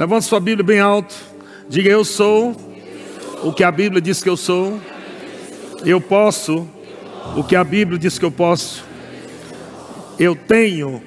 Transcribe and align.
Levante 0.00 0.24
sua 0.24 0.40
Bíblia 0.40 0.64
bem 0.64 0.80
alto. 0.80 1.14
Diga: 1.68 1.90
Eu 1.90 2.06
sou 2.06 2.56
o 3.42 3.52
que 3.52 3.62
a 3.62 3.70
Bíblia 3.70 4.00
diz 4.00 4.22
que 4.22 4.30
eu 4.30 4.36
sou. 4.36 4.80
Eu 5.84 6.00
posso 6.00 6.66
o 7.36 7.44
que 7.44 7.54
a 7.54 7.62
Bíblia 7.62 7.98
diz 7.98 8.18
que 8.18 8.24
eu 8.24 8.30
posso. 8.30 8.82
Eu 10.18 10.34
tenho 10.34 11.02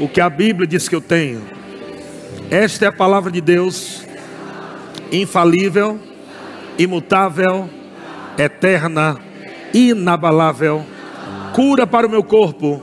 o 0.00 0.08
que 0.08 0.20
a 0.20 0.28
Bíblia 0.28 0.66
diz 0.66 0.88
que 0.88 0.96
eu 0.96 1.00
tenho. 1.00 1.42
Esta 2.50 2.86
é 2.86 2.88
a 2.88 2.92
palavra 2.92 3.30
de 3.30 3.40
Deus, 3.40 4.04
infalível, 5.12 6.00
imutável, 6.76 7.70
eterna, 8.36 9.16
inabalável, 9.72 10.84
cura 11.52 11.86
para 11.86 12.04
o 12.04 12.10
meu 12.10 12.24
corpo, 12.24 12.82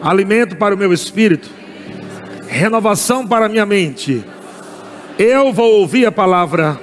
alimento 0.00 0.56
para 0.56 0.74
o 0.74 0.78
meu 0.78 0.94
espírito, 0.94 1.50
renovação 2.48 3.28
para 3.28 3.44
a 3.44 3.48
minha 3.50 3.66
mente. 3.66 4.31
Eu 5.18 5.52
vou 5.52 5.80
ouvir 5.80 6.06
a 6.06 6.12
palavra 6.12 6.80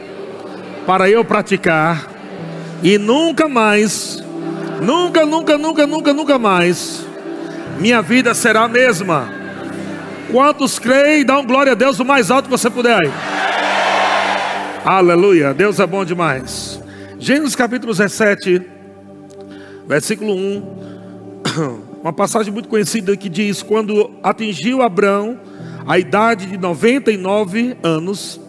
para 0.85 1.09
eu 1.09 1.25
praticar 1.25 2.07
e 2.83 2.97
nunca 2.97 3.47
mais, 3.47 4.23
nunca, 4.81 5.25
nunca, 5.25 5.57
nunca, 5.57 5.87
nunca, 5.87 6.13
nunca 6.13 6.39
mais, 6.39 7.05
minha 7.79 8.01
vida 8.01 8.33
será 8.33 8.61
a 8.61 8.67
mesma. 8.67 9.29
Quantos 10.31 10.77
creem, 10.77 11.25
um 11.31 11.45
glória 11.45 11.71
a 11.71 11.75
Deus 11.75 11.99
o 11.99 12.05
mais 12.05 12.29
alto 12.29 12.45
que 12.45 12.51
você 12.51 12.69
puder. 12.69 13.09
Aleluia, 14.85 15.53
Deus 15.53 15.79
é 15.79 15.87
bom 15.87 16.05
demais. 16.05 16.79
Gênesis 17.17 17.55
capítulo 17.55 17.93
17, 17.93 18.61
versículo 19.87 20.35
1. 20.35 20.79
Uma 22.01 22.13
passagem 22.13 22.53
muito 22.53 22.69
conhecida 22.69 23.17
que 23.17 23.27
diz: 23.27 23.61
Quando 23.61 24.11
atingiu 24.23 24.81
Abraão 24.81 25.37
a 25.89 25.97
idade 25.97 26.45
de 26.45 26.55
99 26.55 27.75
anos, 27.81 28.39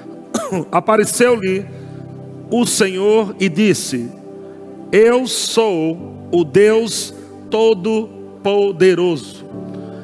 apareceu-lhe 0.72 1.66
o 2.50 2.64
Senhor 2.64 3.36
e 3.38 3.46
disse: 3.46 4.10
Eu 4.90 5.26
sou 5.26 6.30
o 6.32 6.42
Deus 6.44 7.12
Todo-Poderoso. 7.50 9.44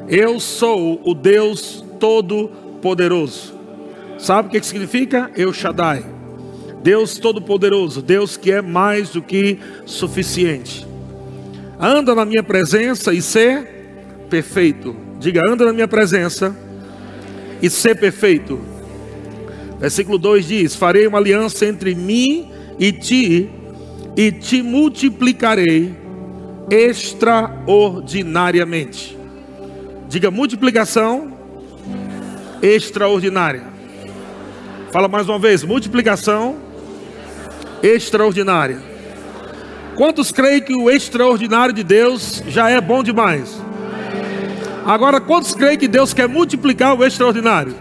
Eu 0.07 0.39
sou 0.39 1.01
o 1.03 1.15
Deus 1.15 1.83
Todo-Poderoso. 1.99 3.55
Sabe 4.19 4.49
o 4.49 4.51
que 4.51 4.63
significa? 4.63 5.31
Eu 5.35 5.55
Shaddai. 5.55 6.05
Deus 6.83 7.17
Todo-Poderoso, 7.17 8.03
Deus 8.03 8.37
que 8.37 8.53
é 8.53 8.61
mais 8.61 9.09
do 9.09 9.23
que 9.23 9.59
suficiente. 9.87 10.87
Anda 11.81 12.15
na 12.15 12.27
minha 12.27 12.43
presença 12.43 13.15
e 13.15 13.23
ser 13.23 14.27
perfeito. 14.29 14.95
Diga, 15.19 15.41
anda 15.49 15.65
na 15.65 15.73
minha 15.73 15.89
presença 15.89 16.55
e 17.61 17.69
ser 17.71 17.97
perfeito. 17.97 18.61
Versículo 19.79 20.19
2 20.19 20.47
diz: 20.47 20.77
Farei 20.77 21.07
uma 21.07 21.19
aliança 21.19 21.67
entre 21.67 21.95
mim 21.95 22.51
e 22.79 22.91
ti, 22.93 23.51
e 24.17 24.33
te 24.33 24.63
multiplicarei 24.63 25.95
extraordinariamente. 26.71 29.19
Diga 30.09 30.31
multiplicação 30.31 31.37
extraordinária. 32.63 33.65
Fala 34.91 35.09
mais 35.09 35.29
uma 35.29 35.39
vez: 35.39 35.63
multiplicação 35.65 36.57
extraordinária. 37.83 38.81
Quantos 39.97 40.33
creem 40.33 40.61
que 40.61 40.75
o 40.75 40.91
extraordinário 40.91 41.75
de 41.75 41.85
Deus 41.85 42.43
já 42.49 42.71
é 42.71 42.81
bom 42.81 43.03
demais? 43.03 43.64
Agora, 44.85 45.21
quantos 45.21 45.55
creem 45.55 45.79
que 45.79 45.89
Deus 45.89 46.13
quer 46.13 46.29
multiplicar 46.29 46.99
o 46.99 47.05
extraordinário? 47.05 47.75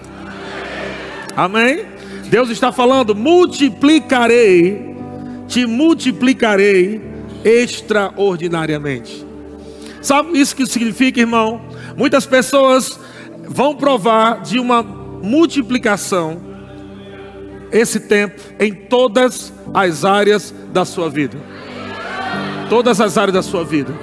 Amém? 1.36 1.86
Deus 2.30 2.50
está 2.50 2.72
falando: 2.72 3.14
multiplicarei, 3.14 4.96
te 5.48 5.66
multiplicarei 5.66 7.02
extraordinariamente. 7.44 9.26
Sabe 10.02 10.40
isso 10.40 10.56
que 10.56 10.66
significa, 10.66 11.20
irmão? 11.20 11.62
Muitas 11.96 12.26
pessoas 12.26 13.00
vão 13.48 13.76
provar 13.76 14.42
de 14.42 14.60
uma 14.60 14.82
multiplicação 14.82 16.42
esse 17.72 18.00
tempo 18.00 18.42
em 18.60 18.74
todas 18.74 19.54
as 19.74 20.06
áreas 20.06 20.54
da 20.72 20.86
sua 20.86 21.10
vida. 21.10 21.38
Todas 22.70 23.02
as 23.02 23.18
áreas 23.18 23.34
da 23.34 23.42
sua 23.42 23.64
vida. 23.64 23.94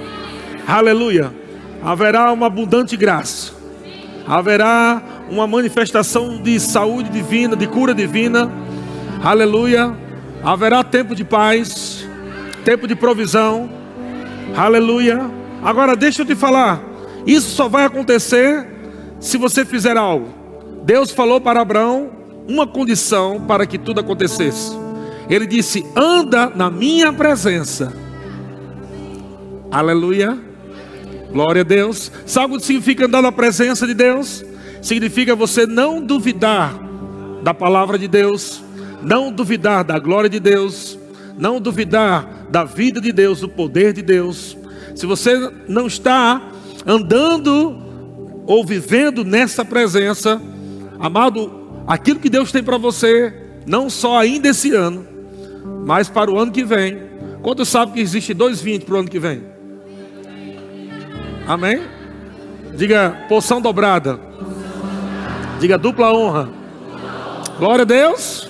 Aleluia. 0.67 1.40
Haverá 1.83 2.31
uma 2.31 2.47
abundante 2.47 2.95
graça. 2.95 3.53
Haverá 4.27 5.01
uma 5.29 5.47
manifestação 5.47 6.41
de 6.41 6.59
saúde 6.59 7.09
divina, 7.09 7.55
de 7.55 7.67
cura 7.67 7.93
divina. 7.93 8.51
Aleluia. 9.23 9.95
Haverá 10.43 10.83
tempo 10.83 11.15
de 11.15 11.23
paz, 11.23 12.07
tempo 12.63 12.87
de 12.87 12.95
provisão. 12.95 13.69
Aleluia. 14.55 15.29
Agora 15.63 15.95
deixa 15.95 16.21
eu 16.21 16.25
te 16.25 16.35
falar. 16.35 16.81
Isso 17.25 17.51
só 17.51 17.67
vai 17.67 17.85
acontecer 17.85 18.67
se 19.19 19.37
você 19.37 19.63
fizer 19.63 19.97
algo. 19.97 20.29
Deus 20.83 21.11
falou 21.11 21.39
para 21.39 21.61
Abraão 21.61 22.09
uma 22.47 22.65
condição 22.65 23.41
para 23.41 23.65
que 23.65 23.77
tudo 23.77 23.99
acontecesse. 23.99 24.77
Ele 25.29 25.45
disse: 25.45 25.85
"Anda 25.95 26.51
na 26.53 26.69
minha 26.69 27.13
presença". 27.13 27.93
Aleluia. 29.71 30.50
Glória 31.31 31.61
a 31.61 31.65
Deus. 31.65 32.11
Sabe 32.25 32.55
o 32.55 32.57
que 32.57 32.65
significa 32.65 33.05
andar 33.05 33.21
na 33.21 33.31
presença 33.31 33.87
de 33.87 33.93
Deus? 33.93 34.43
Significa 34.81 35.35
você 35.35 35.65
não 35.65 36.01
duvidar 36.01 36.77
da 37.41 37.53
palavra 37.53 37.97
de 37.97 38.07
Deus, 38.07 38.63
não 39.01 39.31
duvidar 39.31 39.83
da 39.83 39.97
glória 39.97 40.29
de 40.29 40.39
Deus, 40.39 40.97
não 41.37 41.59
duvidar 41.59 42.47
da 42.49 42.63
vida 42.63 42.99
de 42.99 43.11
Deus, 43.11 43.39
do 43.39 43.49
poder 43.49 43.93
de 43.93 44.01
Deus. 44.01 44.57
Se 44.95 45.05
você 45.05 45.51
não 45.67 45.87
está 45.87 46.41
andando 46.85 47.77
ou 48.45 48.65
vivendo 48.65 49.23
nessa 49.23 49.63
presença, 49.63 50.41
amado, 50.99 51.83
aquilo 51.87 52.19
que 52.19 52.29
Deus 52.29 52.51
tem 52.51 52.63
para 52.63 52.77
você, 52.77 53.33
não 53.65 53.89
só 53.89 54.17
ainda 54.17 54.49
esse 54.49 54.73
ano, 54.73 55.07
mas 55.85 56.09
para 56.09 56.29
o 56.29 56.37
ano 56.37 56.51
que 56.51 56.63
vem. 56.63 57.09
Quantos 57.41 57.69
sabem 57.69 57.95
que 57.95 58.01
existe 58.01 58.33
dois 58.33 58.61
vinhos 58.61 58.83
para 58.83 58.95
o 58.95 58.99
ano 58.99 59.09
que 59.09 59.19
vem? 59.19 59.50
Amém? 61.51 61.81
Diga 62.75 63.25
porção 63.27 63.59
dobrada. 63.59 64.17
Diga 65.59 65.77
dupla 65.77 66.13
honra. 66.13 66.49
Glória 67.59 67.81
a 67.81 67.85
Deus. 67.85 68.49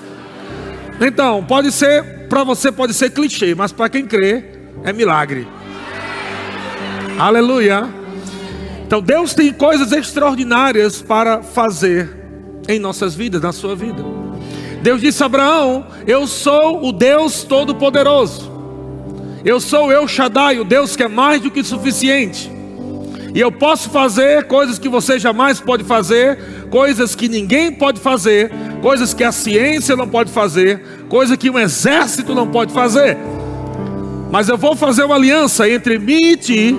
Então, 0.99 1.43
pode 1.43 1.71
ser, 1.71 2.27
para 2.29 2.43
você 2.43 2.71
pode 2.71 2.93
ser 2.93 3.09
clichê, 3.09 3.55
mas 3.55 3.71
para 3.71 3.89
quem 3.89 4.05
crê, 4.05 4.43
é 4.83 4.93
milagre. 4.93 5.47
Aleluia. 7.17 7.89
Então 8.85 9.01
Deus 9.01 9.33
tem 9.33 9.51
coisas 9.51 9.91
extraordinárias 9.91 11.01
para 11.01 11.41
fazer 11.41 12.07
em 12.69 12.77
nossas 12.77 13.15
vidas, 13.15 13.41
na 13.41 13.51
sua 13.51 13.75
vida. 13.75 14.05
Deus 14.83 15.01
disse 15.01 15.23
a 15.23 15.25
Abraão: 15.25 15.87
Eu 16.05 16.27
sou 16.27 16.87
o 16.87 16.91
Deus 16.91 17.43
Todo-Poderoso. 17.43 18.51
Eu 19.43 19.59
sou 19.59 19.91
eu 19.91 20.07
Shaddai, 20.07 20.59
o 20.59 20.63
Deus 20.63 20.95
que 20.95 21.01
é 21.01 21.07
mais 21.07 21.41
do 21.41 21.49
que 21.49 21.63
suficiente. 21.63 22.60
E 23.33 23.39
eu 23.39 23.51
posso 23.51 23.89
fazer 23.89 24.45
coisas 24.45 24.77
que 24.77 24.89
você 24.89 25.17
jamais 25.17 25.59
pode 25.59 25.83
fazer, 25.83 26.37
coisas 26.69 27.15
que 27.15 27.29
ninguém 27.29 27.71
pode 27.71 27.99
fazer, 27.99 28.51
coisas 28.81 29.13
que 29.13 29.23
a 29.23 29.31
ciência 29.31 29.95
não 29.95 30.07
pode 30.07 30.31
fazer, 30.31 30.81
coisas 31.07 31.37
que 31.37 31.49
um 31.49 31.57
exército 31.57 32.35
não 32.35 32.47
pode 32.47 32.73
fazer. 32.73 33.17
Mas 34.29 34.49
eu 34.49 34.57
vou 34.57 34.75
fazer 34.75 35.03
uma 35.03 35.15
aliança 35.15 35.69
entre 35.69 35.97
mim 35.97 36.31
e 36.31 36.37
ti, 36.37 36.77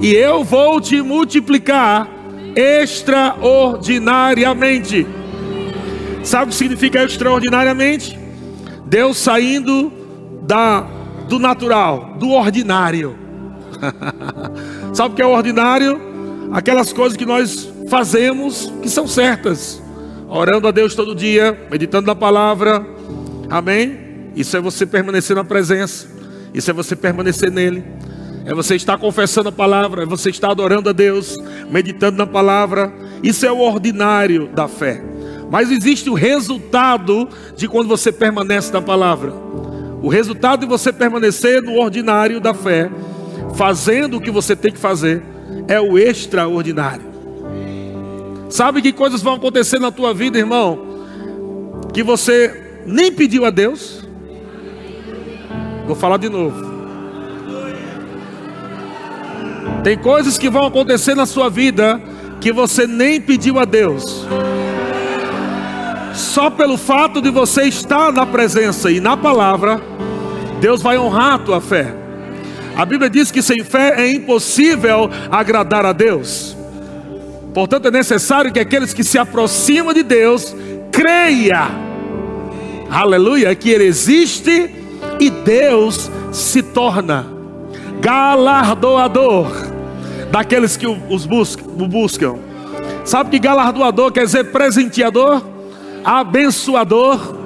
e 0.00 0.14
eu 0.14 0.42
vou 0.42 0.80
te 0.80 1.02
multiplicar 1.02 2.08
extraordinariamente. 2.56 5.06
Sabe 6.24 6.44
o 6.44 6.48
que 6.48 6.54
significa 6.54 7.04
extraordinariamente? 7.04 8.18
Deus 8.86 9.18
saindo 9.18 9.92
da 10.42 10.86
do 11.28 11.38
natural, 11.38 12.14
do 12.18 12.30
ordinário. 12.30 13.16
Sabe 15.02 15.14
o 15.14 15.16
que 15.16 15.22
é 15.22 15.26
ordinário? 15.26 16.00
Aquelas 16.52 16.92
coisas 16.92 17.18
que 17.18 17.26
nós 17.26 17.68
fazemos 17.88 18.72
que 18.80 18.88
são 18.88 19.04
certas. 19.04 19.82
Orando 20.28 20.68
a 20.68 20.70
Deus 20.70 20.94
todo 20.94 21.12
dia, 21.12 21.66
meditando 21.68 22.06
na 22.06 22.14
palavra. 22.14 22.86
Amém? 23.50 24.30
Isso 24.36 24.56
é 24.56 24.60
você 24.60 24.86
permanecer 24.86 25.34
na 25.34 25.42
presença. 25.42 26.06
Isso 26.54 26.70
é 26.70 26.72
você 26.72 26.94
permanecer 26.94 27.50
nele 27.50 27.82
é 28.44 28.54
você 28.54 28.76
estar 28.76 28.96
confessando 28.98 29.48
a 29.48 29.52
palavra, 29.52 30.02
é 30.02 30.06
você 30.06 30.30
estar 30.30 30.50
adorando 30.50 30.88
a 30.88 30.92
Deus, 30.92 31.36
meditando 31.68 32.18
na 32.18 32.26
palavra. 32.26 32.92
Isso 33.24 33.44
é 33.44 33.50
o 33.50 33.58
ordinário 33.58 34.48
da 34.48 34.68
fé. 34.68 35.02
Mas 35.50 35.70
existe 35.70 36.10
o 36.10 36.14
resultado 36.14 37.28
de 37.56 37.66
quando 37.66 37.88
você 37.88 38.12
permanece 38.12 38.72
na 38.72 38.82
palavra. 38.82 39.32
O 40.00 40.08
resultado 40.08 40.60
de 40.60 40.66
você 40.66 40.92
permanecer 40.92 41.60
no 41.60 41.74
ordinário 41.74 42.40
da 42.40 42.52
fé, 42.54 42.90
fazendo 43.54 44.16
o 44.16 44.20
que 44.20 44.30
você 44.30 44.54
tem 44.56 44.72
que 44.72 44.78
fazer, 44.78 45.22
é 45.68 45.80
o 45.80 45.98
extraordinário. 45.98 47.12
Sabe 48.48 48.82
que 48.82 48.92
coisas 48.92 49.22
vão 49.22 49.34
acontecer 49.34 49.78
na 49.78 49.90
tua 49.90 50.12
vida, 50.12 50.38
irmão? 50.38 50.92
que 51.92 52.02
você 52.02 52.82
nem 52.86 53.12
pediu 53.12 53.44
a 53.44 53.50
Deus. 53.50 54.02
Vou 55.86 55.94
falar 55.94 56.16
de 56.16 56.28
novo. 56.28 56.72
Tem 59.84 59.98
coisas 59.98 60.38
que 60.38 60.48
vão 60.48 60.66
acontecer 60.66 61.14
na 61.14 61.26
sua 61.26 61.50
vida 61.50 62.00
que 62.40 62.52
você 62.52 62.86
nem 62.86 63.20
pediu 63.20 63.58
a 63.58 63.64
Deus. 63.64 64.26
Só 66.14 66.50
pelo 66.50 66.76
fato 66.76 67.20
de 67.20 67.30
você 67.30 67.64
estar 67.64 68.12
na 68.12 68.24
presença 68.24 68.90
e 68.90 69.00
na 69.00 69.16
palavra, 69.16 69.80
Deus 70.60 70.82
vai 70.82 70.98
honrar 70.98 71.34
a 71.34 71.38
tua 71.38 71.60
fé. 71.60 72.01
A 72.76 72.84
Bíblia 72.84 73.10
diz 73.10 73.30
que 73.30 73.42
sem 73.42 73.62
fé 73.62 73.94
é 73.98 74.10
impossível 74.10 75.10
agradar 75.30 75.84
a 75.84 75.92
Deus. 75.92 76.56
Portanto, 77.52 77.88
é 77.88 77.90
necessário 77.90 78.52
que 78.52 78.58
aqueles 78.58 78.94
que 78.94 79.04
se 79.04 79.18
aproximam 79.18 79.92
de 79.92 80.02
Deus 80.02 80.54
creia. 80.90 81.70
Aleluia, 82.90 83.54
que 83.54 83.70
ele 83.70 83.84
existe 83.84 84.70
e 85.20 85.30
Deus 85.30 86.10
se 86.32 86.62
torna 86.62 87.26
galardoador 88.00 89.50
daqueles 90.30 90.76
que 90.76 90.86
os 90.86 91.26
buscam. 91.26 92.38
Sabe 93.04 93.30
que 93.30 93.38
galardoador 93.38 94.12
quer 94.12 94.24
dizer 94.24 94.44
presenteador? 94.44 95.52
abençoador. 96.04 97.36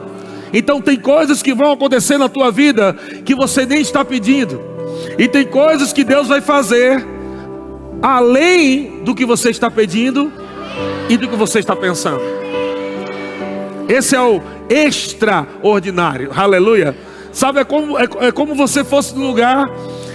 Então 0.52 0.80
tem 0.80 0.98
coisas 0.98 1.42
que 1.42 1.54
vão 1.54 1.72
acontecer 1.72 2.18
na 2.18 2.28
tua 2.28 2.50
vida 2.50 2.94
que 3.24 3.34
você 3.34 3.66
nem 3.66 3.80
está 3.80 4.04
pedindo. 4.04 4.75
E 5.18 5.28
tem 5.28 5.46
coisas 5.46 5.92
que 5.92 6.04
Deus 6.04 6.28
vai 6.28 6.40
fazer 6.40 7.04
além 8.02 9.02
do 9.02 9.14
que 9.14 9.24
você 9.24 9.50
está 9.50 9.70
pedindo 9.70 10.32
e 11.08 11.16
do 11.16 11.28
que 11.28 11.36
você 11.36 11.58
está 11.58 11.74
pensando. 11.74 12.20
Esse 13.88 14.16
é 14.16 14.20
o 14.20 14.40
extraordinário. 14.68 16.30
Aleluia. 16.34 16.96
Sabe, 17.32 17.60
é 17.60 17.64
como, 17.64 17.98
é, 17.98 18.08
é 18.20 18.32
como 18.32 18.54
você 18.54 18.82
fosse 18.82 19.14
no 19.14 19.26
lugar 19.26 19.70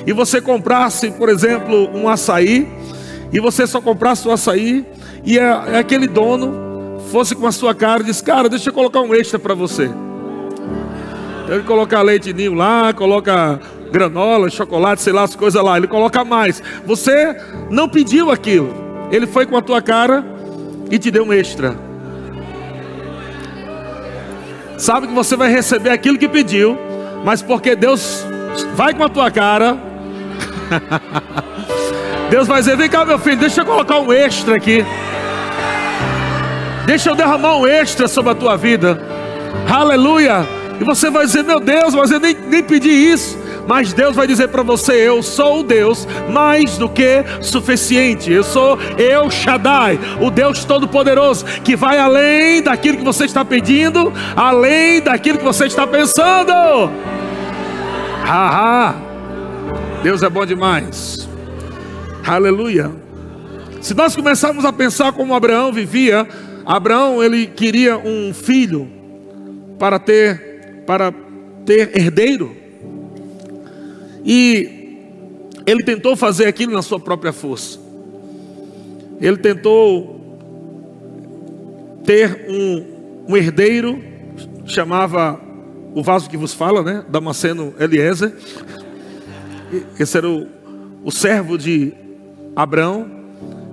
e 0.05 0.13
você 0.13 0.41
comprasse, 0.41 1.11
por 1.11 1.29
exemplo, 1.29 1.89
um 1.93 2.09
açaí, 2.09 2.67
e 3.31 3.39
você 3.39 3.65
só 3.67 3.79
comprasse 3.79 4.27
o 4.27 4.31
açaí, 4.31 4.85
e 5.23 5.37
é, 5.37 5.63
é 5.73 5.77
aquele 5.77 6.07
dono 6.07 6.99
fosse 7.11 7.35
com 7.35 7.45
a 7.45 7.51
sua 7.51 7.75
cara 7.75 8.01
e 8.01 8.05
disse: 8.05 8.23
Cara, 8.23 8.49
deixa 8.49 8.69
eu 8.69 8.73
colocar 8.73 9.01
um 9.01 9.13
extra 9.13 9.37
para 9.37 9.53
você. 9.53 9.89
Ele 11.47 11.63
coloca 11.63 12.01
leite 12.01 12.33
ninho 12.33 12.53
lá, 12.53 12.93
coloca 12.93 13.59
granola, 13.91 14.49
chocolate, 14.49 15.01
sei 15.01 15.13
lá, 15.13 15.23
as 15.23 15.35
coisas 15.35 15.61
lá. 15.61 15.77
Ele 15.77 15.87
coloca 15.87 16.23
mais. 16.23 16.61
Você 16.85 17.35
não 17.69 17.89
pediu 17.89 18.31
aquilo. 18.31 18.73
Ele 19.11 19.27
foi 19.27 19.45
com 19.45 19.57
a 19.57 19.61
tua 19.61 19.81
cara 19.81 20.23
e 20.89 20.97
te 20.97 21.11
deu 21.11 21.25
um 21.25 21.33
extra. 21.33 21.75
Sabe 24.77 25.07
que 25.07 25.13
você 25.13 25.35
vai 25.35 25.51
receber 25.51 25.89
aquilo 25.89 26.17
que 26.17 26.27
pediu, 26.27 26.77
mas 27.23 27.41
porque 27.41 27.75
Deus 27.75 28.25
vai 28.75 28.93
com 28.93 29.03
a 29.03 29.09
tua 29.09 29.29
cara. 29.29 29.77
Deus 32.31 32.47
vai 32.47 32.59
dizer: 32.61 32.77
Vem 32.77 32.89
cá, 32.89 33.05
meu 33.05 33.19
filho, 33.19 33.37
deixa 33.37 33.61
eu 33.61 33.65
colocar 33.65 33.99
um 33.99 34.11
extra 34.11 34.55
aqui. 34.55 34.85
Deixa 36.85 37.09
eu 37.09 37.15
derramar 37.15 37.57
um 37.57 37.67
extra 37.67 38.07
sobre 38.07 38.31
a 38.31 38.35
tua 38.35 38.57
vida. 38.57 38.99
Aleluia. 39.69 40.45
E 40.79 40.83
você 40.83 41.09
vai 41.09 41.25
dizer, 41.25 41.43
meu 41.43 41.59
Deus, 41.59 41.93
mas 41.93 42.09
eu 42.11 42.19
nem, 42.19 42.33
nem 42.33 42.63
pedi 42.63 42.89
isso. 42.89 43.37
Mas 43.71 43.93
Deus 43.93 44.17
vai 44.17 44.27
dizer 44.27 44.49
para 44.49 44.63
você: 44.63 44.91
Eu 44.91 45.23
sou 45.23 45.61
o 45.61 45.63
Deus 45.63 46.05
mais 46.29 46.77
do 46.77 46.89
que 46.89 47.23
suficiente. 47.39 48.29
Eu 48.29 48.43
sou 48.43 48.77
Eu 48.97 49.31
Shaddai, 49.31 49.97
o 50.19 50.29
Deus 50.29 50.65
Todo-Poderoso, 50.65 51.45
que 51.63 51.73
vai 51.73 51.97
além 51.97 52.61
daquilo 52.61 52.97
que 52.97 53.03
você 53.05 53.23
está 53.23 53.45
pedindo, 53.45 54.11
além 54.35 54.99
daquilo 54.99 55.37
que 55.37 55.45
você 55.45 55.67
está 55.67 55.87
pensando. 55.87 56.51
Haha, 58.25 58.93
Deus 60.03 60.21
é 60.21 60.29
bom 60.29 60.45
demais. 60.45 61.29
Aleluia. 62.27 62.91
Se 63.79 63.93
nós 63.93 64.13
começarmos 64.17 64.65
a 64.65 64.73
pensar 64.73 65.13
como 65.13 65.33
Abraão 65.33 65.71
vivia, 65.71 66.27
Abraão 66.65 67.23
ele 67.23 67.47
queria 67.47 67.97
um 67.97 68.33
filho 68.33 68.91
para 69.79 69.97
ter 69.97 70.83
para 70.85 71.13
ter 71.65 71.97
herdeiro. 71.97 72.60
E 74.23 74.81
ele 75.65 75.83
tentou 75.83 76.15
fazer 76.15 76.45
aquilo 76.45 76.73
na 76.73 76.81
sua 76.81 76.99
própria 76.99 77.31
força. 77.31 77.79
Ele 79.19 79.37
tentou 79.37 80.19
ter 82.03 82.45
um, 82.49 82.85
um 83.29 83.37
herdeiro, 83.37 84.01
chamava 84.65 85.39
o 85.93 86.01
vaso 86.01 86.29
que 86.29 86.37
vos 86.37 86.53
fala, 86.53 86.81
né? 86.81 87.05
Damasceno 87.07 87.73
Eliezer. 87.79 88.33
Esse 89.99 90.17
era 90.17 90.27
o, 90.27 90.47
o 91.03 91.11
servo 91.11 91.57
de 91.57 91.93
Abraão. 92.55 93.09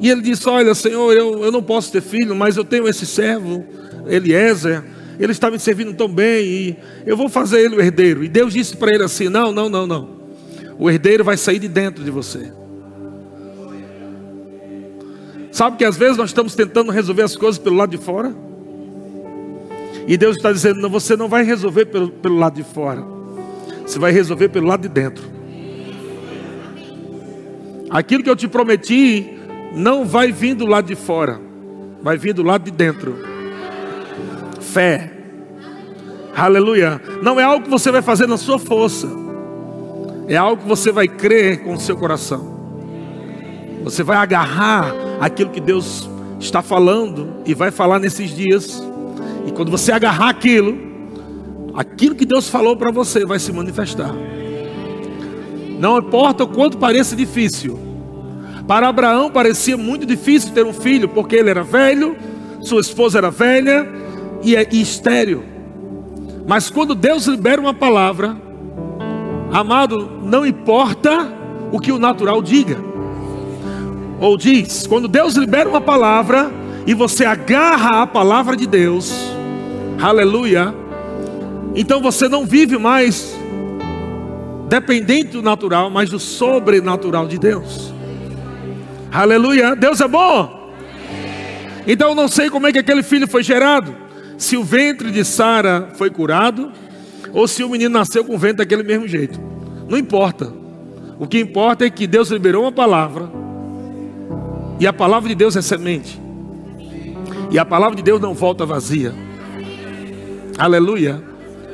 E 0.01 0.11
ele 0.11 0.21
disse: 0.21 0.49
Olha, 0.49 0.75
Senhor, 0.75 1.13
eu, 1.13 1.45
eu 1.45 1.51
não 1.51 1.63
posso 1.63 1.91
ter 1.91 2.03
filho, 2.03 2.35
mas 2.35 2.57
eu 2.57 2.65
tenho 2.65 2.87
esse 2.87 3.07
servo, 3.07 3.65
Eliezer. 4.07 4.85
Ele 5.19 5.33
está 5.33 5.51
me 5.51 5.59
servindo 5.59 5.95
tão 5.95 6.09
bem 6.09 6.45
e 6.47 6.77
eu 7.05 7.17
vou 7.17 7.29
fazer 7.29 7.61
ele 7.61 7.77
o 7.77 7.81
herdeiro. 7.81 8.23
E 8.23 8.29
Deus 8.29 8.53
disse 8.53 8.77
para 8.77 8.93
ele 8.93 9.05
assim: 9.05 9.29
Não, 9.29 9.51
não, 9.51 9.69
não, 9.69 9.87
não. 9.87 10.18
O 10.79 10.89
herdeiro 10.89 11.25
vai 11.25 11.37
sair 11.37 11.59
de 11.59 11.69
dentro 11.69 12.05
de 12.05 12.11
você. 12.11 12.53
Sabe 15.51 15.77
que 15.77 15.85
às 15.85 15.97
vezes 15.97 16.17
nós 16.17 16.31
estamos 16.31 16.55
tentando 16.55 16.93
resolver 16.93 17.23
as 17.23 17.37
coisas 17.37 17.59
pelo 17.59 17.77
lado 17.77 17.91
de 17.91 17.99
fora? 17.99 18.33
E 20.07 20.17
Deus 20.17 20.37
está 20.37 20.53
dizendo: 20.53 20.81
não, 20.81 20.89
você 20.89 21.17
não 21.17 21.29
vai 21.29 21.43
resolver 21.43 21.87
pelo, 21.87 22.11
pelo 22.11 22.39
lado 22.39 22.55
de 22.55 22.63
fora, 22.63 23.05
você 23.85 23.99
vai 23.99 24.13
resolver 24.13 24.49
pelo 24.51 24.69
lado 24.69 24.83
de 24.83 24.89
dentro. 24.89 25.25
Aquilo 27.91 28.23
que 28.23 28.31
eu 28.31 28.37
te 28.37 28.47
prometi, 28.47 29.39
não 29.75 30.05
vai 30.05 30.31
vir 30.31 30.55
do 30.55 30.65
lado 30.65 30.87
de 30.87 30.95
fora, 30.95 31.41
vai 32.03 32.17
vir 32.17 32.35
do 32.35 32.43
lado 32.43 32.65
de 32.65 32.71
dentro. 32.71 33.17
Fé. 34.61 35.11
Aleluia. 36.37 37.01
Não 37.21 37.41
é 37.41 37.43
algo 37.43 37.65
que 37.65 37.71
você 37.71 37.91
vai 37.91 38.01
fazer 38.01 38.29
na 38.29 38.37
sua 38.37 38.59
força. 38.59 39.28
É 40.29 40.37
algo 40.37 40.63
que 40.63 40.69
você 40.69 40.93
vai 40.93 41.09
crer 41.09 41.65
com 41.65 41.73
o 41.73 41.81
seu 41.81 41.97
coração. 41.97 42.59
Você 43.83 44.03
vai 44.03 44.19
agarrar 44.19 44.95
aquilo 45.19 45.49
que 45.49 45.61
Deus 45.61 46.09
está 46.39 46.61
falando 46.61 47.43
e 47.47 47.55
vai 47.55 47.71
falar 47.71 47.99
nesses 47.99 48.31
dias. 48.31 48.83
E 49.47 49.51
quando 49.53 49.71
você 49.71 49.91
agarrar 49.91 50.29
aquilo, 50.29 50.77
aquilo 51.75 52.15
que 52.15 52.27
Deus 52.27 52.47
falou 52.47 52.77
para 52.77 52.91
você 52.91 53.25
vai 53.25 53.39
se 53.39 53.51
manifestar. 53.53 54.15
Não 55.79 55.99
importa 55.99 56.45
o 56.45 56.49
quanto 56.49 56.77
pareça 56.77 57.17
difícil. 57.17 57.79
Para 58.67 58.87
Abraão 58.87 59.31
parecia 59.31 59.79
muito 59.79 60.05
difícil 60.05 60.53
ter 60.53 60.67
um 60.67 60.75
filho, 60.75 61.09
porque 61.09 61.37
ele 61.37 61.49
era 61.49 61.63
velho, 61.63 62.17
sua 62.61 62.83
esposa 62.83 63.17
era 63.17 63.31
velha 63.31 63.89
e, 64.43 64.55
é, 64.55 64.69
e 64.71 64.83
estéreo. 64.83 65.43
Mas 66.47 66.69
quando 66.69 66.95
Deus 66.95 67.27
libera 67.27 67.59
uma 67.59 67.73
palavra, 67.73 68.48
amado, 69.53 70.11
não 70.23 70.47
importa 70.47 71.29
o 71.73 71.79
que 71.79 71.93
o 71.93 71.99
natural 71.99 72.43
diga. 72.43 72.79
Ou 74.21 74.37
diz, 74.37 74.87
quando 74.87 75.07
Deus 75.07 75.35
libera 75.35 75.69
uma 75.69 75.81
palavra 75.81 76.51
e 76.87 76.95
você 76.95 77.25
agarra 77.25 78.03
a 78.03 78.07
palavra 78.07 78.57
de 78.57 78.67
Deus, 78.67 79.13
aleluia, 80.01 80.75
então 81.75 82.01
você 82.01 82.29
não 82.29 82.45
vive 82.45 82.77
mais 82.79 83.37
dependente 84.69 85.31
do 85.31 85.43
natural, 85.43 85.89
mas 85.91 86.11
do 86.11 86.19
sobrenatural 86.19 87.27
de 87.27 87.39
Deus. 87.39 87.93
Aleluia, 89.11 89.75
Deus 89.75 90.01
é 90.01 90.09
bom. 90.09 90.73
Então 91.87 92.11
eu 92.11 92.15
não 92.15 92.29
sei 92.29 92.51
como 92.51 92.67
é 92.67 92.73
que 92.73 92.79
aquele 92.79 93.03
filho 93.03 93.27
foi 93.27 93.43
gerado. 93.43 93.95
Se 94.37 94.57
o 94.57 94.63
ventre 94.63 95.11
de 95.11 95.25
Sara 95.25 95.89
foi 95.95 96.11
curado, 96.11 96.71
ou 97.33 97.47
se 97.47 97.63
o 97.63 97.69
menino 97.69 97.91
nasceu 97.91 98.25
com 98.25 98.35
o 98.35 98.39
ventre 98.39 98.59
daquele 98.59 98.83
mesmo 98.83 99.07
jeito. 99.07 99.41
Não 99.89 99.97
importa. 99.97 100.53
O 101.19 101.27
que 101.27 101.41
importa 101.41 101.85
é 101.85 101.91
que 101.91 102.07
Deus 102.07 102.31
liberou 102.31 102.63
uma 102.63 102.73
palavra. 102.73 103.31
E 104.79 104.87
a 104.87 104.93
palavra 104.93 105.29
de 105.29 105.35
Deus 105.35 105.57
é 105.57 105.63
semente. 105.63 106.21
E 107.51 107.59
a 107.59 107.65
palavra 107.65 107.97
de 107.97 108.03
Deus 108.03 108.21
não 108.21 108.35
volta 108.35 108.65
vazia. 108.65 109.15
Aleluia. 110.57 111.23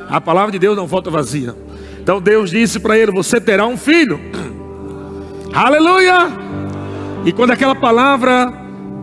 A 0.09 0.21
palavra 0.21 0.53
de 0.53 0.59
Deus 0.59 0.77
não 0.77 0.87
volta 0.87 1.11
vazia. 1.11 1.55
Então 2.01 2.21
Deus 2.21 2.51
disse 2.51 2.79
para 2.79 2.97
ele: 2.97 3.13
Você 3.13 3.41
terá 3.41 3.67
um 3.67 3.77
filho. 3.77 4.21
Aleluia. 5.53 6.29
E 7.25 7.33
quando 7.33 7.51
aquela 7.51 7.75
palavra 7.75 8.53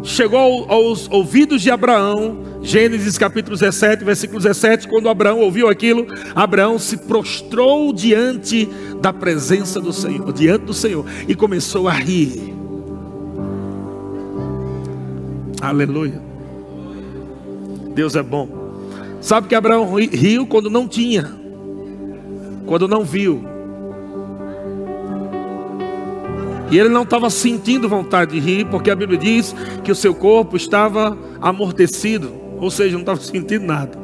chegou 0.04 0.66
aos 0.70 1.10
ouvidos 1.10 1.62
de 1.62 1.72
Abraão, 1.72 2.51
Gênesis 2.62 3.18
capítulo 3.18 3.58
17, 3.58 4.04
versículo 4.04 4.40
17, 4.40 4.88
quando 4.88 5.10
Abraão 5.10 5.40
ouviu 5.40 5.68
aquilo, 5.68 6.06
Abraão 6.36 6.78
se 6.78 6.96
prostrou 6.96 7.92
diante 7.92 8.70
da 9.02 9.12
presença 9.12 9.82
do 9.82 9.92
Senhor, 9.92 10.32
diante 10.32 10.66
do 10.66 10.74
Senhor, 10.74 11.06
e 11.28 11.34
começou 11.34 11.88
a 11.88 11.94
rir. 11.94 12.54
Aleluia. 15.60 16.22
Deus 17.96 18.16
é 18.16 18.24
bom. 18.24 18.48
Sabe 19.22 19.48
que 19.48 19.56
Abraão 19.56 19.94
riu 19.96 20.48
quando 20.48 20.70
não 20.70 20.88
tinha, 20.88 21.32
quando 22.66 22.88
não 22.88 23.04
viu. 23.04 23.44
E 26.72 26.80
ele 26.80 26.90
não 26.90 27.04
estava 27.04 27.30
sentindo 27.30 27.90
vontade 27.90 28.32
de 28.32 28.40
rir, 28.40 28.66
porque 28.66 28.90
a 28.90 28.96
Bíblia 28.96 29.20
diz 29.20 29.54
que 29.84 29.92
o 29.92 29.96
seu 29.96 30.16
corpo 30.16 30.56
estava 30.56 31.18
amortecido, 31.42 32.32
ou 32.62 32.70
seja, 32.70 32.94
não 32.94 33.00
estava 33.00 33.20
sentindo 33.20 33.66
nada. 33.66 33.98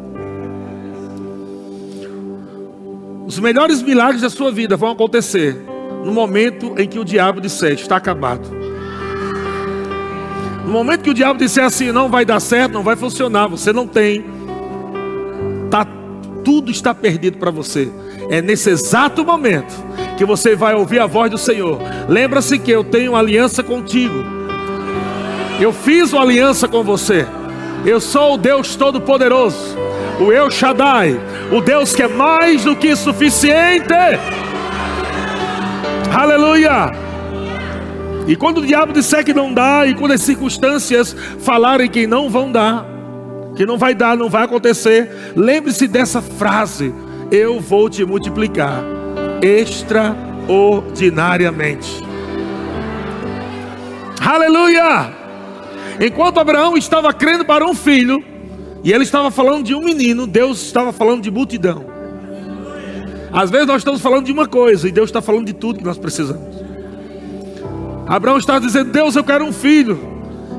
Os 3.27 3.37
melhores 3.37 3.83
milagres 3.83 4.21
da 4.21 4.29
sua 4.31 4.51
vida 4.51 4.75
vão 4.75 4.89
acontecer 4.89 5.55
no 6.03 6.11
momento 6.11 6.73
em 6.75 6.87
que 6.87 6.97
o 6.97 7.05
diabo 7.05 7.39
disser: 7.39 7.73
está 7.73 7.97
acabado. 7.97 8.49
No 10.65 10.71
momento 10.71 11.03
que 11.03 11.09
o 11.11 11.13
diabo 11.13 11.37
disser 11.37 11.63
assim: 11.63 11.91
não 11.91 12.09
vai 12.09 12.25
dar 12.25 12.39
certo, 12.39 12.73
não 12.73 12.83
vai 12.83 12.95
funcionar, 12.95 13.47
você 13.47 13.71
não 13.71 13.85
tem, 13.85 14.25
tá, 15.69 15.85
tudo 16.43 16.71
está 16.71 16.95
perdido 16.95 17.37
para 17.37 17.51
você. 17.51 17.91
É 18.29 18.41
nesse 18.41 18.71
exato 18.71 19.23
momento 19.23 19.73
que 20.17 20.25
você 20.25 20.55
vai 20.55 20.73
ouvir 20.73 20.99
a 20.99 21.05
voz 21.05 21.29
do 21.29 21.37
Senhor. 21.37 21.79
Lembra-se 22.09 22.57
que 22.57 22.71
eu 22.71 22.83
tenho 22.83 23.15
aliança 23.15 23.61
contigo. 23.61 24.15
Eu 25.59 25.71
fiz 25.71 26.11
uma 26.11 26.23
aliança 26.23 26.67
com 26.67 26.83
você. 26.83 27.25
Eu 27.85 28.01
sou 28.01 28.33
o 28.33 28.37
Deus 28.37 28.75
Todo-Poderoso, 28.75 29.77
o 30.19 30.31
El 30.31 30.51
Shaddai, 30.51 31.19
o 31.51 31.61
Deus 31.61 31.95
que 31.95 32.03
é 32.03 32.07
mais 32.07 32.63
do 32.63 32.75
que 32.75 32.95
suficiente. 32.95 33.93
Aleluia! 36.13 36.91
E 38.27 38.35
quando 38.35 38.57
o 38.57 38.65
diabo 38.65 38.91
disser 38.91 39.23
que 39.23 39.33
não 39.33 39.53
dá, 39.53 39.85
e 39.85 39.95
quando 39.95 40.11
as 40.11 40.19
circunstâncias 40.21 41.15
falarem 41.39 41.89
que 41.89 42.05
não 42.05 42.29
vão 42.29 42.51
dar, 42.51 42.85
que 43.55 43.65
não 43.65 43.77
vai 43.77 43.95
dar, 43.95 44.17
não 44.17 44.29
vai 44.29 44.43
acontecer, 44.43 45.31
lembre-se 45.35 45.87
dessa 45.87 46.21
frase: 46.21 46.93
Eu 47.31 47.61
vou 47.61 47.89
te 47.89 48.03
multiplicar 48.03 48.83
extraordinariamente. 49.41 52.05
Aleluia! 54.19 55.26
Enquanto 55.99 56.39
Abraão 56.39 56.77
estava 56.77 57.11
crendo 57.13 57.43
para 57.43 57.65
um 57.65 57.73
filho, 57.73 58.23
e 58.83 58.93
ele 58.93 59.03
estava 59.03 59.31
falando 59.31 59.65
de 59.65 59.73
um 59.73 59.81
menino, 59.81 60.27
Deus 60.27 60.61
estava 60.61 60.91
falando 60.91 61.21
de 61.21 61.31
multidão. 61.31 61.85
Às 63.31 63.49
vezes 63.49 63.67
nós 63.67 63.77
estamos 63.77 64.01
falando 64.01 64.25
de 64.25 64.31
uma 64.31 64.47
coisa 64.47 64.87
e 64.87 64.91
Deus 64.91 65.09
está 65.09 65.21
falando 65.21 65.47
de 65.47 65.53
tudo 65.53 65.79
que 65.79 65.85
nós 65.85 65.97
precisamos. 65.97 66.57
Abraão 68.07 68.37
está 68.37 68.57
dizendo: 68.59 68.91
Deus, 68.91 69.15
eu 69.15 69.23
quero 69.23 69.43
um 69.43 69.51
filho. 69.51 69.99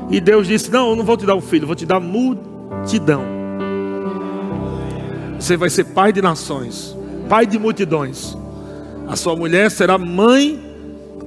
E 0.09 0.19
Deus 0.19 0.47
disse: 0.47 0.69
Não, 0.69 0.89
eu 0.89 0.95
não 0.95 1.03
vou 1.03 1.17
te 1.17 1.25
dar 1.25 1.35
um 1.35 1.41
filho, 1.41 1.65
vou 1.65 1.75
te 1.75 1.85
dar 1.85 1.99
multidão. 1.99 3.23
Você 5.39 5.55
vai 5.57 5.69
ser 5.69 5.85
pai 5.85 6.11
de 6.13 6.21
nações, 6.21 6.95
pai 7.27 7.45
de 7.45 7.57
multidões. 7.57 8.37
A 9.07 9.15
sua 9.15 9.35
mulher 9.35 9.71
será 9.71 9.97
mãe 9.97 10.59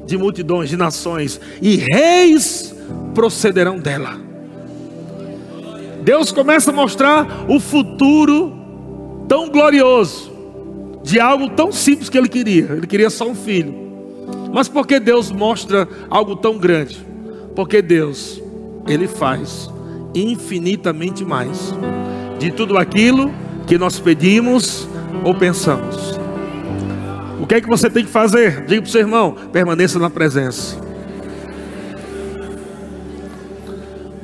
de 0.07 0.17
multidões, 0.17 0.69
de 0.69 0.77
nações, 0.77 1.41
e 1.61 1.77
reis 1.77 2.72
procederão 3.15 3.79
dela. 3.79 4.17
Deus 6.03 6.33
começa 6.33 6.71
a 6.71 6.75
mostrar 6.75 7.45
o 7.49 7.61
futuro 7.61 8.53
tão 9.29 9.49
glorioso 9.49 10.33
de 11.03 11.21
algo 11.21 11.49
tão 11.51 11.71
simples 11.73 12.09
que 12.09 12.19
ele 12.19 12.29
queria. 12.29 12.73
Ele 12.73 12.87
queria 12.87 13.11
só 13.11 13.29
um 13.29 13.35
filho. 13.35 13.75
Mas 14.53 14.69
por 14.69 14.87
que 14.87 14.99
Deus 15.01 15.31
mostra 15.31 15.89
algo 16.11 16.37
tão 16.37 16.59
grande? 16.59 17.05
Porque 17.55 17.81
Deus, 17.81 18.43
ele 18.87 19.09
faz 19.09 19.71
infinitamente 20.15 21.25
mais 21.25 21.75
de 22.39 22.51
tudo 22.51 22.77
aquilo 22.77 23.33
que 23.67 23.79
nós 23.79 23.99
pedimos 23.99 24.87
ou 25.25 25.35
pensamos. 25.35 26.19
O 27.41 27.47
que 27.47 27.57
é 27.57 27.61
que 27.61 27.69
você 27.69 27.89
tem 27.89 28.05
que 28.05 28.11
fazer? 28.11 28.65
Diga 28.67 28.83
para 28.83 28.89
o 28.89 28.93
seu 28.93 29.01
irmão: 29.01 29.37
permaneça 29.53 29.99
na 29.99 30.11
presença. 30.11 30.77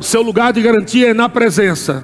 Seu 0.08 0.22
lugar 0.22 0.54
de 0.54 0.62
garantia 0.62 1.10
é 1.10 1.12
na 1.12 1.28
presença. 1.28 2.02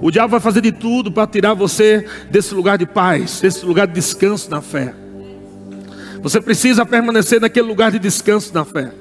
O 0.00 0.08
diabo 0.08 0.30
vai 0.30 0.38
fazer 0.38 0.60
de 0.60 0.70
tudo 0.70 1.10
para 1.10 1.26
tirar 1.26 1.52
você 1.52 2.06
desse 2.30 2.54
lugar 2.54 2.78
de 2.78 2.86
paz, 2.86 3.40
desse 3.40 3.66
lugar 3.66 3.88
de 3.88 3.92
descanso 3.92 4.48
na 4.48 4.60
fé. 4.60 4.94
Você 6.22 6.40
precisa 6.40 6.86
permanecer 6.86 7.40
naquele 7.40 7.66
lugar 7.66 7.90
de 7.90 7.98
descanso 7.98 8.54
na 8.54 8.64
fé, 8.64 8.92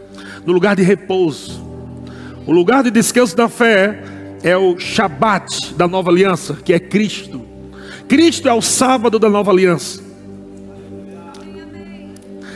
no 0.43 0.51
lugar 0.51 0.75
de 0.75 0.81
repouso. 0.81 1.63
O 2.47 2.51
lugar 2.51 2.83
de 2.83 2.89
descanso 2.89 3.37
da 3.37 3.47
fé 3.47 4.01
é 4.41 4.57
o 4.57 4.79
Shabat 4.79 5.75
da 5.75 5.87
nova 5.87 6.09
aliança, 6.09 6.55
que 6.65 6.73
é 6.73 6.79
Cristo. 6.79 7.45
Cristo 8.07 8.49
é 8.49 8.53
o 8.53 8.63
sábado 8.63 9.19
da 9.19 9.29
nova 9.29 9.51
aliança. 9.51 10.01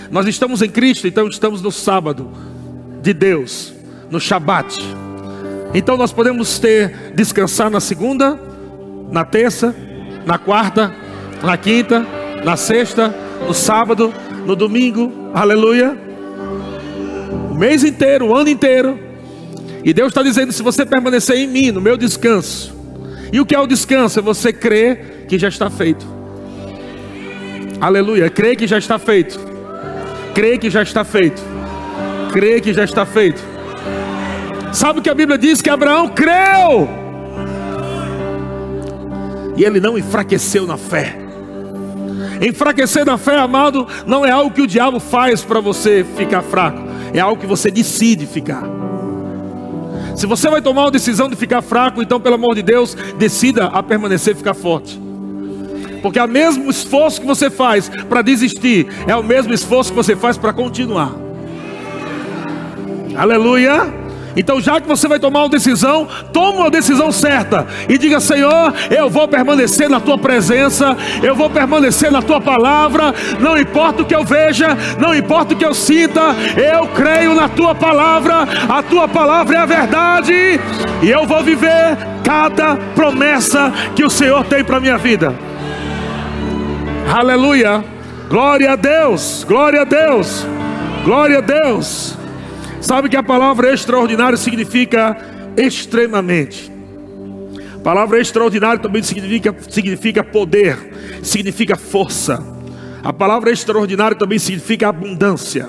Nós 0.10 0.26
estamos 0.26 0.64
em 0.64 0.70
Cristo, 0.72 1.08
então 1.08 1.28
estamos 1.28 1.62
no 1.62 1.72
sábado 1.72 2.32
de 3.04 3.14
Deus, 3.14 3.75
no 4.16 4.20
Shabat. 4.22 4.82
Então 5.74 5.98
nós 5.98 6.14
podemos 6.14 6.58
ter 6.58 7.12
descansar 7.14 7.70
na 7.70 7.82
segunda, 7.82 8.40
na 9.12 9.26
terça, 9.26 9.76
na 10.26 10.38
quarta, 10.38 10.96
na 11.44 11.58
quinta, 11.58 12.06
na 12.46 12.56
sexta, 12.56 13.14
no 13.46 13.54
sábado, 13.54 14.14
no 14.46 14.56
domingo, 14.56 15.12
aleluia. 15.34 15.98
O 17.52 17.56
mês 17.56 17.84
inteiro, 17.84 18.28
o 18.28 18.36
ano 18.36 18.48
inteiro. 18.48 18.98
E 19.84 19.94
Deus 19.94 20.08
está 20.08 20.24
dizendo: 20.24 20.54
se 20.54 20.64
você 20.64 20.86
permanecer 20.86 21.36
em 21.36 21.48
mim, 21.48 21.72
no 21.72 21.82
meu 21.82 21.98
descanso. 21.98 22.74
E 23.34 23.42
o 23.42 23.46
que 23.46 23.54
é 23.54 23.60
o 23.60 23.68
descanso? 23.68 24.18
É 24.20 24.22
você 24.22 24.54
crer 24.54 25.26
que 25.28 25.38
já 25.38 25.50
está 25.50 25.70
feito. 25.70 26.06
Aleluia. 27.82 28.30
Crê 28.30 28.56
que 28.56 28.66
já 28.66 28.78
está 28.78 28.98
feito. 28.98 29.38
Crê 30.34 30.58
que 30.58 30.70
já 30.70 30.84
está 30.84 31.04
feito. 31.04 31.42
Crê 32.32 32.62
que 32.62 32.72
já 32.72 32.86
está 32.86 33.06
feito. 33.06 33.55
Sabe 34.76 35.00
o 35.00 35.02
que 35.02 35.10
a 35.10 35.14
Bíblia 35.14 35.38
diz? 35.38 35.62
Que 35.62 35.70
Abraão 35.70 36.10
creu. 36.10 36.90
E 39.56 39.64
ele 39.64 39.80
não 39.80 39.98
enfraqueceu 39.98 40.68
na 40.68 40.76
fé. 40.76 41.16
Enfraquecer 42.42 43.06
na 43.06 43.18
fé, 43.18 43.38
amado, 43.38 43.88
não 44.06 44.26
é 44.26 44.32
algo 44.32 44.54
que 44.54 44.62
o 44.62 44.68
diabo 44.68 45.00
faz 45.00 45.42
para 45.42 45.62
você 45.62 46.06
ficar 46.18 46.42
fraco. 46.42 46.82
É 47.14 47.22
algo 47.22 47.40
que 47.40 47.48
você 47.48 47.72
decide 47.72 48.28
ficar. 48.28 48.64
Se 50.14 50.26
você 50.26 50.50
vai 50.50 50.62
tomar 50.62 50.82
uma 50.82 50.92
decisão 50.92 51.30
de 51.30 51.38
ficar 51.38 51.62
fraco, 51.62 52.02
então, 52.02 52.20
pelo 52.20 52.36
amor 52.36 52.54
de 52.54 52.62
Deus, 52.62 52.96
decida 53.18 53.68
a 53.68 53.82
permanecer 53.82 54.34
e 54.34 54.38
ficar 54.38 54.54
forte. 54.54 55.02
Porque 56.02 56.20
é 56.20 56.24
o 56.24 56.28
mesmo 56.28 56.70
esforço 56.70 57.22
que 57.22 57.28
você 57.28 57.50
faz 57.50 57.90
para 58.10 58.22
desistir, 58.22 58.88
é 59.08 59.16
o 59.16 59.24
mesmo 59.24 59.54
esforço 59.54 59.92
que 59.92 59.96
você 59.96 60.18
faz 60.18 60.38
para 60.38 60.52
continuar. 60.52 61.14
Aleluia. 63.16 64.05
Então, 64.36 64.60
já 64.60 64.82
que 64.82 64.88
você 64.88 65.08
vai 65.08 65.20
tomar 65.20 65.42
uma 65.42 65.50
decisão, 65.50 66.08
toma 66.34 66.62
uma 66.62 66.70
decisão 66.70 67.12
certa 67.12 67.66
e 67.88 67.98
diga: 67.98 68.20
Senhor, 68.20 68.74
eu 68.90 69.10
vou 69.10 69.28
permanecer 69.28 69.90
na 69.90 70.00
tua 70.00 70.18
presença, 70.18 70.96
eu 71.24 71.36
vou 71.36 71.50
permanecer 71.50 72.12
na 72.12 72.22
tua 72.22 72.42
palavra, 72.42 73.14
não 73.40 73.58
importa 73.58 74.02
o 74.02 74.06
que 74.06 74.16
eu 74.16 74.24
veja, 74.24 74.78
não 75.00 75.16
importa 75.16 75.54
o 75.54 75.58
que 75.58 75.66
eu 75.66 75.74
sinta, 75.74 76.22
eu 76.56 76.88
creio 76.88 77.34
na 77.34 77.48
tua 77.48 77.74
palavra, 77.74 78.48
a 78.68 78.84
tua 78.84 79.08
palavra 79.08 79.56
é 79.56 79.60
a 79.60 79.66
verdade 79.66 80.60
e 81.02 81.10
eu 81.10 81.26
vou 81.26 81.44
viver 81.44 81.98
cada 82.24 82.76
promessa 82.96 83.72
que 83.96 84.04
o 84.04 84.10
Senhor 84.10 84.44
tem 84.46 84.64
para 84.64 84.80
minha 84.80 84.98
vida. 84.98 85.34
Aleluia. 87.14 87.84
Glória 88.28 88.74
a 88.74 88.76
Deus. 88.76 89.46
Glória 89.48 89.82
a 89.82 89.86
Deus. 89.86 90.46
Glória 91.04 91.38
a 91.38 91.42
Deus. 91.42 92.18
Sabe 92.86 93.10
que 93.10 93.18
a 93.18 93.24
palavra 93.24 93.74
extraordinário 93.74 94.38
significa 94.38 95.18
extremamente. 95.58 96.72
A 97.78 97.80
palavra 97.80 98.22
extraordinário 98.22 98.80
também 98.80 99.02
significa, 99.02 99.56
significa 99.68 100.24
poder, 100.24 100.78
significa 101.24 101.76
força. 101.76 102.46
A 103.04 103.12
palavra 103.12 103.50
extraordinário 103.50 104.16
também 104.16 104.38
significa 104.38 104.88
abundância. 104.88 105.68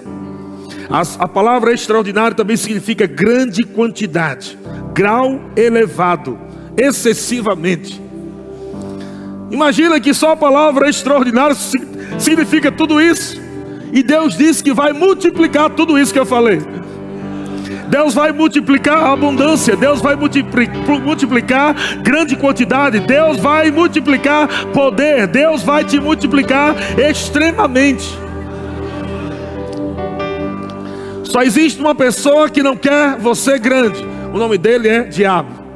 A, 0.91 1.25
a 1.25 1.27
palavra 1.27 1.73
extraordinário 1.73 2.37
também 2.37 2.55
significa 2.55 3.07
grande 3.07 3.63
quantidade, 3.63 4.59
grau 4.93 5.41
elevado, 5.57 6.39
excessivamente. 6.77 7.99
Imagina 9.51 9.99
que 9.99 10.13
só 10.13 10.33
a 10.33 10.37
palavra 10.37 10.87
extraordinário 10.91 11.57
significa 12.19 12.71
tudo 12.71 13.01
isso. 13.01 13.41
E 13.91 14.03
Deus 14.03 14.37
disse 14.37 14.63
que 14.63 14.75
vai 14.75 14.93
multiplicar 14.93 15.71
tudo 15.71 15.99
isso 15.99 16.13
que 16.13 16.19
eu 16.19 16.27
falei. 16.27 16.61
Deus 17.89 18.15
vai 18.15 18.33
multiplicar 18.33 18.99
a 18.99 19.13
abundância, 19.13 19.77
Deus 19.77 20.01
vai 20.01 20.17
multiplicar 20.17 21.75
grande 22.03 22.37
quantidade, 22.37 23.01
Deus 23.01 23.39
vai 23.39 23.71
multiplicar 23.71 24.49
poder, 24.73 25.27
Deus 25.27 25.63
vai 25.63 25.85
te 25.85 26.01
multiplicar 26.01 26.75
extremamente. 26.99 28.19
Só 31.25 31.43
existe 31.43 31.81
uma 31.81 31.95
pessoa 31.95 32.49
que 32.49 32.63
não 32.63 32.77
quer 32.77 33.17
você 33.19 33.59
grande, 33.59 34.05
o 34.33 34.39
nome 34.39 34.57
dele 34.57 34.89
é 34.89 35.03
Diabo. 35.03 35.67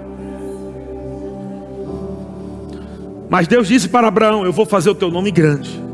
Mas 3.28 3.46
Deus 3.46 3.68
disse 3.68 3.88
para 3.88 4.08
Abraão: 4.08 4.44
Eu 4.44 4.52
vou 4.52 4.66
fazer 4.66 4.90
o 4.90 4.94
teu 4.94 5.08
nome 5.08 5.30
grande. 5.30 5.89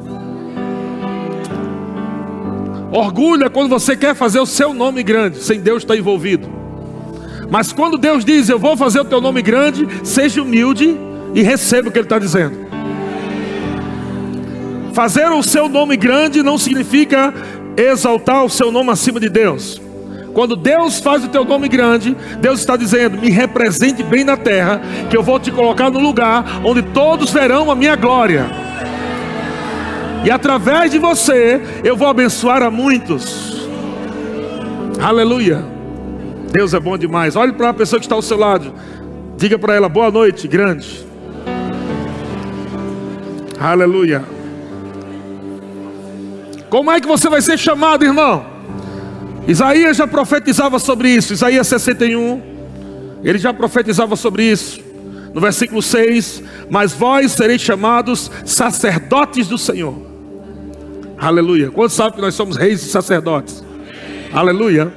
Orgulho 2.97 3.45
é 3.45 3.51
quando 3.51 3.69
você 3.69 3.95
quer 3.95 4.15
fazer 4.15 4.41
o 4.41 4.47
seu 4.47 4.73
nome 4.73 5.03
grande, 5.03 5.43
sem 5.43 5.61
Deus 5.61 5.83
estar 5.83 5.95
envolvido. 5.95 6.49
Mas 7.51 7.71
quando 7.71 7.99
Deus 7.99 8.25
diz, 8.25 8.49
Eu 8.49 8.59
vou 8.59 8.75
fazer 8.75 9.01
o 9.01 9.05
teu 9.05 9.21
nome 9.21 9.43
grande, 9.43 9.87
seja 10.03 10.41
humilde 10.41 10.97
e 11.35 11.43
receba 11.43 11.91
o 11.91 11.93
que 11.93 11.99
Ele 11.99 12.07
está 12.07 12.19
dizendo. 12.19 12.57
Fazer 14.95 15.31
o 15.31 15.43
seu 15.43 15.69
nome 15.69 15.95
grande 15.95 16.43
não 16.43 16.57
significa 16.57 17.35
exaltar 17.77 18.43
o 18.43 18.49
seu 18.49 18.73
nome 18.73 18.89
acima 18.89 19.21
de 19.21 19.29
Deus. 19.29 19.79
Quando 20.33 20.57
Deus 20.57 20.99
faz 20.99 21.23
o 21.23 21.29
teu 21.29 21.45
nome 21.45 21.69
grande, 21.69 22.17
Deus 22.41 22.61
está 22.61 22.79
dizendo: 22.79 23.19
me 23.19 23.29
represente 23.29 24.03
bem 24.03 24.25
na 24.25 24.39
terra, 24.39 24.81
que 25.11 25.17
eu 25.19 25.23
vou 25.23 25.39
te 25.39 25.53
colocar 25.53 25.91
no 25.91 25.99
lugar 25.99 26.63
onde 26.65 26.81
todos 26.81 27.31
verão 27.31 27.71
a 27.71 27.75
minha 27.75 27.95
glória. 27.95 28.47
E 30.27 30.31
através 30.31 30.91
de 30.91 30.99
você, 30.99 31.63
eu 31.85 31.97
vou 31.97 32.09
abençoar 32.09 32.61
a 32.61 32.69
muitos. 32.69 33.69
Aleluia. 35.01 35.65
Deus 36.51 36.75
é 36.75 36.81
bom 36.81 36.99
demais. 36.99 37.37
Olhe 37.37 37.53
para 37.53 37.69
a 37.69 37.73
pessoa 37.73 38.01
que 38.01 38.07
está 38.07 38.17
ao 38.17 38.23
seu 38.23 38.37
lado. 38.37 38.75
Diga 39.37 39.57
para 39.57 39.77
ela: 39.77 39.89
boa 39.89 40.11
noite, 40.11 40.49
grande. 40.49 41.07
Aleluia. 43.57 44.25
Como 46.69 46.91
é 46.91 47.01
que 47.01 47.07
você 47.07 47.29
vai 47.29 47.41
ser 47.41 47.57
chamado, 47.57 48.05
irmão? 48.05 48.45
Isaías 49.47 49.97
já 49.97 50.09
profetizava 50.09 50.81
sobre 50.81 51.09
isso. 51.09 51.35
Isaías 51.35 51.69
61. 51.69 52.43
Ele 53.23 53.39
já 53.39 53.55
profetizava 53.55 54.17
sobre 54.17 54.43
isso. 54.43 54.81
No 55.33 55.41
versículo 55.41 55.81
6: 55.81 56.43
Mas 56.69 56.93
vós 56.93 57.31
sereis 57.31 57.61
chamados 57.61 58.29
sacerdotes 58.45 59.47
do 59.47 59.57
Senhor. 59.57 60.06
Aleluia. 61.19 61.71
Quantos 61.71 61.95
sabem 61.95 62.15
que 62.15 62.21
nós 62.21 62.35
somos 62.35 62.57
reis 62.57 62.83
e 62.83 62.89
sacerdotes? 62.89 63.65
Aleluia. 64.33 64.93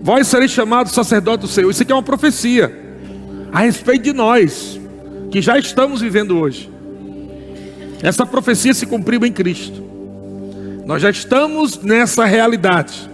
Vós 0.00 0.26
sereis 0.26 0.50
chamados 0.50 0.92
sacerdotes 0.92 1.48
do 1.48 1.52
Senhor. 1.52 1.70
Isso 1.70 1.82
aqui 1.82 1.92
é 1.92 1.94
uma 1.94 2.02
profecia 2.02 2.72
a 3.52 3.60
respeito 3.60 4.02
de 4.02 4.12
nós, 4.12 4.78
que 5.30 5.40
já 5.40 5.58
estamos 5.58 6.00
vivendo 6.00 6.38
hoje. 6.38 6.70
Essa 8.02 8.26
profecia 8.26 8.74
se 8.74 8.86
cumpriu 8.86 9.24
em 9.24 9.32
Cristo. 9.32 9.82
Nós 10.84 11.02
já 11.02 11.10
estamos 11.10 11.80
nessa 11.82 12.24
realidade. 12.24 13.10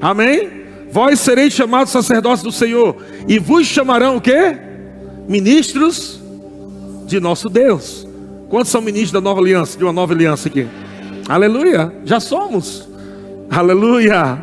Amém? 0.00 0.50
Vós 0.90 1.20
sereis 1.20 1.52
chamados 1.52 1.92
sacerdotes 1.92 2.42
do 2.42 2.52
Senhor, 2.52 2.96
e 3.28 3.38
vos 3.38 3.66
chamarão 3.66 4.16
o 4.16 4.20
quê? 4.20 4.56
Ministros 5.28 6.20
de 7.06 7.20
nosso 7.20 7.48
Deus. 7.48 8.06
Quantos 8.48 8.70
são 8.70 8.80
ministros 8.80 9.12
da 9.12 9.20
nova 9.20 9.40
aliança, 9.40 9.78
de 9.78 9.84
uma 9.84 9.92
nova 9.92 10.12
aliança 10.12 10.48
aqui? 10.48 10.66
Aleluia, 11.28 11.92
já 12.04 12.20
somos. 12.20 12.88
Aleluia. 13.50 14.38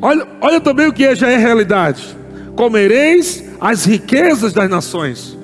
Olha, 0.00 0.26
olha 0.40 0.60
também 0.60 0.88
o 0.88 0.92
que 0.92 1.14
já 1.14 1.30
é 1.30 1.36
realidade. 1.36 2.16
Comereis 2.56 3.44
as 3.60 3.84
riquezas 3.84 4.52
das 4.52 4.68
nações. 4.68 5.38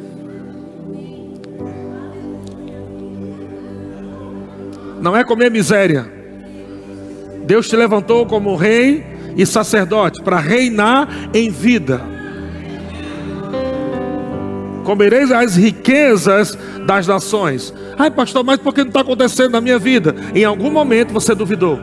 Não 5.01 5.17
é 5.17 5.23
comer 5.23 5.51
miséria. 5.51 6.11
Deus 7.45 7.69
te 7.69 7.77
levantou 7.77 8.27
como 8.27 8.57
rei 8.57 9.07
e 9.37 9.47
sacerdote 9.47 10.23
para 10.23 10.39
reinar 10.39 11.09
em 11.33 11.51
vida. 11.51 12.18
Comereis 14.89 15.31
as 15.31 15.55
riquezas 15.55 16.57
das 16.87 17.07
nações. 17.07 17.75
Ai, 17.99 18.11
pastor, 18.11 18.43
mas 18.43 18.57
por 18.57 18.73
que 18.73 18.81
não 18.81 18.89
está 18.89 19.03
acontecendo 19.03 19.53
na 19.53 19.61
minha 19.61 19.79
vida? 19.79 20.17
Em 20.35 20.47
algum 20.47 20.71
momento 20.71 21.13
você 21.13 21.35
duvidou. 21.35 21.79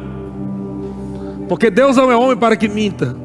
Porque 1.47 1.69
Deus 1.69 1.97
não 1.97 2.11
é 2.11 2.15
homem 2.15 2.35
para 2.35 2.55
que 2.55 2.67
minta. 2.67 3.15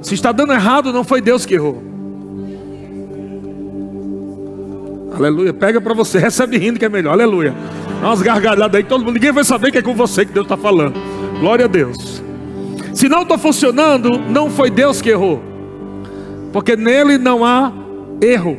Se 0.00 0.14
está 0.14 0.32
dando 0.32 0.54
errado, 0.54 0.90
não 0.90 1.04
foi 1.04 1.20
Deus 1.20 1.44
que 1.44 1.52
errou. 1.52 1.82
Aleluia. 5.14 5.52
Pega 5.52 5.82
para 5.82 5.92
você, 5.92 6.18
recebe 6.18 6.56
rindo 6.56 6.78
que 6.78 6.86
é 6.86 6.88
melhor. 6.88 7.12
Aleluia. 7.12 7.54
Dá 8.00 8.06
umas 8.06 8.22
gargalhadas 8.22 8.74
aí, 8.74 8.84
todo 8.84 9.04
mundo, 9.04 9.12
ninguém 9.12 9.32
vai 9.32 9.44
saber 9.44 9.70
que 9.70 9.76
é 9.76 9.82
com 9.82 9.94
você 9.94 10.24
que 10.24 10.32
Deus 10.32 10.46
está 10.46 10.56
falando. 10.56 10.94
Glória 11.40 11.66
a 11.66 11.68
Deus. 11.68 12.22
Se 12.94 13.06
não 13.06 13.20
está 13.20 13.36
funcionando, 13.36 14.18
não 14.18 14.48
foi 14.48 14.70
Deus 14.70 15.02
que 15.02 15.10
errou. 15.10 15.51
Porque 16.52 16.76
nele 16.76 17.18
não 17.18 17.44
há 17.44 17.72
erro. 18.20 18.56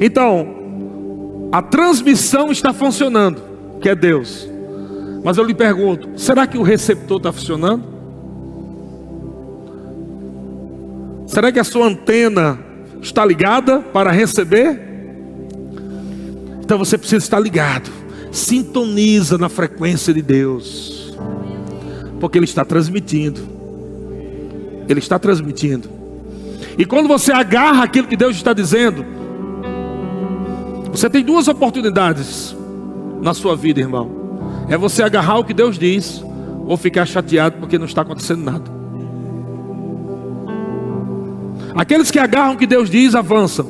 Então, 0.00 0.46
a 1.50 1.60
transmissão 1.60 2.52
está 2.52 2.72
funcionando, 2.72 3.42
que 3.80 3.88
é 3.88 3.94
Deus. 3.94 4.48
Mas 5.24 5.36
eu 5.36 5.44
lhe 5.44 5.54
pergunto: 5.54 6.08
será 6.16 6.46
que 6.46 6.56
o 6.56 6.62
receptor 6.62 7.16
está 7.16 7.32
funcionando? 7.32 7.84
Será 11.26 11.52
que 11.52 11.58
a 11.58 11.64
sua 11.64 11.86
antena 11.86 12.58
está 13.02 13.24
ligada 13.24 13.80
para 13.80 14.10
receber? 14.10 14.80
Então 16.62 16.78
você 16.78 16.96
precisa 16.96 17.24
estar 17.24 17.40
ligado. 17.40 17.90
Sintoniza 18.30 19.38
na 19.38 19.48
frequência 19.48 20.12
de 20.12 20.22
Deus. 20.22 21.16
Porque 22.20 22.38
Ele 22.38 22.44
está 22.44 22.64
transmitindo. 22.64 23.57
Ele 24.88 24.98
está 24.98 25.18
transmitindo. 25.18 25.88
E 26.76 26.84
quando 26.84 27.08
você 27.08 27.32
agarra 27.32 27.84
aquilo 27.84 28.08
que 28.08 28.16
Deus 28.16 28.36
está 28.36 28.52
dizendo, 28.52 29.04
você 30.90 31.10
tem 31.10 31.24
duas 31.24 31.48
oportunidades 31.48 32.56
na 33.20 33.34
sua 33.34 33.54
vida, 33.54 33.80
irmão. 33.80 34.10
É 34.68 34.76
você 34.76 35.02
agarrar 35.02 35.38
o 35.38 35.44
que 35.44 35.54
Deus 35.54 35.78
diz, 35.78 36.24
ou 36.66 36.76
ficar 36.76 37.06
chateado 37.06 37.56
porque 37.58 37.78
não 37.78 37.86
está 37.86 38.02
acontecendo 38.02 38.42
nada. 38.42 38.70
Aqueles 41.74 42.10
que 42.10 42.18
agarram 42.18 42.54
o 42.54 42.56
que 42.56 42.66
Deus 42.66 42.90
diz, 42.90 43.14
avançam. 43.14 43.68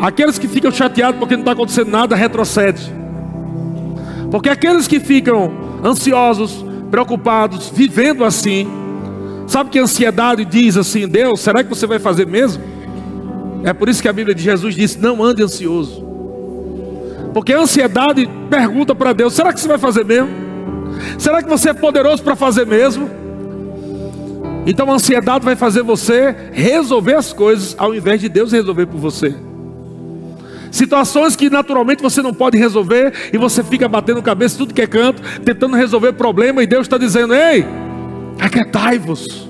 Aqueles 0.00 0.38
que 0.38 0.48
ficam 0.48 0.70
chateados 0.70 1.18
porque 1.18 1.34
não 1.34 1.42
está 1.42 1.52
acontecendo 1.52 1.90
nada, 1.90 2.16
retrocede. 2.16 2.92
Porque 4.30 4.48
aqueles 4.48 4.86
que 4.86 5.00
ficam 5.00 5.52
ansiosos, 5.84 6.64
preocupados, 6.90 7.70
vivendo 7.74 8.24
assim, 8.24 8.68
sabe 9.50 9.70
que 9.70 9.78
a 9.78 9.82
ansiedade 9.82 10.44
diz 10.44 10.76
assim: 10.76 11.08
Deus, 11.08 11.40
será 11.40 11.62
que 11.62 11.68
você 11.68 11.86
vai 11.86 11.98
fazer 11.98 12.26
mesmo? 12.26 12.62
É 13.64 13.72
por 13.72 13.88
isso 13.88 14.00
que 14.00 14.08
a 14.08 14.12
Bíblia 14.12 14.34
de 14.34 14.42
Jesus 14.42 14.74
diz: 14.74 14.96
não 14.96 15.22
ande 15.22 15.42
ansioso. 15.42 16.06
Porque 17.34 17.52
a 17.52 17.60
ansiedade 17.60 18.28
pergunta 18.48 18.94
para 18.94 19.12
Deus: 19.12 19.34
será 19.34 19.52
que 19.52 19.60
você 19.60 19.68
vai 19.68 19.78
fazer 19.78 20.04
mesmo? 20.04 20.30
Será 21.18 21.42
que 21.42 21.48
você 21.48 21.70
é 21.70 21.74
poderoso 21.74 22.22
para 22.22 22.36
fazer 22.36 22.66
mesmo? 22.66 23.10
Então 24.66 24.90
a 24.90 24.94
ansiedade 24.94 25.44
vai 25.44 25.56
fazer 25.56 25.82
você 25.82 26.34
resolver 26.52 27.14
as 27.14 27.32
coisas 27.32 27.74
ao 27.78 27.94
invés 27.94 28.20
de 28.20 28.28
Deus 28.28 28.52
resolver 28.52 28.86
por 28.86 28.98
você. 28.98 29.34
Situações 30.70 31.34
que 31.34 31.50
naturalmente 31.50 32.02
você 32.02 32.22
não 32.22 32.32
pode 32.32 32.56
resolver 32.56 33.12
e 33.32 33.38
você 33.38 33.64
fica 33.64 33.88
batendo 33.88 34.22
cabeça 34.22 34.56
tudo 34.56 34.72
que 34.72 34.82
é 34.82 34.86
canto, 34.86 35.20
tentando 35.40 35.74
resolver 35.74 36.12
problema 36.12 36.62
e 36.62 36.66
Deus 36.66 36.82
está 36.82 36.96
dizendo: 36.98 37.34
Ei, 37.34 37.66
aquietai-vos 38.40 39.48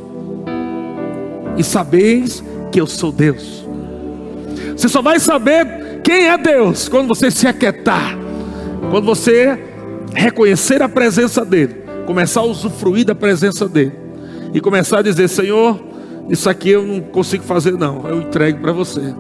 e 1.57 1.63
sabeis 1.63 2.43
que 2.73 2.81
eu 2.81 2.87
sou 2.87 3.13
Deus. 3.13 3.65
Você 4.77 4.89
só 4.89 5.03
vai 5.03 5.21
saber 5.21 6.01
quem 6.03 6.29
é 6.29 6.39
Deus 6.39 6.89
quando 6.89 7.09
você 7.09 7.31
se 7.31 7.47
aquietar, 7.47 8.17
quando 8.91 9.05
você 9.05 9.59
reconhecer 10.15 10.83
a 10.83 10.89
presença 10.89 11.45
dEle, 11.45 11.83
começar 12.07 12.41
a 12.41 12.45
usufruir 12.45 13.05
da 13.05 13.15
presença 13.15 13.69
dEle 13.69 13.93
e 14.53 14.61
começar 14.61 14.99
a 14.99 15.03
dizer: 15.03 15.29
Senhor, 15.29 15.81
isso 16.29 16.49
aqui 16.49 16.71
eu 16.71 16.83
não 16.83 17.01
consigo 17.01 17.45
fazer, 17.45 17.73
não, 17.73 18.09
eu 18.09 18.23
entrego 18.23 18.59
para 18.61 18.73
você, 18.73 19.15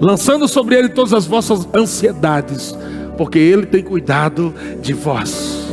lançando 0.00 0.48
sobre 0.48 0.76
Ele 0.76 0.88
todas 0.88 1.12
as 1.12 1.26
vossas 1.26 1.68
ansiedades, 1.74 2.76
porque 3.16 3.38
Ele 3.38 3.66
tem 3.66 3.82
cuidado 3.82 4.54
de 4.80 4.92
vós. 4.92 5.68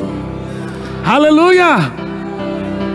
Aleluia! 1.05 2.08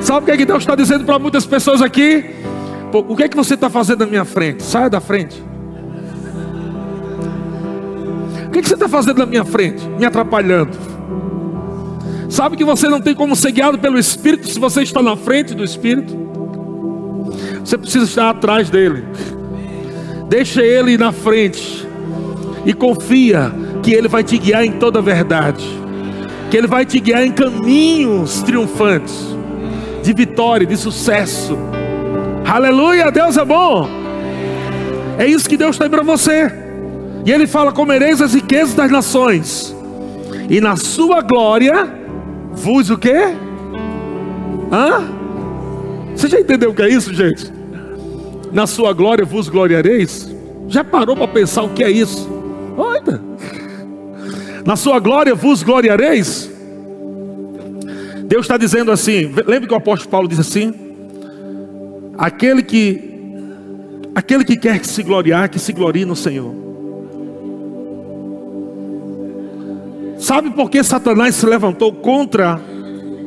Sabe 0.05 0.21
o 0.21 0.25
que, 0.27 0.31
é 0.33 0.37
que 0.37 0.45
Deus 0.45 0.63
está 0.63 0.75
dizendo 0.75 1.03
para 1.07 1.19
muitas 1.19 1.47
pessoas 1.47 1.81
aqui? 1.81 2.27
O 2.93 3.17
que 3.17 3.23
é 3.23 3.29
que 3.29 3.37
você 3.37 3.55
está 3.55 3.71
fazendo 3.71 4.01
na 4.01 4.07
minha 4.07 4.25
frente? 4.27 4.63
Saia 4.63 4.91
da 4.91 5.01
frente. 5.01 5.43
O 8.47 8.51
que, 8.51 8.59
é 8.59 8.63
que 8.63 8.69
você 8.69 8.75
está 8.75 8.87
fazendo 8.87 9.17
na 9.17 9.27
minha 9.27 9.47
frente? 9.47 9.83
Me 9.99 10.05
atrapalhando. 10.05 10.77
Sabe 12.29 12.55
que 12.55 12.65
você 12.65 12.87
não 12.87 13.01
tem 13.01 13.15
como 13.15 13.35
ser 13.35 13.51
guiado 13.53 13.79
pelo 13.79 13.99
Espírito 13.99 14.47
se 14.47 14.61
você 14.61 14.83
está 14.83 15.03
na 15.03 15.17
frente 15.17 15.55
do 15.55 15.65
Espírito? 15.65 16.15
Você 17.65 17.79
precisa 17.79 18.05
estar 18.05 18.29
atrás 18.29 18.69
dele. 18.69 19.05
Deixa 20.29 20.63
ele 20.63 20.99
na 20.99 21.13
frente. 21.13 21.89
E 22.67 22.75
confia 22.75 23.51
que 23.83 23.95
ele 23.95 24.09
vai 24.09 24.23
te 24.23 24.37
guiar 24.37 24.67
em 24.67 24.73
toda 24.73 24.99
a 24.99 25.03
verdade. 25.03 25.65
Que 26.51 26.59
ele 26.59 26.67
vai 26.67 26.85
te 26.85 27.01
guiar 27.01 27.25
em 27.25 27.33
caminhos 27.33 28.43
triunfantes, 28.43 29.35
de 30.05 30.13
vitória, 30.13 30.67
de 30.67 30.77
sucesso. 30.77 31.59
Aleluia, 32.45 33.11
Deus 33.11 33.39
é 33.39 33.45
bom. 33.45 33.89
É 35.19 35.27
isso 35.27 35.49
que 35.49 35.57
Deus 35.57 35.79
tem 35.79 35.89
para 35.89 36.03
você. 36.03 36.53
E 37.25 37.33
Ele 37.33 37.47
fala: 37.47 37.73
comereis 37.73 38.21
as 38.21 38.35
riquezas 38.35 38.75
das 38.75 38.91
nações, 38.91 39.75
e 40.51 40.61
na 40.61 40.77
sua 40.77 41.23
glória 41.23 41.91
vos 42.53 42.91
o 42.91 42.99
quê? 42.99 43.35
Hã? 44.71 45.03
Você 46.15 46.29
já 46.29 46.39
entendeu 46.39 46.71
o 46.71 46.75
que 46.75 46.83
é 46.83 46.89
isso, 46.89 47.13
gente? 47.15 47.51
Na 48.53 48.67
sua 48.67 48.93
glória 48.93 49.25
vos 49.25 49.49
gloriareis? 49.49 50.31
Já 50.69 50.85
parou 50.85 51.17
para 51.17 51.29
pensar 51.29 51.63
o 51.63 51.71
que 51.71 51.83
é 51.83 51.91
isso? 51.91 52.29
Olha. 52.77 53.21
Na 54.67 54.77
sua 54.77 54.99
glória 54.99 55.35
vos 55.35 55.63
gloriareis? 55.63 56.54
Deus 58.27 58.45
está 58.45 58.57
dizendo 58.57 58.91
assim, 58.91 59.33
lembra 59.47 59.69
que 59.69 59.75
o 59.75 59.77
apóstolo 59.77 60.11
Paulo 60.11 60.29
diz 60.29 60.39
assim? 60.39 60.73
Aquele 62.17 62.63
que 62.63 63.13
aquele 64.15 64.45
que 64.45 64.57
quer 64.57 64.79
que 64.79 64.87
se 64.87 65.03
gloriar, 65.03 65.51
que 65.51 65.59
se 65.59 65.73
glorie 65.73 66.05
no 66.05 66.17
Senhor. 66.17 66.55
Sabe 70.19 70.51
por 70.51 70.71
que 70.71 70.83
Satanás 70.83 71.35
se 71.35 71.45
levantou 71.45 71.93
contra 71.93 72.61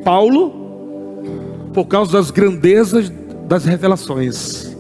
Paulo? 0.04 0.66
Por 1.74 1.86
causa 1.86 2.14
das 2.14 2.32
grandezas 2.32 3.12
das 3.48 3.66
revelações. 3.66 4.76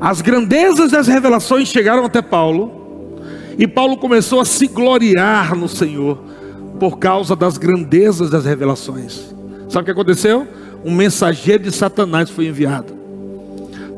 As 0.00 0.20
grandezas 0.20 0.92
das 0.92 1.08
revelações 1.08 1.68
chegaram 1.68 2.04
até 2.04 2.22
Paulo, 2.22 3.18
e 3.58 3.66
Paulo 3.66 3.96
começou 3.96 4.40
a 4.40 4.44
se 4.44 4.68
gloriar 4.68 5.56
no 5.56 5.68
Senhor 5.68 6.37
por 6.78 6.98
causa 6.98 7.34
das 7.34 7.58
grandezas 7.58 8.30
das 8.30 8.44
revelações. 8.44 9.34
Sabe 9.68 9.82
o 9.82 9.84
que 9.84 9.90
aconteceu? 9.90 10.46
Um 10.84 10.94
mensageiro 10.94 11.64
de 11.64 11.72
Satanás 11.72 12.30
foi 12.30 12.46
enviado 12.46 12.98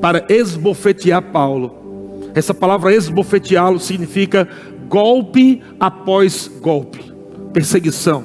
para 0.00 0.24
esbofetear 0.28 1.22
Paulo. 1.22 2.30
Essa 2.34 2.54
palavra 2.54 2.94
esbofeteá-lo 2.94 3.78
significa 3.78 4.48
golpe 4.88 5.62
após 5.78 6.50
golpe, 6.60 7.12
perseguição, 7.52 8.24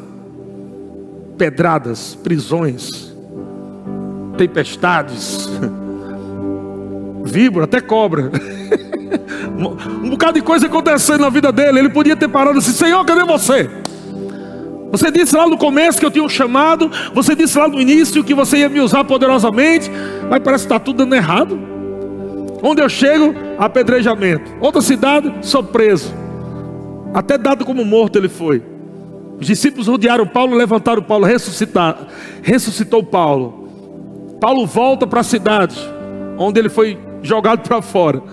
pedradas, 1.37 2.15
prisões, 2.15 3.13
tempestades, 4.37 5.49
víbora, 7.25 7.65
até 7.65 7.81
cobra. 7.81 8.31
um 10.03 10.09
bocado 10.09 10.33
de 10.33 10.41
coisa 10.41 10.67
acontecendo 10.67 11.21
na 11.21 11.29
vida 11.29 11.51
dele. 11.51 11.79
Ele 11.79 11.89
podia 11.89 12.15
ter 12.15 12.27
parado 12.27 12.59
assim: 12.59 12.71
Senhor, 12.71 13.03
cadê 13.05 13.23
você? 13.25 13.69
Você 14.95 15.11
disse 15.11 15.35
lá 15.35 15.45
no 15.45 15.57
começo 15.57 15.99
que 15.99 16.05
eu 16.05 16.11
tinha 16.11 16.23
um 16.23 16.29
chamado. 16.29 16.89
Você 17.13 17.35
disse 17.35 17.57
lá 17.57 17.67
no 17.67 17.81
início 17.81 18.23
que 18.23 18.33
você 18.33 18.59
ia 18.59 18.69
me 18.69 18.79
usar 18.79 19.03
poderosamente. 19.03 19.91
Mas 20.29 20.41
parece 20.41 20.65
que 20.65 20.73
está 20.73 20.79
tudo 20.79 20.99
dando 20.99 21.13
errado. 21.13 21.59
Onde 22.63 22.81
eu 22.81 22.87
chego, 22.87 23.35
apedrejamento. 23.59 24.49
Outra 24.61 24.79
cidade, 24.79 25.33
sou 25.41 25.61
preso. 25.61 26.13
Até 27.13 27.37
dado 27.37 27.65
como 27.65 27.83
morto 27.83 28.17
ele 28.17 28.29
foi. 28.29 28.63
Os 29.37 29.45
discípulos 29.45 29.87
rodearam 29.87 30.25
Paulo, 30.25 30.55
levantaram 30.55 31.01
Paulo, 31.01 31.25
ressuscitar, 31.25 32.07
ressuscitou 32.41 33.03
Paulo. 33.03 33.67
Paulo 34.39 34.65
volta 34.65 35.05
para 35.05 35.19
a 35.19 35.23
cidade, 35.23 35.77
onde 36.37 36.57
ele 36.57 36.69
foi 36.69 36.97
jogado 37.21 37.67
para 37.67 37.81
fora. 37.81 38.23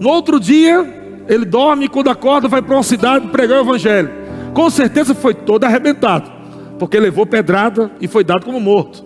No 0.00 0.08
outro 0.08 0.40
dia, 0.40 0.82
ele 1.28 1.44
dorme, 1.44 1.88
quando 1.88 2.08
acorda, 2.08 2.48
vai 2.48 2.62
para 2.62 2.74
uma 2.74 2.82
cidade 2.82 3.28
pregar 3.28 3.58
o 3.58 3.64
evangelho 3.64 4.19
com 4.52 4.68
certeza 4.70 5.14
foi 5.14 5.34
todo 5.34 5.64
arrebentado, 5.64 6.30
porque 6.78 6.98
levou 6.98 7.26
pedrada 7.26 7.90
e 8.00 8.08
foi 8.08 8.24
dado 8.24 8.44
como 8.44 8.60
morto. 8.60 9.04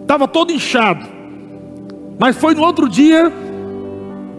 Estava 0.00 0.26
todo 0.26 0.52
inchado, 0.52 1.06
mas 2.18 2.36
foi 2.36 2.54
no 2.54 2.62
outro 2.62 2.88
dia 2.88 3.32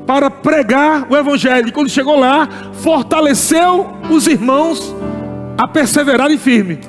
para 0.05 0.29
pregar 0.29 1.07
o 1.09 1.15
Evangelho. 1.15 1.69
E 1.69 1.71
quando 1.71 1.89
chegou 1.89 2.19
lá, 2.19 2.47
fortaleceu 2.73 3.87
os 4.09 4.27
irmãos 4.27 4.93
a 5.57 5.67
perseverarem 5.67 6.37
firme. 6.37 6.79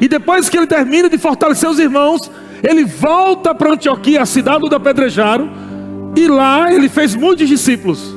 E 0.00 0.08
depois 0.08 0.48
que 0.48 0.56
ele 0.56 0.66
termina 0.66 1.08
de 1.08 1.18
fortalecer 1.18 1.68
os 1.68 1.78
irmãos, 1.78 2.30
ele 2.62 2.84
volta 2.84 3.54
para 3.54 3.72
Antioquia, 3.72 4.22
a 4.22 4.26
cidade 4.26 4.68
do 4.68 4.74
apedrejaram, 4.74 5.50
e 6.16 6.26
lá 6.26 6.72
ele 6.72 6.88
fez 6.88 7.14
muitos 7.14 7.48
discípulos. 7.48 8.13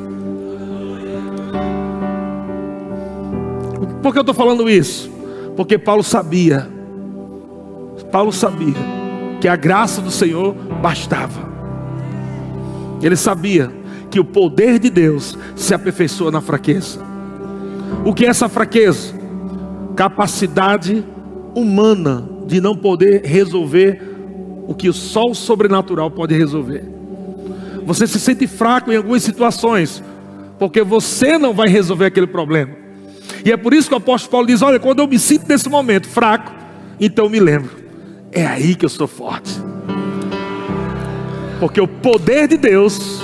Por 4.01 4.11
que 4.11 4.19
eu 4.19 4.21
estou 4.21 4.35
falando 4.35 4.69
isso? 4.69 5.11
Porque 5.55 5.77
Paulo 5.77 6.03
sabia, 6.03 6.67
Paulo 8.11 8.31
sabia 8.31 8.75
que 9.39 9.47
a 9.47 9.55
graça 9.55 10.01
do 10.01 10.11
Senhor 10.11 10.53
bastava. 10.81 11.47
Ele 13.01 13.15
sabia 13.15 13.71
que 14.09 14.19
o 14.19 14.25
poder 14.25 14.79
de 14.79 14.89
Deus 14.89 15.37
se 15.55 15.73
aperfeiçoa 15.73 16.31
na 16.31 16.41
fraqueza. 16.41 16.99
O 18.05 18.13
que 18.13 18.25
é 18.25 18.29
essa 18.29 18.49
fraqueza? 18.49 19.13
Capacidade 19.95 21.05
humana 21.55 22.27
de 22.45 22.61
não 22.61 22.75
poder 22.75 23.25
resolver 23.25 24.01
o 24.67 24.73
que 24.73 24.89
o 24.89 24.93
sol 24.93 25.33
sobrenatural 25.33 26.09
pode 26.11 26.35
resolver. 26.35 26.83
Você 27.85 28.05
se 28.05 28.19
sente 28.19 28.47
fraco 28.47 28.91
em 28.91 28.97
algumas 28.97 29.23
situações, 29.23 30.03
porque 30.59 30.83
você 30.83 31.37
não 31.37 31.53
vai 31.53 31.69
resolver 31.69 32.05
aquele 32.05 32.27
problema. 32.27 32.76
E 33.43 33.51
é 33.51 33.57
por 33.57 33.73
isso 33.73 33.87
que 33.87 33.93
o 33.93 33.97
apóstolo 33.97 34.31
Paulo 34.31 34.47
diz: 34.47 34.61
Olha, 34.61 34.79
quando 34.79 34.99
eu 34.99 35.07
me 35.07 35.19
sinto 35.19 35.47
nesse 35.47 35.69
momento 35.69 36.07
fraco, 36.07 36.51
então 36.99 37.25
eu 37.25 37.29
me 37.29 37.39
lembro, 37.39 37.71
é 38.31 38.45
aí 38.45 38.75
que 38.75 38.85
eu 38.85 38.87
estou 38.87 39.07
forte. 39.07 39.51
Porque 41.59 41.81
o 41.81 41.87
poder 41.87 42.47
de 42.47 42.57
Deus 42.57 43.21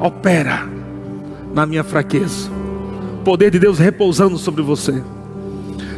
opera 0.00 0.68
na 1.54 1.66
minha 1.66 1.84
fraqueza. 1.84 2.50
O 3.20 3.24
poder 3.24 3.50
de 3.50 3.58
Deus 3.58 3.78
repousando 3.78 4.38
sobre 4.38 4.62
você. 4.62 5.02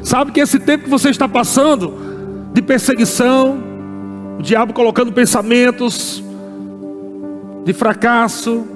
Sabe 0.03 0.33
que 0.33 0.41
esse 0.41 0.59
tempo 0.59 0.85
que 0.85 0.91
você 0.91 1.11
está 1.11 1.29
passando 1.29 1.95
de 2.53 2.61
perseguição, 2.61 3.59
o 4.39 4.43
diabo 4.43 4.73
colocando 4.73 5.13
pensamentos 5.13 6.23
de 7.65 7.73
fracasso, 7.73 8.67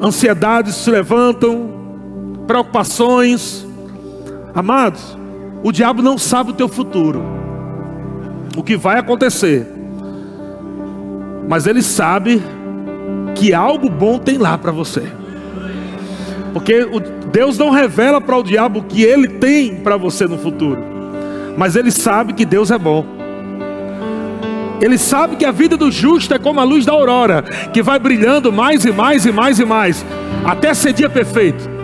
ansiedades 0.00 0.74
se 0.76 0.90
levantam, 0.90 1.77
preocupações. 2.48 3.64
Amados, 4.54 5.16
o 5.62 5.70
diabo 5.70 6.02
não 6.02 6.16
sabe 6.16 6.50
o 6.50 6.54
teu 6.54 6.66
futuro, 6.66 7.22
o 8.56 8.62
que 8.62 8.76
vai 8.76 8.98
acontecer, 8.98 9.66
mas 11.48 11.66
ele 11.66 11.82
sabe 11.82 12.42
que 13.36 13.52
algo 13.52 13.88
bom 13.88 14.18
tem 14.18 14.38
lá 14.38 14.56
para 14.56 14.72
você, 14.72 15.02
porque 16.52 16.86
Deus 17.30 17.58
não 17.58 17.70
revela 17.70 18.20
para 18.20 18.36
o 18.36 18.42
diabo 18.42 18.80
o 18.80 18.84
que 18.84 19.02
ele 19.02 19.28
tem 19.28 19.76
para 19.76 19.96
você 19.96 20.26
no 20.26 20.38
futuro, 20.38 20.82
mas 21.56 21.76
ele 21.76 21.90
sabe 21.90 22.32
que 22.32 22.44
Deus 22.44 22.70
é 22.70 22.78
bom. 22.78 23.04
Ele 24.80 24.96
sabe 24.96 25.34
que 25.34 25.44
a 25.44 25.50
vida 25.50 25.76
do 25.76 25.90
justo 25.90 26.32
é 26.32 26.38
como 26.38 26.60
a 26.60 26.64
luz 26.64 26.86
da 26.86 26.92
aurora, 26.92 27.42
que 27.72 27.82
vai 27.82 27.98
brilhando 27.98 28.52
mais 28.52 28.84
e 28.84 28.92
mais 28.92 29.26
e 29.26 29.32
mais 29.32 29.58
e 29.58 29.64
mais, 29.64 30.06
até 30.44 30.72
ser 30.72 30.92
dia 30.92 31.10
perfeito. 31.10 31.77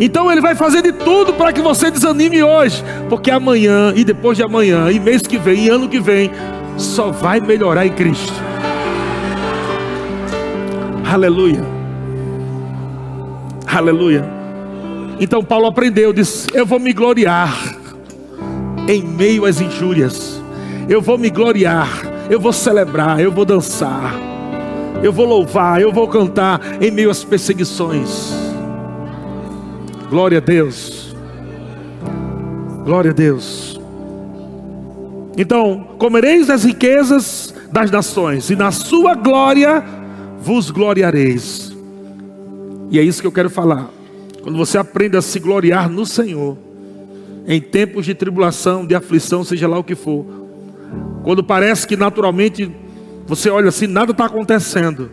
Então 0.00 0.30
ele 0.30 0.40
vai 0.40 0.54
fazer 0.54 0.82
de 0.82 0.92
tudo 0.92 1.32
para 1.34 1.52
que 1.52 1.60
você 1.60 1.90
desanime 1.90 2.42
hoje, 2.42 2.82
porque 3.08 3.30
amanhã 3.30 3.92
e 3.94 4.04
depois 4.04 4.36
de 4.36 4.42
amanhã 4.42 4.90
e 4.90 4.98
mês 4.98 5.22
que 5.22 5.38
vem 5.38 5.66
e 5.66 5.68
ano 5.68 5.88
que 5.88 6.00
vem 6.00 6.30
só 6.76 7.10
vai 7.10 7.40
melhorar 7.40 7.86
em 7.86 7.92
Cristo. 7.92 8.32
Aleluia. 11.10 11.62
Aleluia. 13.66 14.24
Então 15.20 15.44
Paulo 15.44 15.66
aprendeu, 15.66 16.12
disse: 16.12 16.48
Eu 16.52 16.66
vou 16.66 16.80
me 16.80 16.92
gloriar 16.92 17.76
em 18.88 19.02
meio 19.02 19.46
às 19.46 19.60
injúrias. 19.60 20.42
Eu 20.88 21.00
vou 21.00 21.16
me 21.16 21.30
gloriar, 21.30 21.88
eu 22.28 22.38
vou 22.38 22.52
celebrar, 22.52 23.20
eu 23.20 23.30
vou 23.32 23.44
dançar. 23.44 24.14
Eu 25.02 25.12
vou 25.12 25.26
louvar, 25.26 25.80
eu 25.80 25.92
vou 25.92 26.08
cantar 26.08 26.60
em 26.80 26.90
meio 26.90 27.10
às 27.10 27.22
perseguições. 27.22 28.32
Glória 30.14 30.38
a 30.38 30.40
Deus. 30.40 31.12
Glória 32.84 33.10
a 33.10 33.12
Deus. 33.12 33.80
Então, 35.36 35.88
comereis 35.98 36.48
as 36.48 36.62
riquezas 36.62 37.52
das 37.72 37.90
nações, 37.90 38.48
e 38.48 38.54
na 38.54 38.70
sua 38.70 39.16
glória 39.16 39.82
vos 40.38 40.70
gloriareis. 40.70 41.76
E 42.92 42.98
é 43.00 43.02
isso 43.02 43.20
que 43.20 43.26
eu 43.26 43.32
quero 43.32 43.50
falar. 43.50 43.90
Quando 44.40 44.56
você 44.56 44.78
aprende 44.78 45.16
a 45.16 45.20
se 45.20 45.40
gloriar 45.40 45.90
no 45.90 46.06
Senhor, 46.06 46.56
em 47.44 47.60
tempos 47.60 48.06
de 48.06 48.14
tribulação, 48.14 48.86
de 48.86 48.94
aflição, 48.94 49.42
seja 49.42 49.66
lá 49.66 49.80
o 49.80 49.82
que 49.82 49.96
for, 49.96 50.24
quando 51.24 51.42
parece 51.42 51.88
que 51.88 51.96
naturalmente 51.96 52.70
você 53.26 53.50
olha 53.50 53.68
assim, 53.68 53.88
nada 53.88 54.12
está 54.12 54.26
acontecendo 54.26 55.10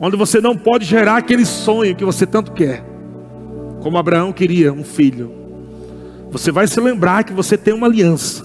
onde 0.00 0.16
você 0.16 0.40
não 0.40 0.56
pode 0.56 0.86
gerar 0.86 1.18
aquele 1.18 1.44
sonho 1.44 1.94
que 1.94 2.04
você 2.04 2.26
tanto 2.26 2.52
quer, 2.52 2.93
como 3.84 3.98
Abraão 3.98 4.32
queria, 4.32 4.72
um 4.72 4.82
filho. 4.82 5.30
Você 6.30 6.50
vai 6.50 6.66
se 6.66 6.80
lembrar 6.80 7.22
que 7.22 7.34
você 7.34 7.54
tem 7.54 7.74
uma 7.74 7.86
aliança 7.86 8.42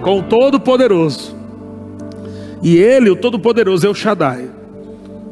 com 0.00 0.20
o 0.20 0.22
Todo-Poderoso, 0.22 1.36
E 2.62 2.78
Ele, 2.78 3.10
o 3.10 3.16
Todo-Poderoso, 3.16 3.86
é 3.86 3.90
o 3.90 3.94
Shaddai, 3.94 4.48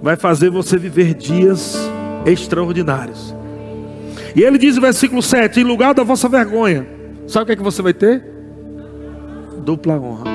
vai 0.02 0.14
fazer 0.14 0.50
você 0.50 0.76
viver 0.76 1.14
dias 1.14 1.74
extraordinários. 2.26 3.34
E 4.36 4.42
ele 4.42 4.58
diz 4.58 4.76
no 4.76 4.82
versículo 4.82 5.22
7: 5.22 5.60
Em 5.60 5.64
lugar 5.64 5.94
da 5.94 6.02
vossa 6.02 6.28
vergonha, 6.28 6.86
sabe 7.26 7.44
o 7.44 7.46
que 7.46 7.52
é 7.52 7.56
que 7.56 7.62
você 7.62 7.80
vai 7.80 7.94
ter? 7.94 8.22
Dupla 9.64 9.94
honra. 9.94 10.30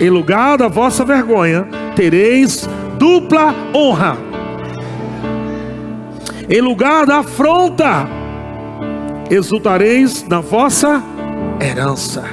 Em 0.00 0.08
lugar 0.08 0.56
da 0.56 0.68
vossa 0.68 1.04
vergonha, 1.04 1.66
tereis 1.96 2.68
dupla 2.96 3.52
honra. 3.74 4.27
Em 6.50 6.62
lugar 6.62 7.04
da 7.04 7.18
afronta, 7.18 8.08
exultareis 9.30 10.26
na 10.26 10.40
vossa 10.40 11.02
herança. 11.60 12.24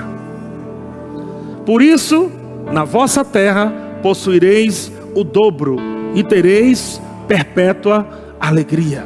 Por 1.65 1.81
isso, 1.81 2.31
na 2.71 2.85
vossa 2.85 3.25
terra 3.25 3.73
possuireis 4.01 4.89
o 5.13 5.21
dobro 5.21 5.77
e 6.13 6.23
tereis 6.23 7.01
perpétua 7.27 8.07
alegria. 8.39 9.05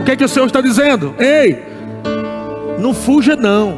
O 0.00 0.04
que 0.04 0.12
é 0.12 0.16
que 0.16 0.24
o 0.24 0.28
Senhor 0.28 0.46
está 0.46 0.62
dizendo? 0.62 1.14
Ei, 1.18 1.62
não 2.78 2.94
fuja 2.94 3.36
não. 3.36 3.76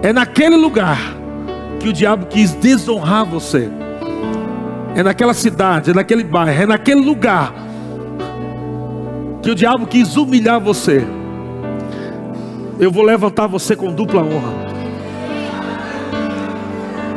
É 0.00 0.12
naquele 0.12 0.56
lugar 0.56 0.98
que 1.80 1.88
o 1.88 1.92
diabo 1.92 2.26
quis 2.26 2.52
desonrar 2.52 3.24
você. 3.24 3.68
É 4.94 5.02
naquela 5.02 5.34
cidade, 5.34 5.90
é 5.90 5.94
naquele 5.94 6.22
bairro, 6.22 6.62
é 6.62 6.66
naquele 6.66 7.00
lugar 7.00 7.69
que 9.42 9.50
o 9.50 9.54
diabo 9.54 9.86
quis 9.86 10.16
humilhar 10.16 10.60
você. 10.60 11.06
Eu 12.78 12.90
vou 12.90 13.02
levantar 13.02 13.46
você 13.46 13.74
com 13.74 13.92
dupla 13.92 14.22
honra. 14.22 14.70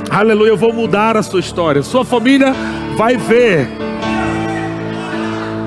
Aleluia, 0.10 0.50
eu 0.50 0.58
vou 0.58 0.72
mudar 0.74 1.18
a 1.18 1.24
sua 1.24 1.40
história. 1.40 1.82
Sua 1.82 2.06
família 2.06 2.54
vai 2.96 3.18
ver. 3.18 3.68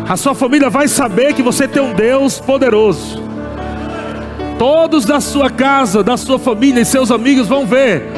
A 0.08 0.16
sua 0.16 0.34
família 0.34 0.70
vai 0.70 0.86
saber 0.86 1.34
que 1.34 1.42
você 1.42 1.66
tem 1.66 1.82
um 1.82 1.92
Deus 1.92 2.38
poderoso. 2.38 3.22
Todos 4.58 5.04
da 5.04 5.20
sua 5.20 5.50
casa, 5.50 6.02
da 6.02 6.16
sua 6.16 6.38
família 6.38 6.80
e 6.80 6.84
seus 6.84 7.10
amigos 7.10 7.48
vão 7.48 7.66
ver 7.66 8.08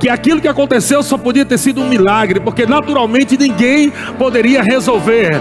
que 0.00 0.08
aquilo 0.08 0.40
que 0.40 0.48
aconteceu 0.48 1.00
só 1.00 1.16
podia 1.16 1.44
ter 1.44 1.58
sido 1.58 1.80
um 1.80 1.88
milagre, 1.88 2.40
porque 2.40 2.66
naturalmente 2.66 3.36
ninguém 3.36 3.92
poderia 4.18 4.60
resolver. 4.60 5.40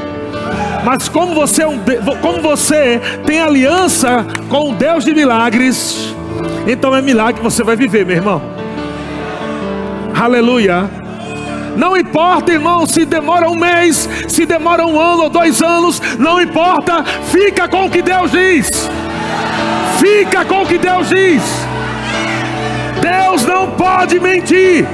Mas 0.83 1.07
como 1.07 1.33
você, 1.35 1.63
é 1.63 1.67
um, 1.67 1.79
como 2.21 2.41
você 2.41 2.99
tem 3.25 3.39
aliança 3.39 4.25
com 4.49 4.71
o 4.71 4.73
Deus 4.73 5.05
de 5.05 5.13
milagres, 5.13 6.15
então 6.67 6.95
é 6.95 7.01
milagre 7.01 7.35
que 7.35 7.43
você 7.43 7.63
vai 7.63 7.75
viver, 7.75 8.05
meu 8.05 8.15
irmão. 8.15 8.41
Aleluia. 10.13 10.89
Não 11.77 11.95
importa, 11.95 12.51
irmão, 12.51 12.85
se 12.85 13.05
demora 13.05 13.49
um 13.49 13.55
mês, 13.55 14.09
se 14.27 14.45
demora 14.45 14.85
um 14.85 14.99
ano 14.99 15.23
ou 15.23 15.29
dois 15.29 15.61
anos, 15.61 16.01
não 16.17 16.41
importa, 16.41 17.03
fica 17.31 17.67
com 17.67 17.85
o 17.85 17.89
que 17.89 18.01
Deus 18.01 18.31
diz. 18.31 18.89
Fica 19.97 20.43
com 20.43 20.63
o 20.63 20.67
que 20.67 20.77
Deus 20.77 21.09
diz. 21.09 21.41
Deus 23.01 23.45
não 23.45 23.71
pode 23.71 24.19
mentir. 24.19 24.85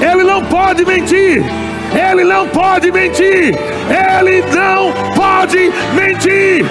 Ele 0.00 0.24
não 0.24 0.42
pode 0.44 0.84
mentir. 0.84 1.44
Ele 1.92 2.24
não 2.24 2.48
pode 2.48 2.90
mentir. 2.90 3.54
Ele 3.90 4.42
não 4.54 4.92
pode 5.14 5.72
mentir. 5.94 6.64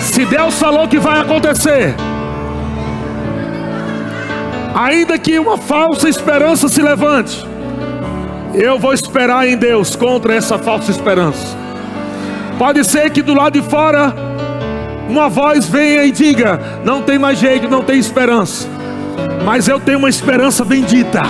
Se 0.00 0.24
Deus 0.24 0.58
falou 0.58 0.88
que 0.88 0.98
vai 0.98 1.20
acontecer, 1.20 1.94
Ainda 4.76 5.18
que 5.18 5.38
uma 5.38 5.56
falsa 5.56 6.06
esperança 6.06 6.68
se 6.68 6.82
levante, 6.82 7.42
eu 8.52 8.78
vou 8.78 8.92
esperar 8.92 9.48
em 9.48 9.56
Deus 9.56 9.96
contra 9.96 10.34
essa 10.34 10.58
falsa 10.58 10.90
esperança. 10.90 11.56
Pode 12.58 12.84
ser 12.84 13.08
que 13.10 13.22
do 13.22 13.32
lado 13.32 13.58
de 13.58 13.66
fora 13.66 14.14
uma 15.08 15.30
voz 15.30 15.64
venha 15.64 16.04
e 16.04 16.12
diga: 16.12 16.60
não 16.84 17.00
tem 17.00 17.18
mais 17.18 17.38
jeito, 17.38 17.70
não 17.70 17.82
tem 17.82 17.98
esperança. 17.98 18.68
Mas 19.46 19.66
eu 19.66 19.80
tenho 19.80 19.96
uma 19.96 20.10
esperança 20.10 20.62
bendita. 20.62 21.22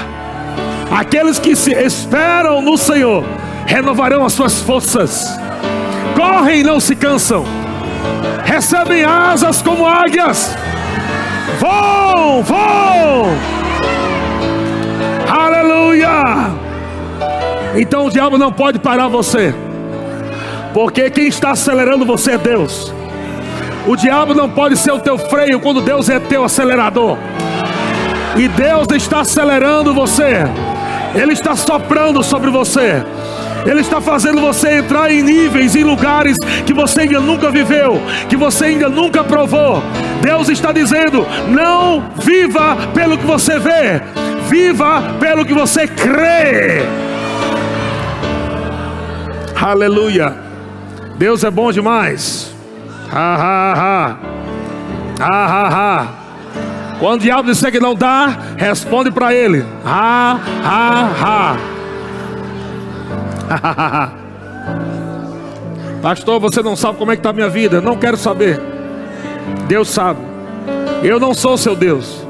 Aqueles 0.90 1.38
que 1.38 1.56
se 1.56 1.72
esperam 1.72 2.60
no 2.62 2.76
Senhor 2.76 3.24
renovarão 3.66 4.24
as 4.24 4.32
suas 4.32 4.60
forças, 4.60 5.26
correm 6.14 6.60
e 6.60 6.64
não 6.64 6.78
se 6.78 6.94
cansam, 6.94 7.44
recebem 8.44 9.04
asas 9.04 9.60
como 9.60 9.86
águias 9.86 10.56
Vão, 11.58 12.42
vão. 12.42 13.26
Aleluia. 15.28 16.10
Então 17.76 18.06
o 18.06 18.10
diabo 18.10 18.36
não 18.36 18.52
pode 18.52 18.78
parar 18.78 19.08
você. 19.08 19.54
Porque 20.74 21.10
quem 21.10 21.28
está 21.28 21.52
acelerando 21.52 22.04
você 22.04 22.32
é 22.32 22.38
Deus. 22.38 22.92
O 23.86 23.96
diabo 23.96 24.34
não 24.34 24.50
pode 24.50 24.76
ser 24.76 24.92
o 24.92 24.98
teu 24.98 25.16
freio 25.16 25.60
quando 25.60 25.80
Deus 25.80 26.10
é 26.10 26.18
teu 26.18 26.44
acelerador. 26.44 27.16
E 28.36 28.48
Deus 28.48 28.88
está 28.94 29.20
acelerando 29.20 29.94
você. 29.94 30.44
Ele 31.16 31.32
está 31.32 31.56
soprando 31.56 32.22
sobre 32.22 32.50
você. 32.50 33.02
Ele 33.66 33.80
está 33.80 34.00
fazendo 34.00 34.40
você 34.40 34.78
entrar 34.78 35.10
em 35.10 35.22
níveis, 35.22 35.74
em 35.74 35.82
lugares 35.82 36.36
que 36.64 36.72
você 36.72 37.00
ainda 37.00 37.18
nunca 37.18 37.50
viveu, 37.50 38.00
que 38.28 38.36
você 38.36 38.66
ainda 38.66 38.88
nunca 38.88 39.24
provou. 39.24 39.82
Deus 40.22 40.48
está 40.48 40.70
dizendo: 40.70 41.26
não 41.48 42.04
viva 42.16 42.76
pelo 42.94 43.18
que 43.18 43.26
você 43.26 43.58
vê, 43.58 44.00
viva 44.48 45.02
pelo 45.18 45.44
que 45.44 45.52
você 45.52 45.88
crê. 45.88 46.82
Aleluia. 49.60 50.36
Deus 51.16 51.42
é 51.42 51.50
bom 51.50 51.72
demais. 51.72 52.54
Ha 53.10 53.34
ha 53.34 53.72
ha. 53.74 54.18
Ha 55.18 55.46
ha 55.46 55.68
ha. 55.68 56.25
Quando 56.98 57.20
o 57.20 57.22
diabo 57.22 57.50
disser 57.50 57.70
que 57.70 57.78
não 57.78 57.94
dá, 57.94 58.38
responde 58.56 59.10
para 59.10 59.34
ele. 59.34 59.64
Ha 59.84 60.40
ha 60.64 61.56
ha. 63.50 64.12
Pastor, 66.02 66.40
você 66.40 66.62
não 66.62 66.74
sabe 66.74 66.98
como 66.98 67.12
é 67.12 67.16
que 67.16 67.20
está 67.20 67.30
a 67.30 67.32
minha 67.32 67.48
vida. 67.48 67.80
Não 67.80 67.96
quero 67.96 68.16
saber. 68.16 68.60
Deus 69.68 69.88
sabe. 69.88 70.20
Eu 71.02 71.20
não 71.20 71.34
sou 71.34 71.58
seu 71.58 71.76
Deus. 71.76 72.24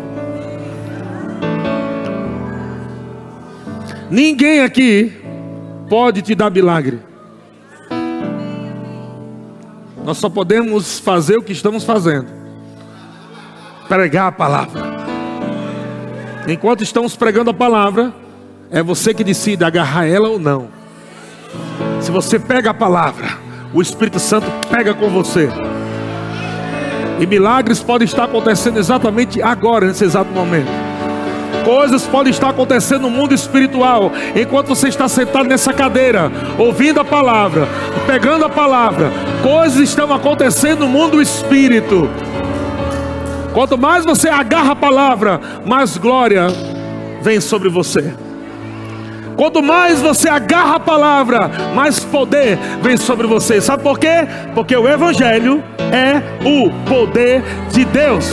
Ninguém 4.11 4.61
aqui 4.61 5.13
pode 5.89 6.23
te 6.23 6.35
dar 6.35 6.51
milagre. 6.51 7.01
Nós 10.05 10.19
só 10.19 10.29
podemos 10.29 10.99
fazer 11.01 11.37
o 11.37 11.43
que 11.43 11.53
estamos 11.53 11.85
fazendo. 11.85 12.46
Pregar 13.89 14.29
a 14.29 14.33
palavra. 14.33 14.83
Enquanto 16.49 16.83
estamos 16.83 17.17
pregando 17.17 17.51
a 17.51 17.55
palavra, 17.55 18.13
é 18.71 18.83
você 18.83 19.15
que 19.15 19.25
decide 19.25 19.65
agarrar 19.65 20.07
ela 20.07 20.29
ou 20.29 20.39
não. 20.39 20.69
Se 22.01 22.11
você 22.11 22.39
pega 22.39 22.71
a 22.71 22.75
palavra, 22.75 23.29
o 23.73 23.81
Espírito 23.81 24.19
Santo 24.19 24.47
pega 24.71 24.95
com 24.95 25.09
você. 25.09 25.49
E 27.19 27.27
milagres 27.27 27.81
podem 27.83 28.05
estar 28.05 28.25
acontecendo 28.25 28.79
exatamente 28.79 29.41
agora, 29.41 29.87
nesse 29.87 30.05
exato 30.05 30.31
momento. 30.31 30.71
Coisas 31.65 32.07
podem 32.07 32.31
estar 32.31 32.51
acontecendo 32.51 33.03
no 33.03 33.11
mundo 33.11 33.35
espiritual, 33.35 34.13
enquanto 34.37 34.69
você 34.69 34.89
está 34.89 35.09
sentado 35.09 35.49
nessa 35.49 35.73
cadeira, 35.73 36.31
ouvindo 36.59 37.01
a 37.01 37.05
palavra, 37.05 37.67
pegando 38.07 38.45
a 38.45 38.49
palavra. 38.49 39.11
Coisas 39.43 39.81
estão 39.81 40.13
acontecendo 40.13 40.81
no 40.81 40.89
mundo 40.89 41.21
espírito. 41.21 42.09
Quanto 43.57 43.79
mais 43.79 44.05
você 44.05 44.29
agarra 44.29 44.73
a 44.73 44.77
palavra, 44.77 45.41
mais 45.65 45.97
glória 45.97 46.49
vem 47.23 47.41
sobre 47.41 47.71
você. 47.71 48.13
Quanto 49.35 49.63
mais 49.63 49.99
você 49.99 50.29
agarra 50.29 50.77
a 50.77 50.81
palavra, 50.81 51.51
mais 51.75 52.01
poder 52.01 52.59
vem 52.83 52.99
sobre 52.99 53.27
você. 53.27 53.59
Sabe 53.63 53.83
por 53.83 53.99
quê? 53.99 54.29
Porque 54.55 54.77
o 54.77 54.87
Evangelho 54.87 55.65
é 55.91 56.21
o 56.47 56.71
poder 56.87 57.43
de 57.71 57.87
Deus. 57.87 58.31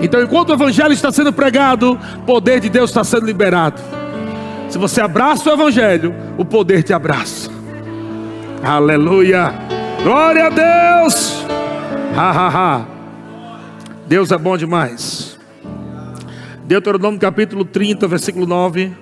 Então, 0.00 0.22
enquanto 0.22 0.48
o 0.48 0.54
Evangelho 0.54 0.94
está 0.94 1.12
sendo 1.12 1.30
pregado, 1.30 2.00
o 2.16 2.22
poder 2.22 2.58
de 2.58 2.70
Deus 2.70 2.88
está 2.88 3.04
sendo 3.04 3.26
liberado. 3.26 3.82
Se 4.70 4.78
você 4.78 5.02
abraça 5.02 5.50
o 5.50 5.52
Evangelho, 5.52 6.14
o 6.38 6.44
poder 6.46 6.82
te 6.82 6.94
abraça. 6.94 7.50
Aleluia! 8.62 9.52
Glória 10.02 10.46
a 10.46 10.48
Deus! 10.48 11.44
Ha, 12.16 12.30
ha, 12.30 12.48
ha. 12.48 12.86
Deus 14.06 14.30
é 14.30 14.38
bom 14.38 14.56
demais. 14.56 15.36
Deuteronômio 16.64 17.18
capítulo 17.18 17.64
30, 17.64 18.06
versículo 18.06 18.46
9. 18.46 18.92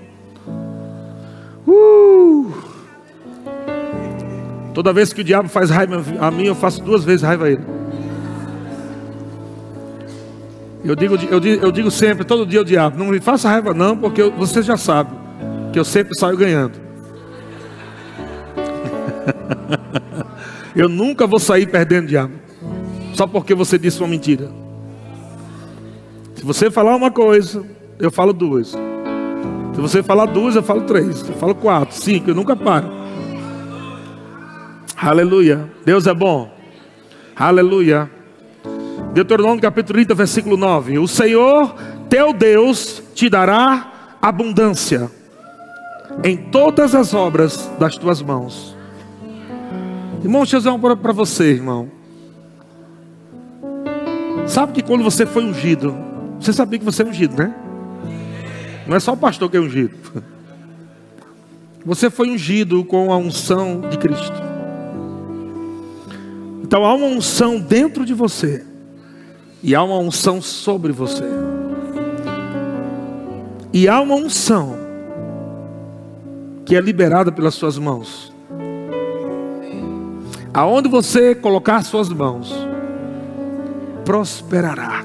Uh! 1.67 2.51
Toda 4.73 4.95
vez 4.95 5.13
que 5.13 5.21
o 5.21 5.25
diabo 5.25 5.51
faz 5.51 5.69
raiva 5.69 6.03
a 6.21 6.31
mim, 6.31 6.45
eu 6.45 6.55
faço 6.55 6.83
duas 6.83 7.05
vezes 7.05 7.23
raiva 7.23 7.45
a 7.45 7.51
ele. 7.51 7.63
Eu 10.83 10.97
digo, 10.97 11.15
eu 11.31 11.39
digo, 11.39 11.65
eu 11.65 11.71
digo 11.71 11.91
sempre, 11.91 12.25
todo 12.25 12.47
dia 12.47 12.63
o 12.63 12.65
diabo, 12.65 12.99
não 12.99 13.07
me 13.07 13.21
faça 13.21 13.49
raiva 13.49 13.75
não, 13.75 13.97
porque 13.97 14.23
você 14.23 14.63
já 14.63 14.77
sabe 14.77 15.11
que 15.71 15.79
eu 15.79 15.85
sempre 15.85 16.19
saio 16.19 16.37
ganhando. 16.37 16.81
eu 20.75 20.89
nunca 20.89 21.27
vou 21.27 21.39
sair 21.39 21.67
perdendo 21.67 22.09
diabo, 22.09 22.33
só 23.15 23.27
porque 23.27 23.55
você 23.55 23.79
disse 23.79 24.01
uma 24.01 24.09
mentira. 24.09 24.51
Se 26.35 26.45
você 26.45 26.71
falar 26.71 26.97
uma 26.97 27.11
coisa, 27.11 27.65
eu 27.99 28.11
falo 28.11 28.33
duas. 28.33 28.77
Se 29.75 29.81
você 29.81 30.03
falar 30.03 30.27
duas, 30.27 30.57
eu 30.57 30.63
falo 30.63 30.83
três. 30.83 31.27
Eu 31.29 31.35
falo 31.35 31.55
quatro, 31.55 31.95
cinco, 31.95 32.31
eu 32.31 32.35
nunca 32.35 32.57
paro. 32.57 32.89
Aleluia. 34.97 35.71
Deus 35.85 36.07
é 36.07 36.15
bom. 36.15 36.51
Aleluia. 37.35 38.11
Deuteronômio 39.13 39.61
capítulo 39.61 39.95
30, 39.95 40.15
versículo 40.15 40.57
9. 40.57 40.99
O 40.99 41.09
Senhor 41.09 41.75
teu 42.09 42.33
Deus 42.33 43.03
te 43.15 43.29
dará 43.29 44.17
abundância 44.21 45.11
em 46.23 46.37
todas 46.37 46.95
as 46.95 47.15
obras 47.15 47.71
das 47.79 47.97
tuas 47.97 48.21
mãos. 48.21 48.77
Irmão, 50.23 50.43
deixa 50.43 50.57
eu 50.57 50.61
dizer 50.61 50.71
uma 50.71 50.97
para 50.97 51.13
você, 51.13 51.45
irmão. 51.51 52.02
Sabe 54.53 54.75
que 54.75 54.83
quando 54.83 55.03
você 55.03 55.25
foi 55.25 55.47
ungido, 55.47 55.97
você 56.39 56.53
sabia 56.53 56.79
que 56.79 56.85
você 56.85 57.03
é 57.03 57.07
ungido, 57.07 57.35
né? 57.35 57.55
Não 58.87 58.95
é 58.95 59.01
só 59.01 59.15
o 59.15 59.17
pastor 59.17 59.51
que 59.51 59.57
é 59.57 59.61
ungido. 59.61 59.97
Você 61.87 62.11
foi 62.11 62.31
ungido 62.31 62.85
com 62.85 63.13
a 63.13 63.17
unção 63.17 63.81
de 63.91 63.97
Cristo. 63.97 64.41
Então 66.63 66.85
há 66.85 66.95
uma 66.95 67.07
unção 67.07 67.59
dentro 67.59 68.05
de 68.05 68.15
você. 68.15 68.65
E 69.63 69.75
há 69.75 69.83
uma 69.83 69.99
unção 69.99 70.41
sobre 70.41 70.93
você. 70.93 71.25
E 73.73 73.89
há 73.89 74.01
uma 74.01 74.15
unção 74.15 74.77
que 76.65 76.77
é 76.77 76.81
liberada 76.81 77.33
pelas 77.33 77.55
suas 77.55 77.79
mãos. 77.79 78.33
Aonde 80.55 80.89
você 80.89 81.35
colocar 81.35 81.83
suas 81.83 82.09
mãos, 82.11 82.62
prosperará. 84.05 85.05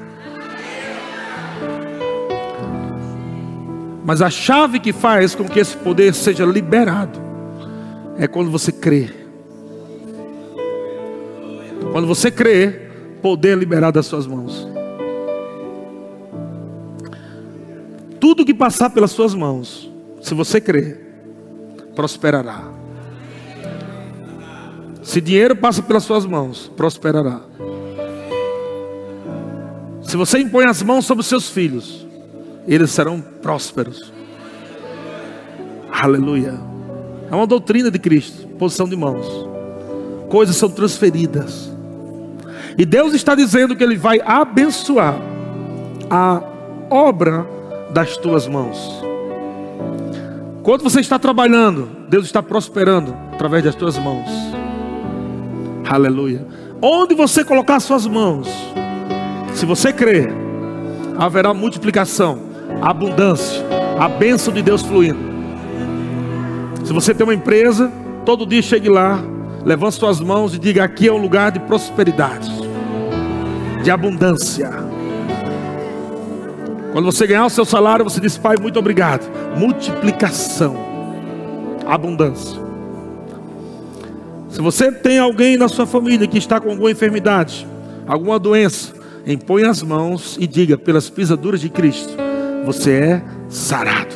Mas 4.04 4.22
a 4.22 4.30
chave 4.30 4.80
que 4.80 4.92
faz 4.92 5.34
com 5.34 5.44
que 5.44 5.60
esse 5.60 5.76
poder 5.76 6.14
seja 6.14 6.44
liberado 6.44 7.20
é 8.16 8.26
quando 8.26 8.50
você 8.50 8.72
crê. 8.72 9.10
Quando 11.92 12.06
você 12.06 12.30
crê, 12.30 12.88
poder 13.20 13.56
liberado 13.56 13.94
das 13.94 14.06
suas 14.06 14.26
mãos. 14.26 14.66
Tudo 18.20 18.44
que 18.44 18.54
passar 18.54 18.90
pelas 18.90 19.10
suas 19.10 19.34
mãos, 19.34 19.90
se 20.20 20.34
você 20.34 20.60
crer, 20.60 21.00
prosperará. 21.94 22.64
Se 25.02 25.20
dinheiro 25.20 25.56
passa 25.56 25.82
pelas 25.82 26.02
suas 26.04 26.26
mãos, 26.26 26.70
prosperará. 26.76 27.40
Se 30.08 30.16
você 30.16 30.38
impõe 30.38 30.64
as 30.64 30.82
mãos 30.82 31.04
sobre 31.04 31.20
os 31.20 31.26
seus 31.26 31.50
filhos, 31.50 32.06
eles 32.66 32.90
serão 32.90 33.20
prósperos. 33.20 34.10
Aleluia. 35.92 36.58
É 37.30 37.34
uma 37.34 37.46
doutrina 37.46 37.90
de 37.90 37.98
Cristo, 37.98 38.46
posição 38.58 38.88
de 38.88 38.96
mãos. 38.96 39.26
Coisas 40.30 40.56
são 40.56 40.70
transferidas. 40.70 41.70
E 42.78 42.86
Deus 42.86 43.12
está 43.12 43.34
dizendo 43.34 43.76
que 43.76 43.84
Ele 43.84 43.98
vai 43.98 44.18
abençoar 44.24 45.20
a 46.08 46.42
obra 46.88 47.46
das 47.92 48.16
tuas 48.16 48.46
mãos. 48.46 48.78
Quando 50.62 50.84
você 50.84 51.00
está 51.00 51.18
trabalhando, 51.18 51.86
Deus 52.08 52.24
está 52.24 52.42
prosperando 52.42 53.14
através 53.34 53.62
das 53.62 53.74
tuas 53.74 53.98
mãos. 53.98 54.26
Aleluia. 55.86 56.46
Onde 56.80 57.14
você 57.14 57.44
colocar 57.44 57.78
suas 57.78 58.06
mãos, 58.06 58.48
se 59.58 59.66
você 59.66 59.92
crer, 59.92 60.30
haverá 61.18 61.52
multiplicação, 61.52 62.38
abundância, 62.80 63.60
a 63.98 64.08
bênção 64.08 64.54
de 64.54 64.62
Deus 64.62 64.82
fluindo. 64.82 65.18
Se 66.84 66.92
você 66.92 67.12
tem 67.12 67.24
uma 67.24 67.34
empresa, 67.34 67.90
todo 68.24 68.46
dia 68.46 68.62
chegue 68.62 68.88
lá, 68.88 69.20
levante 69.64 69.96
suas 69.96 70.20
mãos 70.20 70.54
e 70.54 70.60
diga: 70.60 70.84
aqui 70.84 71.08
é 71.08 71.12
um 71.12 71.18
lugar 71.18 71.50
de 71.50 71.58
prosperidade 71.58 72.48
de 73.82 73.90
abundância. 73.90 74.70
Quando 76.92 77.04
você 77.06 77.26
ganhar 77.26 77.46
o 77.46 77.50
seu 77.50 77.64
salário, 77.64 78.04
você 78.04 78.20
diz, 78.20 78.38
Pai, 78.38 78.56
muito 78.60 78.78
obrigado. 78.78 79.28
Multiplicação, 79.56 80.76
abundância. 81.84 82.60
Se 84.50 84.60
você 84.60 84.92
tem 84.92 85.18
alguém 85.18 85.56
na 85.56 85.68
sua 85.68 85.84
família 85.84 86.28
que 86.28 86.38
está 86.38 86.60
com 86.60 86.70
alguma 86.70 86.90
enfermidade, 86.90 87.66
alguma 88.06 88.38
doença, 88.38 88.97
impõe 89.32 89.64
as 89.64 89.82
mãos 89.82 90.36
e 90.40 90.46
diga, 90.46 90.78
pelas 90.78 91.10
pisaduras 91.10 91.60
de 91.60 91.68
Cristo, 91.68 92.14
você 92.64 92.92
é 92.92 93.22
sarado. 93.48 94.14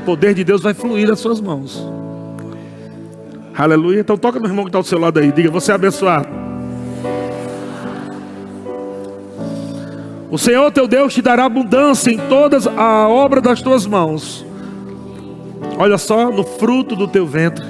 O 0.00 0.04
poder 0.06 0.32
de 0.34 0.42
Deus 0.42 0.62
vai 0.62 0.72
fluir 0.72 1.06
das 1.06 1.20
suas 1.20 1.40
mãos. 1.40 1.86
Aleluia. 3.56 4.00
Então 4.00 4.16
toca 4.16 4.38
no 4.38 4.46
irmão 4.46 4.64
que 4.64 4.70
está 4.70 4.78
ao 4.78 4.84
seu 4.84 4.98
lado 4.98 5.18
aí, 5.18 5.30
diga, 5.30 5.50
você 5.50 5.72
é 5.72 5.74
abençoado. 5.74 6.28
O 10.30 10.38
Senhor 10.38 10.70
teu 10.70 10.86
Deus 10.86 11.12
te 11.12 11.22
dará 11.22 11.44
abundância 11.46 12.10
em 12.10 12.18
todas 12.28 12.66
a 12.66 13.08
obra 13.08 13.40
das 13.40 13.60
tuas 13.60 13.86
mãos. 13.86 14.44
Olha 15.78 15.96
só, 15.96 16.30
no 16.30 16.44
fruto 16.44 16.94
do 16.94 17.08
teu 17.08 17.26
ventre, 17.26 17.64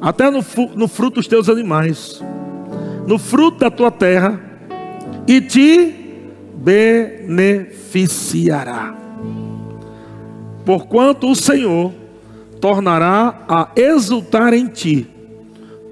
até 0.00 0.30
no, 0.30 0.44
no 0.74 0.88
fruto 0.88 1.16
dos 1.16 1.26
teus 1.26 1.48
animais, 1.48 2.22
no 3.06 3.18
fruto 3.18 3.58
da 3.58 3.70
tua 3.70 3.90
terra, 3.90 4.47
e 5.28 5.40
te 5.40 5.94
beneficiará. 6.54 8.98
Porquanto 10.64 11.30
o 11.30 11.36
Senhor 11.36 11.92
tornará 12.60 13.44
a 13.48 13.68
exultar 13.76 14.52
em 14.52 14.66
ti, 14.66 15.08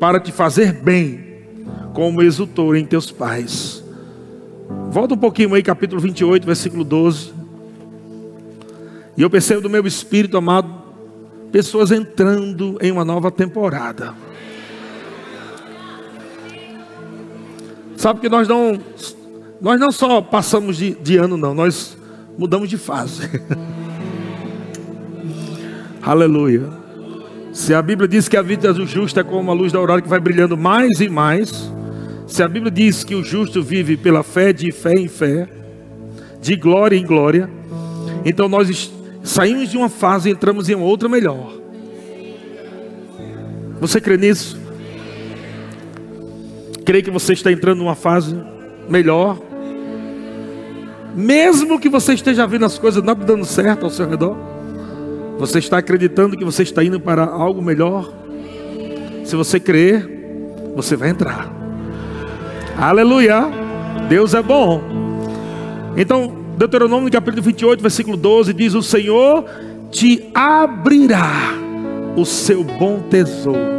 para 0.00 0.18
te 0.18 0.32
fazer 0.32 0.72
bem, 0.72 1.24
como 1.94 2.20
exultou 2.20 2.74
em 2.74 2.84
teus 2.84 3.12
pais 3.12 3.86
Volta 4.90 5.14
um 5.14 5.18
pouquinho 5.18 5.54
aí, 5.54 5.62
capítulo 5.62 6.00
28, 6.00 6.46
versículo 6.46 6.82
12. 6.82 7.32
E 9.16 9.22
eu 9.22 9.30
percebo 9.30 9.60
do 9.60 9.70
meu 9.70 9.86
espírito, 9.86 10.36
amado, 10.36 10.68
pessoas 11.52 11.90
entrando 11.90 12.78
em 12.80 12.90
uma 12.90 13.04
nova 13.04 13.30
temporada. 13.30 14.14
Sabe 17.96 18.20
que 18.20 18.28
nós 18.28 18.46
não, 18.46 18.78
nós 19.60 19.80
não 19.80 19.90
só 19.90 20.20
passamos 20.20 20.76
de, 20.76 20.94
de 20.94 21.16
ano, 21.16 21.36
não, 21.36 21.54
nós 21.54 21.96
mudamos 22.36 22.68
de 22.68 22.76
fase. 22.76 23.28
Aleluia. 26.02 26.68
Se 27.52 27.72
a 27.72 27.80
Bíblia 27.80 28.06
diz 28.06 28.28
que 28.28 28.36
a 28.36 28.42
vida 28.42 28.72
do 28.72 28.86
justo 28.86 29.18
é 29.18 29.24
como 29.24 29.50
a 29.50 29.54
luz 29.54 29.72
da 29.72 29.78
aurora 29.78 30.02
que 30.02 30.08
vai 30.08 30.20
brilhando 30.20 30.56
mais 30.56 31.00
e 31.00 31.08
mais, 31.08 31.70
se 32.26 32.42
a 32.42 32.48
Bíblia 32.48 32.70
diz 32.70 33.02
que 33.02 33.14
o 33.14 33.24
justo 33.24 33.62
vive 33.62 33.96
pela 33.96 34.22
fé, 34.22 34.52
de 34.52 34.70
fé 34.70 34.92
em 34.92 35.08
fé, 35.08 35.48
de 36.40 36.54
glória 36.54 36.96
em 36.96 37.04
glória, 37.04 37.48
então 38.24 38.48
nós 38.48 38.92
saímos 39.22 39.70
de 39.70 39.78
uma 39.78 39.88
fase 39.88 40.28
e 40.28 40.32
entramos 40.32 40.68
em 40.68 40.74
outra 40.74 41.08
melhor. 41.08 41.54
Você 43.80 44.00
crê 44.00 44.16
nisso? 44.16 44.60
Crê 46.84 47.02
que 47.02 47.10
você 47.10 47.32
está 47.32 47.50
entrando 47.50 47.78
numa 47.78 47.94
fase 47.94 48.36
melhor? 48.88 49.45
Mesmo 51.16 51.80
que 51.80 51.88
você 51.88 52.12
esteja 52.12 52.46
vendo 52.46 52.66
as 52.66 52.78
coisas 52.78 53.02
não 53.02 53.14
dando 53.14 53.46
certo 53.46 53.84
ao 53.84 53.90
seu 53.90 54.06
redor, 54.06 54.36
você 55.38 55.58
está 55.58 55.78
acreditando 55.78 56.36
que 56.36 56.44
você 56.44 56.62
está 56.62 56.84
indo 56.84 57.00
para 57.00 57.24
algo 57.24 57.62
melhor? 57.62 58.12
Se 59.24 59.34
você 59.34 59.58
crer, 59.58 60.06
você 60.76 60.94
vai 60.94 61.08
entrar. 61.08 61.50
Aleluia. 62.76 63.48
Deus 64.10 64.34
é 64.34 64.42
bom. 64.42 64.82
Então, 65.96 66.36
Deuteronômio 66.58 67.10
capítulo 67.10 67.42
28, 67.42 67.80
versículo 67.80 68.16
12 68.18 68.52
diz: 68.52 68.74
O 68.74 68.82
Senhor 68.82 69.46
te 69.90 70.30
abrirá 70.34 71.54
o 72.14 72.26
seu 72.26 72.62
bom 72.62 73.00
tesouro. 73.08 73.76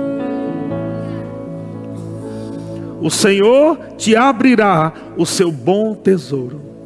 O 3.00 3.12
Senhor 3.12 3.78
te 3.96 4.16
abrirá 4.16 4.92
o 5.16 5.26
seu 5.26 5.52
bom 5.52 5.94
tesouro. 5.94 6.77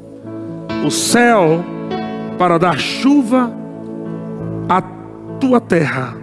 O 0.86 0.90
céu 0.90 1.64
para 2.38 2.58
dar 2.58 2.80
chuva 2.80 3.52
à 4.68 4.82
tua 5.40 5.62
terra 5.62 6.16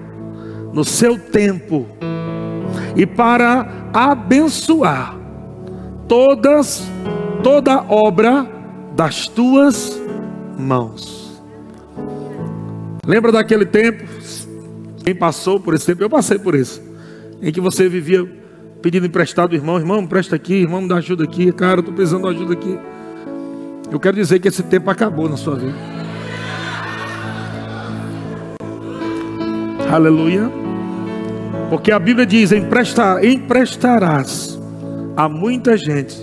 no 0.73 0.85
seu 0.85 1.19
tempo 1.19 1.87
e 2.97 3.07
para 3.07 3.69
abençoar 3.93 5.17
todas 6.07 6.83
toda 7.43 7.85
obra 7.89 8.47
das 8.97 9.29
tuas 9.29 10.01
mãos. 10.59 11.41
Lembra 13.07 13.31
daquele 13.31 13.65
tempo? 13.65 14.05
Quem 15.05 15.15
passou 15.15 15.61
por 15.61 15.75
esse 15.75 15.87
tempo? 15.87 16.03
Eu 16.03 16.11
passei 16.11 16.39
por 16.39 16.55
isso. 16.55 16.83
Em 17.41 17.53
que 17.53 17.61
você 17.61 17.89
vivia 17.89 18.29
pedindo 18.83 19.07
emprestado, 19.07 19.55
irmão, 19.55 19.79
irmão, 19.79 20.07
presta 20.07 20.37
aqui, 20.37 20.55
irmão, 20.55 20.83
me 20.83 20.89
dá 20.89 20.97
ajuda 20.97 21.25
aqui, 21.25 21.51
cara, 21.53 21.81
estou 21.81 21.95
precisando 21.95 22.29
de 22.29 22.37
ajuda 22.37 22.53
aqui. 22.53 22.79
Eu 23.91 23.99
quero 23.99 24.17
dizer 24.17 24.39
que 24.39 24.49
esse 24.49 24.63
tempo 24.63 24.91
acabou 24.91 25.29
na 25.29 25.37
sua 25.37 25.57
vida. 25.57 25.75
Aleluia. 29.91 30.51
Porque 31.71 31.91
a 31.91 31.99
Bíblia 31.99 32.27
diz: 32.27 32.53
emprestar, 32.53 33.25
emprestarás 33.25 34.61
a 35.17 35.29
muita 35.29 35.77
gente, 35.77 36.17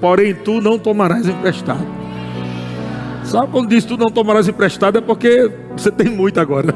porém 0.00 0.34
tu 0.34 0.60
não 0.60 0.78
tomarás 0.78 1.28
emprestado. 1.28 1.86
Sabe 3.24 3.52
quando 3.52 3.68
diz 3.68 3.84
tu 3.84 3.96
não 3.96 4.10
tomarás 4.10 4.48
emprestado? 4.48 4.98
É 4.98 5.00
porque 5.00 5.50
você 5.76 5.90
tem 5.90 6.08
muito 6.08 6.40
agora. 6.40 6.74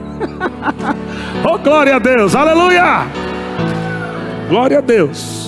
oh, 1.44 1.58
glória 1.58 1.96
a 1.96 1.98
Deus, 1.98 2.34
aleluia! 2.36 3.06
Glória 4.48 4.78
a 4.78 4.80
Deus. 4.80 5.43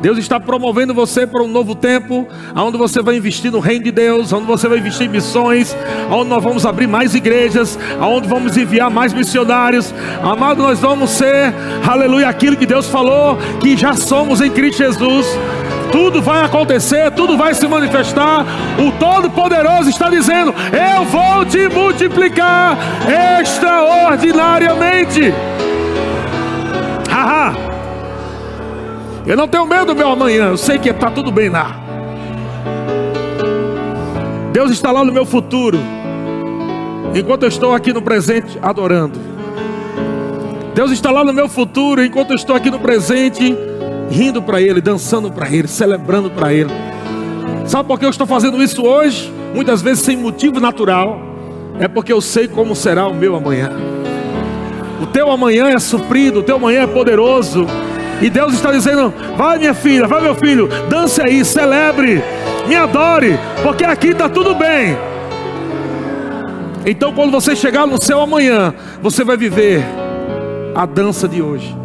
Deus 0.00 0.18
está 0.18 0.40
promovendo 0.40 0.94
você 0.94 1.26
para 1.26 1.42
um 1.42 1.48
novo 1.48 1.74
tempo, 1.74 2.26
onde 2.56 2.78
você 2.78 3.02
vai 3.02 3.16
investir 3.16 3.52
no 3.52 3.60
reino 3.60 3.84
de 3.84 3.92
Deus, 3.92 4.32
onde 4.32 4.46
você 4.46 4.66
vai 4.66 4.78
investir 4.78 5.06
em 5.06 5.10
missões, 5.10 5.76
onde 6.10 6.30
nós 6.30 6.42
vamos 6.42 6.64
abrir 6.64 6.86
mais 6.86 7.14
igrejas, 7.14 7.78
onde 8.00 8.26
vamos 8.26 8.56
enviar 8.56 8.90
mais 8.90 9.12
missionários. 9.12 9.92
Amado, 10.22 10.62
nós 10.62 10.78
vamos 10.78 11.10
ser, 11.10 11.52
aleluia, 11.86 12.28
aquilo 12.28 12.56
que 12.56 12.64
Deus 12.64 12.88
falou, 12.88 13.36
que 13.60 13.76
já 13.76 13.94
somos 13.94 14.40
em 14.40 14.50
Cristo 14.50 14.78
Jesus. 14.78 15.26
Tudo 15.92 16.22
vai 16.22 16.44
acontecer, 16.44 17.10
tudo 17.10 17.36
vai 17.36 17.52
se 17.52 17.66
manifestar. 17.66 18.46
O 18.78 18.92
Todo-Poderoso 18.92 19.90
está 19.90 20.08
dizendo: 20.08 20.54
Eu 20.72 21.04
vou 21.04 21.44
te 21.44 21.68
multiplicar 21.68 22.78
extraordinariamente. 23.40 25.34
Haha. 27.10 27.69
Eu 29.26 29.36
não 29.36 29.46
tenho 29.46 29.66
medo 29.66 29.86
do 29.86 29.94
meu 29.94 30.10
amanhã, 30.10 30.48
eu 30.48 30.56
sei 30.56 30.78
que 30.78 30.88
está 30.88 31.10
tudo 31.10 31.30
bem 31.30 31.48
lá. 31.48 31.78
Deus 34.52 34.70
está 34.70 34.90
lá 34.90 35.04
no 35.04 35.12
meu 35.12 35.24
futuro, 35.24 35.78
enquanto 37.14 37.42
eu 37.42 37.48
estou 37.48 37.74
aqui 37.74 37.92
no 37.92 38.02
presente 38.02 38.58
adorando. 38.60 39.18
Deus 40.74 40.90
está 40.90 41.10
lá 41.10 41.24
no 41.24 41.32
meu 41.32 41.48
futuro, 41.48 42.04
enquanto 42.04 42.30
eu 42.30 42.36
estou 42.36 42.56
aqui 42.56 42.70
no 42.70 42.78
presente, 42.78 43.56
rindo 44.10 44.40
para 44.40 44.60
Ele, 44.60 44.80
dançando 44.80 45.30
para 45.30 45.48
Ele, 45.48 45.68
celebrando 45.68 46.30
para 46.30 46.52
Ele. 46.52 46.70
Sabe 47.66 47.86
por 47.86 47.98
que 47.98 48.04
eu 48.04 48.10
estou 48.10 48.26
fazendo 48.26 48.62
isso 48.62 48.82
hoje? 48.82 49.32
Muitas 49.54 49.82
vezes 49.82 50.02
sem 50.02 50.16
motivo 50.16 50.58
natural, 50.58 51.20
é 51.78 51.86
porque 51.86 52.12
eu 52.12 52.20
sei 52.20 52.48
como 52.48 52.74
será 52.74 53.06
o 53.06 53.14
meu 53.14 53.36
amanhã. 53.36 53.70
O 55.02 55.06
teu 55.06 55.30
amanhã 55.30 55.68
é 55.68 55.78
suprido, 55.78 56.40
o 56.40 56.42
teu 56.42 56.56
amanhã 56.56 56.82
é 56.82 56.86
poderoso. 56.86 57.66
E 58.20 58.28
Deus 58.28 58.54
está 58.54 58.70
dizendo: 58.72 59.12
vai 59.36 59.58
minha 59.58 59.74
filha, 59.74 60.06
vai 60.06 60.20
meu 60.20 60.34
filho, 60.34 60.68
dance 60.88 61.20
aí, 61.20 61.44
celebre, 61.44 62.22
me 62.66 62.76
adore, 62.76 63.38
porque 63.62 63.84
aqui 63.84 64.08
está 64.08 64.28
tudo 64.28 64.54
bem. 64.54 64.96
Então, 66.84 67.12
quando 67.12 67.30
você 67.30 67.54
chegar 67.54 67.86
no 67.86 68.00
céu 68.00 68.20
amanhã, 68.20 68.74
você 69.02 69.22
vai 69.22 69.36
viver 69.36 69.84
a 70.74 70.86
dança 70.86 71.28
de 71.28 71.42
hoje. 71.42 71.76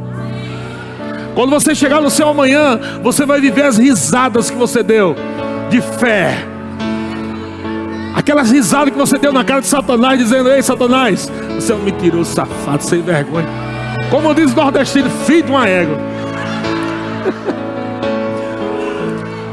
Quando 1.34 1.50
você 1.50 1.76
chegar 1.76 2.02
no 2.02 2.10
céu 2.10 2.30
amanhã, 2.30 2.80
você 3.04 3.26
vai 3.26 3.42
viver 3.42 3.64
as 3.64 3.78
risadas 3.78 4.50
que 4.50 4.56
você 4.56 4.82
deu 4.82 5.16
de 5.70 5.82
fé. 5.82 6.34
Aquelas 8.16 8.50
risadas 8.50 8.94
que 8.94 8.98
você 8.98 9.18
deu 9.18 9.34
na 9.34 9.44
cara 9.44 9.60
de 9.60 9.68
Satanás, 9.68 10.18
dizendo: 10.18 10.50
Ei, 10.50 10.62
Satanás, 10.62 11.30
você 11.54 11.74
é 11.74 11.76
um 11.76 11.80
mentiroso, 11.80 12.34
safado, 12.34 12.82
sem 12.82 13.02
vergonha. 13.02 13.48
Como 14.10 14.34
diz 14.34 14.54
o 14.54 14.56
nordestino, 14.56 15.10
filho 15.10 15.44
de 15.44 15.52
uma 15.52 15.68
égua. 15.68 16.15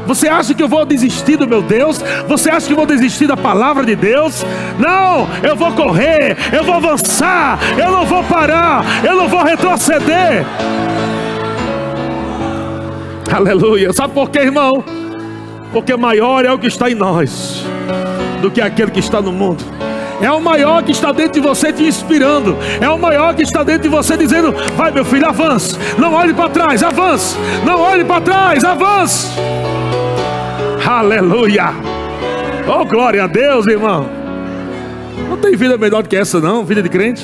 Você 0.05 0.27
acha 0.27 0.53
que 0.53 0.61
eu 0.61 0.67
vou 0.67 0.85
desistir 0.85 1.37
do 1.37 1.47
meu 1.47 1.61
Deus? 1.61 1.99
Você 2.27 2.49
acha 2.49 2.67
que 2.67 2.73
eu 2.73 2.77
vou 2.77 2.85
desistir 2.85 3.25
da 3.25 3.37
palavra 3.37 3.85
de 3.85 3.95
Deus? 3.95 4.45
Não, 4.77 5.27
eu 5.41 5.55
vou 5.55 5.71
correr, 5.71 6.37
eu 6.51 6.63
vou 6.63 6.75
avançar, 6.75 7.57
eu 7.77 7.91
não 7.91 8.05
vou 8.05 8.23
parar, 8.23 8.83
eu 9.03 9.15
não 9.15 9.27
vou 9.27 9.43
retroceder. 9.43 10.45
Aleluia. 13.33 13.91
Sabe 13.93 14.13
por 14.13 14.29
quê, 14.29 14.39
irmão? 14.39 14.83
Porque 15.71 15.95
maior 15.95 16.45
é 16.45 16.51
o 16.51 16.59
que 16.59 16.67
está 16.67 16.91
em 16.91 16.95
nós 16.95 17.63
do 18.41 18.51
que 18.51 18.61
aquele 18.61 18.91
que 18.91 18.99
está 18.99 19.21
no 19.21 19.31
mundo. 19.31 19.63
É 20.23 20.31
o 20.31 20.39
maior 20.39 20.81
que 20.83 20.93
está 20.93 21.11
dentro 21.11 21.33
de 21.33 21.39
você 21.41 21.73
te 21.73 21.83
inspirando. 21.83 22.57
É 22.79 22.87
o 22.89 22.97
maior 22.97 23.35
que 23.35 23.43
está 23.43 23.61
dentro 23.61 23.83
de 23.83 23.89
você 23.89 24.15
dizendo: 24.15 24.55
Vai, 24.77 24.89
meu 24.89 25.03
filho, 25.03 25.27
avance. 25.27 25.77
Não 25.97 26.13
olhe 26.13 26.33
para 26.33 26.49
trás, 26.49 26.81
avance. 26.81 27.35
Não 27.65 27.81
olhe 27.81 28.05
para 28.05 28.21
trás, 28.21 28.63
avance. 28.63 29.27
Aleluia. 30.87 31.73
Oh, 32.65 32.85
glória 32.85 33.25
a 33.25 33.27
Deus, 33.27 33.67
irmão. 33.67 34.07
Não 35.29 35.35
tem 35.35 35.57
vida 35.57 35.77
melhor 35.77 36.03
do 36.03 36.07
que 36.07 36.15
essa, 36.15 36.39
não, 36.39 36.63
vida 36.63 36.81
de 36.81 36.87
crente. 36.87 37.23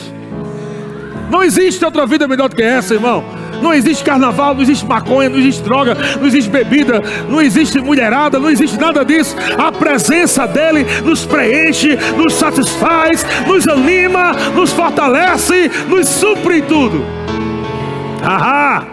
Não 1.31 1.41
existe 1.41 1.85
outra 1.85 2.05
vida 2.05 2.27
melhor 2.27 2.49
do 2.49 2.55
que 2.55 2.63
essa, 2.63 2.95
irmão. 2.95 3.23
Não 3.61 3.73
existe 3.73 4.03
carnaval, 4.03 4.53
não 4.53 4.61
existe 4.61 4.85
maconha, 4.85 5.29
não 5.29 5.37
existe 5.37 5.61
droga, 5.63 5.97
não 6.19 6.27
existe 6.27 6.49
bebida, 6.49 7.01
não 7.27 7.41
existe 7.41 7.79
mulherada, 7.79 8.39
não 8.39 8.49
existe 8.49 8.79
nada 8.79 9.03
disso. 9.03 9.35
A 9.57 9.71
presença 9.71 10.47
dele 10.47 10.85
nos 11.03 11.25
preenche, 11.25 11.97
nos 12.15 12.33
satisfaz, 12.33 13.25
nos 13.47 13.67
anima, 13.67 14.33
nos 14.55 14.71
fortalece, 14.71 15.69
nos 15.87 16.07
supre 16.07 16.59
em 16.59 16.61
tudo. 16.61 17.03
Ahá! 18.23 18.85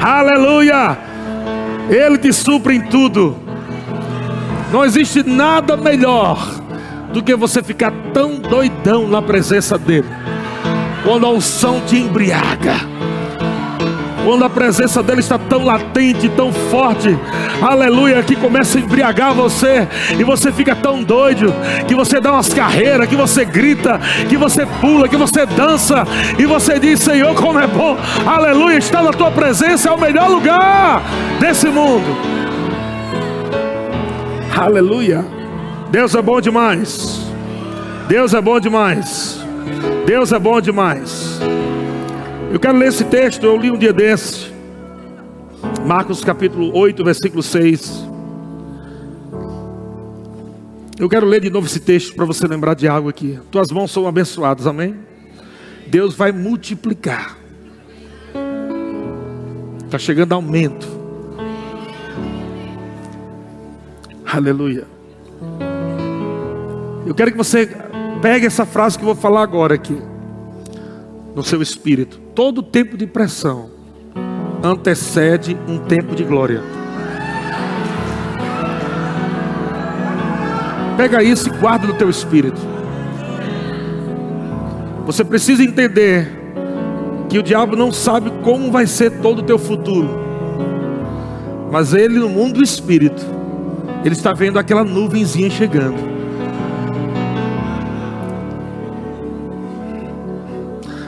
Aleluia! 0.00 0.98
Ele 1.88 2.18
te 2.18 2.32
supre 2.32 2.76
em 2.76 2.80
tudo. 2.80 3.36
Não 4.72 4.84
existe 4.84 5.22
nada 5.22 5.76
melhor 5.76 6.38
do 7.12 7.22
que 7.22 7.34
você 7.34 7.62
ficar 7.62 7.92
tão 8.12 8.36
doidão 8.36 9.08
na 9.08 9.22
presença 9.22 9.78
dele. 9.78 10.08
Quando 11.04 11.24
a 11.24 11.30
unção 11.30 11.80
te 11.86 11.96
embriaga 11.96 12.74
quando 14.26 14.44
a 14.44 14.50
presença 14.50 15.04
dele 15.04 15.20
está 15.20 15.38
tão 15.38 15.62
latente, 15.62 16.28
tão 16.30 16.52
forte, 16.52 17.16
aleluia, 17.62 18.24
que 18.24 18.34
começa 18.34 18.76
a 18.76 18.80
embriagar 18.80 19.32
você, 19.32 19.86
e 20.18 20.24
você 20.24 20.50
fica 20.50 20.74
tão 20.74 21.00
doido, 21.00 21.54
que 21.86 21.94
você 21.94 22.20
dá 22.20 22.32
umas 22.32 22.52
carreiras, 22.52 23.08
que 23.08 23.14
você 23.14 23.44
grita, 23.44 24.00
que 24.28 24.36
você 24.36 24.66
pula, 24.80 25.08
que 25.08 25.16
você 25.16 25.46
dança, 25.46 26.04
e 26.36 26.44
você 26.44 26.76
diz: 26.80 26.98
Senhor, 26.98 27.36
como 27.36 27.60
é 27.60 27.68
bom, 27.68 27.96
aleluia, 28.26 28.78
estar 28.78 29.00
na 29.00 29.12
tua 29.12 29.30
presença 29.30 29.90
é 29.90 29.92
o 29.92 30.00
melhor 30.00 30.28
lugar 30.28 31.02
desse 31.38 31.68
mundo, 31.68 32.16
aleluia. 34.58 35.24
Deus 35.88 36.16
é 36.16 36.20
bom 36.20 36.40
demais, 36.40 37.20
Deus 38.08 38.34
é 38.34 38.40
bom 38.40 38.58
demais, 38.58 39.38
Deus 40.04 40.32
é 40.32 40.38
bom 40.40 40.60
demais. 40.60 41.38
Eu 42.52 42.60
quero 42.60 42.78
ler 42.78 42.88
esse 42.88 43.04
texto, 43.04 43.44
eu 43.44 43.56
li 43.56 43.70
um 43.70 43.76
dia 43.76 43.92
desse. 43.92 44.52
Marcos 45.84 46.24
capítulo 46.24 46.76
8, 46.76 47.04
versículo 47.04 47.42
6. 47.42 48.06
Eu 50.98 51.08
quero 51.08 51.26
ler 51.26 51.40
de 51.40 51.50
novo 51.50 51.66
esse 51.66 51.80
texto 51.80 52.14
para 52.14 52.24
você 52.24 52.46
lembrar 52.46 52.74
de 52.74 52.88
algo 52.88 53.08
aqui. 53.08 53.38
Tuas 53.50 53.70
mãos 53.70 53.90
são 53.90 54.06
abençoadas, 54.06 54.66
amém? 54.66 54.96
Deus 55.88 56.14
vai 56.14 56.32
multiplicar. 56.32 57.36
Está 59.84 59.98
chegando 59.98 60.32
aumento. 60.32 60.86
Aleluia. 64.24 64.86
Eu 67.04 67.14
quero 67.14 67.30
que 67.32 67.36
você 67.36 67.68
pegue 68.22 68.46
essa 68.46 68.64
frase 68.64 68.98
que 68.98 69.04
eu 69.04 69.06
vou 69.06 69.14
falar 69.14 69.42
agora 69.42 69.74
aqui 69.74 69.96
no 71.34 71.42
seu 71.42 71.60
espírito. 71.60 72.25
Todo 72.36 72.62
tempo 72.62 72.98
de 72.98 73.06
pressão 73.06 73.70
antecede 74.62 75.56
um 75.66 75.78
tempo 75.78 76.14
de 76.14 76.22
glória. 76.22 76.62
Pega 80.98 81.22
isso 81.22 81.48
e 81.48 81.52
guarda 81.56 81.86
no 81.86 81.94
teu 81.94 82.10
espírito. 82.10 82.60
Você 85.06 85.24
precisa 85.24 85.64
entender 85.64 86.28
que 87.30 87.38
o 87.38 87.42
diabo 87.42 87.74
não 87.74 87.90
sabe 87.90 88.30
como 88.44 88.70
vai 88.70 88.86
ser 88.86 89.22
todo 89.22 89.38
o 89.38 89.42
teu 89.42 89.58
futuro. 89.58 90.06
Mas 91.72 91.94
ele 91.94 92.18
no 92.18 92.28
mundo 92.28 92.56
do 92.58 92.62
espírito, 92.62 93.24
ele 94.04 94.14
está 94.14 94.34
vendo 94.34 94.58
aquela 94.58 94.84
nuvenzinha 94.84 95.48
chegando. 95.48 96.15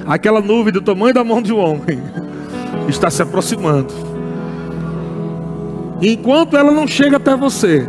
Aquela 0.08 0.40
nuvem 0.40 0.72
do 0.72 0.80
tamanho 0.80 1.12
da 1.12 1.22
mão 1.22 1.42
de 1.42 1.52
um 1.52 1.58
homem 1.58 2.02
está 2.88 3.10
se 3.10 3.20
aproximando. 3.20 3.92
Enquanto 6.00 6.56
ela 6.56 6.72
não 6.72 6.86
chega 6.86 7.18
até 7.18 7.36
você, 7.36 7.86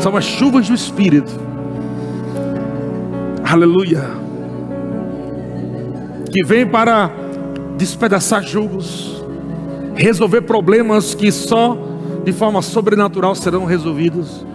são 0.00 0.16
as 0.16 0.24
chuvas 0.24 0.68
do 0.68 0.74
Espírito. 0.74 1.30
Aleluia. 3.44 4.02
Que 6.32 6.42
vem 6.42 6.66
para 6.66 7.10
despedaçar 7.76 8.42
julgos, 8.42 9.22
resolver 9.94 10.40
problemas 10.42 11.14
que 11.14 11.30
só 11.30 11.76
de 12.24 12.32
forma 12.32 12.62
sobrenatural 12.62 13.34
serão 13.34 13.66
resolvidos. 13.66 14.46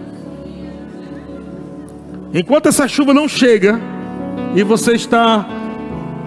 Enquanto 2.34 2.66
essa 2.66 2.88
chuva 2.88 3.14
não 3.14 3.28
chega 3.28 3.80
e 4.56 4.62
você 4.64 4.94
está 4.94 5.46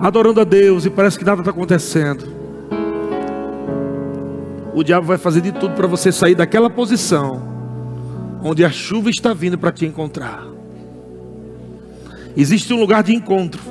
adorando 0.01 0.41
a 0.41 0.43
Deus 0.43 0.83
e 0.85 0.89
parece 0.89 1.17
que 1.19 1.23
nada 1.23 1.41
está 1.41 1.51
acontecendo, 1.51 2.25
o 4.73 4.83
diabo 4.83 5.05
vai 5.05 5.17
fazer 5.17 5.41
de 5.41 5.51
tudo 5.51 5.75
para 5.75 5.85
você 5.87 6.11
sair 6.11 6.33
daquela 6.33 6.69
posição 6.69 7.49
onde 8.43 8.65
a 8.65 8.71
chuva 8.71 9.11
está 9.11 9.31
vindo 9.33 9.57
para 9.57 9.71
te 9.71 9.85
encontrar. 9.85 10.43
Existe 12.35 12.73
um 12.73 12.79
lugar 12.79 13.03
de 13.03 13.13
encontro, 13.13 13.61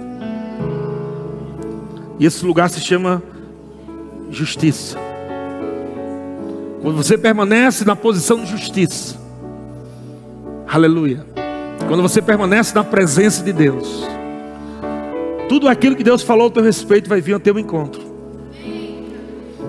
e 2.18 2.26
esse 2.26 2.44
lugar 2.44 2.70
se 2.70 2.80
chama 2.80 3.20
justiça. 4.30 4.96
Quando 6.80 6.96
você 6.96 7.18
permanece 7.18 7.84
na 7.84 7.96
posição 7.96 8.44
de 8.44 8.46
justiça, 8.46 9.18
aleluia. 10.68 11.26
Quando 11.88 12.02
você 12.02 12.22
permanece 12.22 12.74
na 12.74 12.84
presença 12.84 13.42
de 13.42 13.52
Deus, 13.52 14.06
tudo 15.50 15.66
aquilo 15.66 15.96
que 15.96 16.04
Deus 16.04 16.22
falou 16.22 16.44
ao 16.44 16.50
teu 16.52 16.62
respeito 16.62 17.08
vai 17.08 17.20
vir 17.20 17.32
ao 17.32 17.40
teu 17.40 17.58
encontro. 17.58 18.00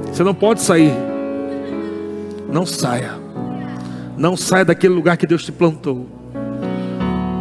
Você 0.05 0.23
não 0.23 0.35
pode 0.35 0.61
sair. 0.61 0.93
Não 2.53 2.67
saia. 2.67 3.13
Não 4.15 4.37
saia 4.37 4.63
daquele 4.63 4.93
lugar 4.93 5.17
que 5.17 5.25
Deus 5.25 5.43
te 5.43 5.51
plantou. 5.51 6.05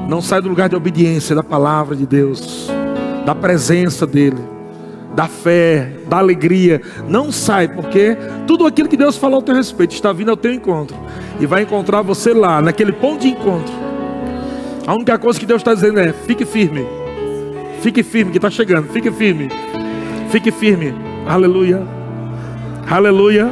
Não 0.08 0.22
saia 0.22 0.40
do 0.40 0.48
lugar 0.48 0.70
de 0.70 0.74
obediência 0.74 1.36
da 1.36 1.42
palavra 1.42 1.94
de 1.94 2.06
Deus, 2.06 2.70
da 3.26 3.34
presença 3.34 4.06
dEle 4.06 4.40
da 5.14 5.26
fé, 5.26 5.92
da 6.08 6.16
alegria. 6.18 6.80
Não 7.06 7.30
sai, 7.30 7.68
porque 7.68 8.16
tudo 8.46 8.64
aquilo 8.64 8.88
que 8.88 8.96
Deus 8.96 9.18
falou 9.18 9.36
ao 9.36 9.42
teu 9.42 9.54
respeito 9.54 9.92
está 9.92 10.14
vindo 10.14 10.30
ao 10.30 10.36
teu 10.36 10.54
encontro. 10.54 10.96
E 11.38 11.44
vai 11.44 11.62
encontrar 11.62 12.00
você 12.00 12.32
lá, 12.32 12.62
naquele 12.62 12.92
ponto 12.92 13.20
de 13.20 13.28
encontro. 13.28 13.74
A 14.86 14.94
única 14.94 15.18
coisa 15.18 15.38
que 15.38 15.44
Deus 15.44 15.60
está 15.60 15.74
dizendo 15.74 16.00
é: 16.00 16.12
fique 16.12 16.46
firme. 16.46 16.99
Fique 17.80 18.02
firme, 18.02 18.30
que 18.30 18.38
está 18.38 18.50
chegando. 18.50 18.88
Fique 18.88 19.10
firme. 19.10 19.48
Fique 20.30 20.50
firme. 20.50 20.94
Aleluia. 21.26 21.82
Aleluia. 22.88 23.50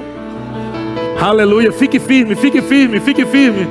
Aleluia. 1.21 1.73
Fique 1.73 1.99
firme, 1.99 2.35
fique 2.35 2.61
firme, 2.61 3.01
fique 3.01 3.25
firme. 3.25 3.67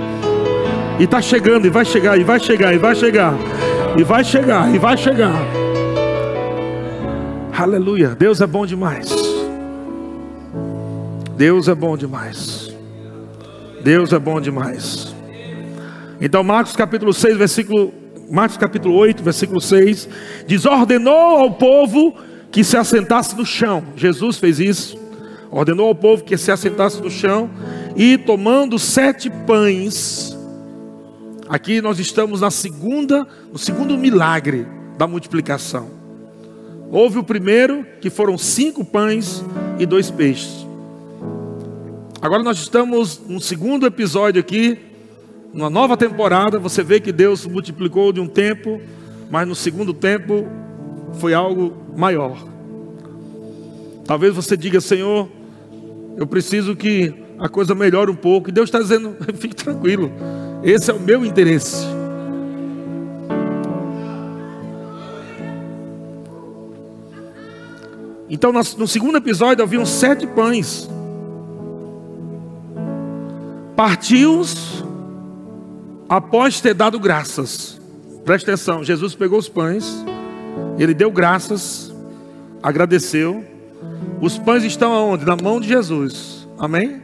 E 0.99 1.03
está 1.03 1.21
chegando, 1.21 1.67
e 1.67 1.69
vai 1.69 1.85
chegar, 1.85 2.17
e 2.17 2.23
vai 2.23 2.39
chegar, 2.39 2.73
e 2.73 2.77
vai 2.77 2.95
chegar. 2.95 3.33
E 3.95 4.03
vai 4.03 4.23
chegar, 4.23 4.75
e 4.75 4.79
vai 4.79 4.97
chegar. 4.97 5.35
Aleluia. 7.57 8.09
Deus 8.09 8.41
é 8.41 8.47
bom 8.47 8.65
demais. 8.65 9.15
Deus 11.35 11.67
é 11.67 11.75
bom 11.75 11.95
demais. 11.95 12.75
Deus 13.83 14.11
é 14.11 14.19
bom 14.19 14.41
demais. 14.41 15.15
Então, 16.19 16.43
Marcos 16.43 16.75
capítulo 16.75 17.13
6, 17.13 17.37
versículo 17.37 17.93
Marcos 18.29 18.57
capítulo 18.57 18.93
8, 18.95 19.23
versículo 19.23 19.61
6, 19.61 20.09
diz: 20.45 20.65
Ordenou 20.65 21.13
ao 21.13 21.51
povo 21.51 22.15
que 22.51 22.63
se 22.63 22.75
assentasse 22.75 23.35
no 23.35 23.45
chão. 23.45 23.83
Jesus 23.95 24.37
fez 24.37 24.59
isso. 24.59 24.97
Ordenou 25.49 25.87
ao 25.87 25.95
povo 25.95 26.23
que 26.23 26.37
se 26.37 26.51
assentasse 26.51 27.01
no 27.01 27.09
chão 27.09 27.49
e 27.95 28.17
tomando 28.17 28.77
sete 28.77 29.29
pães. 29.29 30.37
Aqui 31.47 31.81
nós 31.81 31.99
estamos 31.99 32.41
na 32.41 32.51
segunda, 32.51 33.25
no 33.51 33.57
segundo 33.57 33.97
milagre 33.97 34.67
da 34.97 35.07
multiplicação. 35.07 35.89
Houve 36.91 37.19
o 37.19 37.23
primeiro, 37.23 37.85
que 38.01 38.09
foram 38.09 38.37
cinco 38.37 38.83
pães 38.83 39.43
e 39.79 39.85
dois 39.85 40.11
peixes. 40.11 40.65
Agora 42.21 42.43
nós 42.43 42.57
estamos 42.57 43.21
no 43.27 43.39
segundo 43.39 43.85
episódio 43.85 44.39
aqui, 44.39 44.77
uma 45.57 45.69
nova 45.69 45.97
temporada. 45.97 46.59
Você 46.59 46.83
vê 46.83 46.99
que 46.99 47.11
Deus 47.11 47.45
multiplicou 47.45 48.13
de 48.13 48.19
um 48.19 48.27
tempo, 48.27 48.79
mas 49.29 49.47
no 49.47 49.55
segundo 49.55 49.93
tempo 49.93 50.47
foi 51.13 51.33
algo 51.33 51.75
maior. 51.95 52.37
Talvez 54.05 54.33
você 54.35 54.55
diga, 54.55 54.79
Senhor, 54.79 55.27
eu 56.15 56.27
preciso 56.27 56.75
que 56.75 57.13
a 57.39 57.49
coisa 57.49 57.73
melhore 57.73 58.11
um 58.11 58.15
pouco. 58.15 58.49
E 58.49 58.51
Deus 58.51 58.67
está 58.67 58.79
dizendo, 58.79 59.15
fique 59.35 59.55
tranquilo, 59.55 60.11
esse 60.63 60.91
é 60.91 60.93
o 60.93 60.99
meu 60.99 61.25
interesse. 61.25 61.85
Então, 68.29 68.51
no 68.51 68.87
segundo 68.87 69.17
episódio, 69.17 69.63
haviam 69.63 69.85
sete 69.85 70.27
pães. 70.27 70.87
Partiu-os 73.75 74.86
após 76.09 76.61
ter 76.61 76.73
dado 76.73 76.99
graças. 76.99 77.79
Presta 78.25 78.51
atenção: 78.51 78.83
Jesus 78.83 79.15
pegou 79.15 79.39
os 79.39 79.49
pães, 79.49 80.03
ele 80.77 80.93
deu 80.93 81.11
graças, 81.11 81.93
agradeceu. 82.61 83.45
Os 84.21 84.37
pães 84.37 84.63
estão 84.63 84.93
aonde? 84.93 85.25
Na 85.25 85.35
mão 85.35 85.59
de 85.59 85.67
Jesus. 85.67 86.47
Amém? 86.57 87.01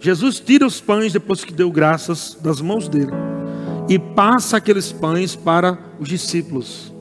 Jesus 0.00 0.40
tira 0.40 0.66
os 0.66 0.80
pães 0.80 1.12
depois 1.12 1.44
que 1.44 1.52
deu 1.52 1.70
graças 1.70 2.36
das 2.40 2.60
mãos 2.60 2.88
dele 2.88 3.12
e 3.88 3.98
passa 3.98 4.56
aqueles 4.56 4.92
pães 4.92 5.34
para 5.34 5.78
os 5.98 6.08
discípulos. 6.08 6.92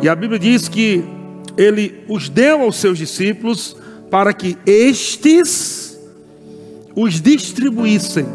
E 0.00 0.08
a 0.08 0.14
Bíblia 0.14 0.38
diz 0.38 0.68
que 0.68 1.04
ele 1.56 2.04
os 2.08 2.28
deu 2.28 2.62
aos 2.62 2.76
seus 2.76 2.98
discípulos 2.98 3.76
para 4.10 4.32
que 4.32 4.56
estes 4.66 5.91
os 6.94 7.20
distribuíssem, 7.20 8.26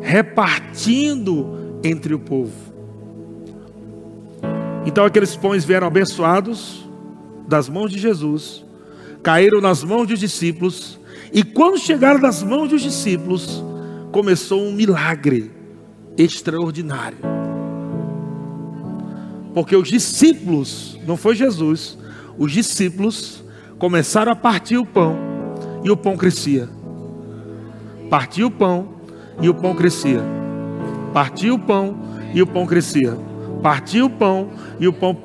repartindo 0.00 1.80
entre 1.82 2.14
o 2.14 2.18
povo. 2.18 2.52
Então 4.86 5.04
aqueles 5.04 5.36
pães 5.36 5.64
vieram 5.64 5.86
abençoados 5.86 6.88
das 7.46 7.68
mãos 7.68 7.90
de 7.90 7.98
Jesus, 7.98 8.64
caíram 9.22 9.60
nas 9.60 9.82
mãos 9.82 10.06
dos 10.06 10.20
discípulos, 10.20 10.98
e 11.32 11.42
quando 11.42 11.78
chegaram 11.78 12.20
nas 12.20 12.42
mãos 12.42 12.68
dos 12.68 12.82
discípulos, 12.82 13.62
começou 14.12 14.62
um 14.62 14.72
milagre 14.72 15.50
extraordinário. 16.16 17.18
Porque 19.54 19.74
os 19.74 19.88
discípulos, 19.88 20.98
não 21.06 21.16
foi 21.16 21.34
Jesus, 21.34 21.98
os 22.38 22.52
discípulos 22.52 23.42
começaram 23.78 24.32
a 24.32 24.36
partir 24.36 24.76
o 24.76 24.86
pão 24.86 25.16
e 25.84 25.90
o 25.90 25.96
pão 25.96 26.16
crescia. 26.16 26.77
Partia 28.10 28.46
o 28.46 28.50
pão 28.50 28.88
e 29.40 29.48
o 29.48 29.54
pão 29.54 29.74
crescia. 29.74 30.22
Partia 31.12 31.54
o 31.54 31.58
pão 31.58 31.96
e 32.34 32.42
o 32.42 32.46
pão 32.46 32.66
crescia. 32.66 33.16
Partia 33.62 34.04
o 34.04 34.10
pão 34.10 34.50
e 34.78 34.86
o 34.86 34.92
pão 34.92 35.16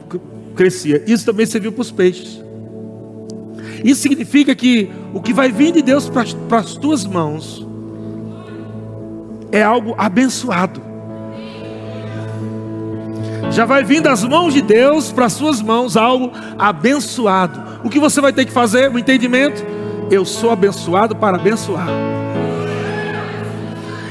crescia. 0.55 1.03
Isso 1.07 1.25
também 1.25 1.45
serviu 1.45 1.71
para 1.71 1.81
os 1.81 1.91
peixes. 1.91 2.41
Isso 3.83 4.01
significa 4.01 4.55
que 4.55 4.89
o 5.13 5.21
que 5.21 5.33
vai 5.33 5.51
vir 5.51 5.71
de 5.71 5.81
Deus 5.81 6.09
para 6.09 6.59
as 6.59 6.75
tuas 6.75 7.05
mãos 7.05 7.67
é 9.51 9.61
algo 9.61 9.93
abençoado 9.97 10.93
já 13.53 13.65
vai 13.65 13.83
vir 13.83 14.01
das 14.01 14.23
mãos 14.23 14.51
de 14.51 14.63
Deus 14.63 15.11
para 15.11 15.25
as 15.25 15.33
suas 15.33 15.61
mãos 15.61 15.95
algo 15.95 16.31
abençoado. 16.57 17.61
O 17.83 17.89
que 17.89 17.99
você 17.99 18.19
vai 18.19 18.33
ter 18.33 18.45
que 18.45 18.51
fazer? 18.51 18.89
O 18.89 18.97
entendimento? 18.97 19.63
Eu 20.09 20.25
sou 20.25 20.49
abençoado 20.49 21.15
para 21.15 21.37
abençoar. 21.37 21.87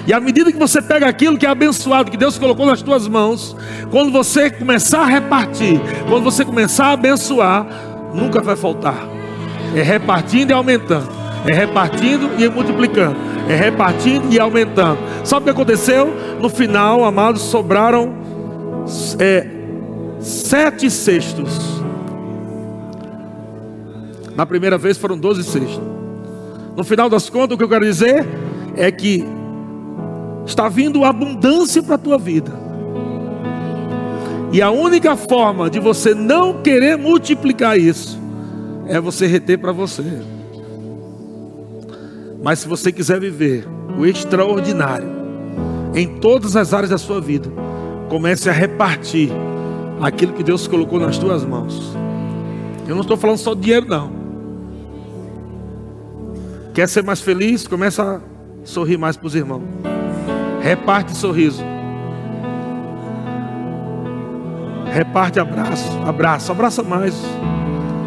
E 0.07 0.13
à 0.13 0.19
medida 0.19 0.51
que 0.51 0.59
você 0.59 0.83
pega 0.83 1.07
aquilo 1.07 1.39
que 1.39 1.47
é 1.47 1.49
abençoado, 1.49 2.11
que 2.11 2.17
Deus 2.17 2.37
colocou 2.37 2.67
nas 2.67 2.83
tuas 2.83 3.07
mãos, 3.07 3.57
quando 3.91 4.11
você 4.11 4.51
começar 4.51 5.03
a 5.03 5.07
repartir, 5.07 5.81
quando 6.09 6.25
você 6.25 6.45
começar 6.45 6.87
a 6.87 6.93
abençoar, 6.93 7.67
nunca 8.13 8.41
vai 8.41 8.57
faltar. 8.57 9.07
É 9.75 9.83
repartindo 9.83 10.51
e 10.51 10.53
aumentando. 10.53 11.09
É 11.47 11.53
repartindo 11.53 12.31
e 12.39 12.49
multiplicando. 12.49 13.17
É 13.49 13.55
repartindo 13.55 14.33
e 14.33 14.39
aumentando. 14.39 14.99
Sabe 15.25 15.43
o 15.43 15.45
que 15.45 15.51
aconteceu? 15.51 16.13
No 16.41 16.49
final, 16.49 17.05
amados, 17.05 17.43
sobraram 17.43 18.13
é, 19.19 19.47
sete 20.21 20.91
cestos. 20.91 21.83
Na 24.35 24.47
primeira 24.47 24.77
vez 24.77 24.97
foram 24.97 25.17
doze 25.17 25.45
cestos. 25.45 25.81
No 26.77 26.83
final 26.83 27.09
das 27.09 27.29
contas, 27.29 27.55
o 27.55 27.59
que 27.59 27.65
eu 27.65 27.69
quero 27.69 27.85
dizer 27.85 28.27
é 28.77 28.91
que 28.91 29.25
está 30.47 30.69
vindo 30.69 31.05
abundância 31.05 31.83
para 31.83 31.95
a 31.95 31.99
tua 31.99 32.19
vida. 32.19 32.53
E 34.53 34.61
a 34.61 34.71
única 34.71 35.17
forma 35.17 35.71
de 35.71 35.81
você 35.81 36.15
não 36.15 36.63
querer 36.63 36.97
multiplicar 36.99 37.79
isso 37.79 38.19
é 38.87 39.01
você 39.01 39.27
reter 39.27 39.59
para 39.59 39.73
você. 39.73 40.05
Mas 42.43 42.59
se 42.59 42.69
você 42.69 42.93
quiser 42.93 43.21
viver 43.21 43.67
o 43.99 44.05
extraordinário 44.05 45.09
em 45.95 46.19
todas 46.19 46.57
as 46.57 46.75
áreas 46.75 46.91
da 46.91 46.99
sua 46.99 47.21
vida, 47.21 47.49
comece 48.09 48.51
a 48.51 48.53
repartir 48.53 49.31
aquilo 50.01 50.33
que 50.33 50.43
Deus 50.43 50.67
colocou 50.67 50.99
nas 50.99 51.17
tuas 51.17 51.45
mãos. 51.45 51.97
Eu 52.87 52.95
não 52.95 53.03
estou 53.03 53.17
falando 53.17 53.39
só 53.39 53.55
de 53.55 53.61
dinheiro, 53.61 53.87
não. 53.89 54.11
Quer 56.75 56.89
ser 56.89 57.03
mais 57.05 57.21
feliz? 57.21 57.67
Começa 57.67 58.03
a 58.03 58.21
sorrir 58.67 58.99
mais 58.99 59.17
para 59.17 59.27
os 59.27 59.35
irmãos. 59.35 59.92
Reparte 60.63 61.17
sorriso. 61.17 61.63
Reparte 64.93 65.41
abraço, 65.41 65.89
abraço, 66.07 66.53
abraça 66.53 66.83
mais. 66.83 67.15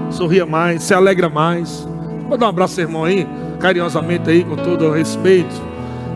Sorria 0.10 0.46
mais, 0.46 0.84
se 0.84 0.94
alegra 0.94 1.30
mais. 1.30 1.86
Vou 2.30 2.38
dar 2.38 2.46
um 2.46 2.50
abraço, 2.50 2.80
irmão 2.80 3.04
aí, 3.04 3.28
carinhosamente 3.60 4.30
aí, 4.30 4.44
com 4.44 4.56
todo 4.56 4.86
o 4.86 4.92
respeito. 4.92 5.54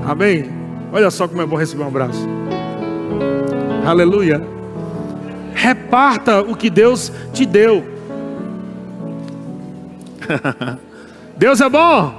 Amém? 0.08 0.50
Olha 0.94 1.12
só 1.12 1.28
como 1.28 1.42
é 1.42 1.46
bom 1.46 1.56
receber 1.56 1.84
um 1.84 1.88
abraço. 1.88 2.28
Aleluia. 3.86 4.42
Reparta 5.54 6.42
o 6.42 6.56
que 6.56 6.70
Deus 6.70 7.12
te 7.34 7.46
deu. 7.46 7.84
Deus 11.36 11.60
é 11.60 11.68
bom. 11.68 12.14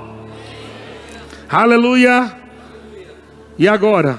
Aleluia. 1.49 2.40
E 3.61 3.69
agora? 3.69 4.19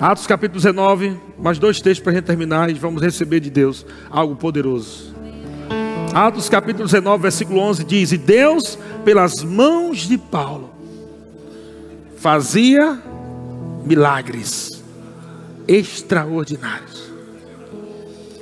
Atos 0.00 0.26
capítulo 0.26 0.58
19, 0.58 1.16
mais 1.38 1.60
dois 1.60 1.80
textos 1.80 2.02
para 2.02 2.10
a 2.10 2.16
gente 2.16 2.24
terminar 2.24 2.68
e 2.68 2.74
vamos 2.74 3.00
receber 3.00 3.38
de 3.38 3.50
Deus 3.50 3.86
algo 4.10 4.34
poderoso. 4.34 5.14
Atos 6.12 6.48
capítulo 6.48 6.86
19, 6.86 7.22
versículo 7.22 7.60
11 7.60 7.84
diz: 7.84 8.10
E 8.10 8.18
Deus, 8.18 8.76
pelas 9.04 9.44
mãos 9.44 10.08
de 10.08 10.18
Paulo, 10.18 10.70
fazia 12.16 13.00
milagres 13.84 14.82
extraordinários. 15.68 17.12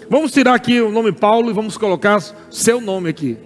Vamos 0.08 0.32
tirar 0.32 0.54
aqui 0.54 0.80
o 0.80 0.90
nome 0.90 1.12
Paulo 1.12 1.50
e 1.50 1.52
vamos 1.52 1.76
colocar 1.76 2.22
seu 2.50 2.80
nome 2.80 3.10
aqui. 3.10 3.36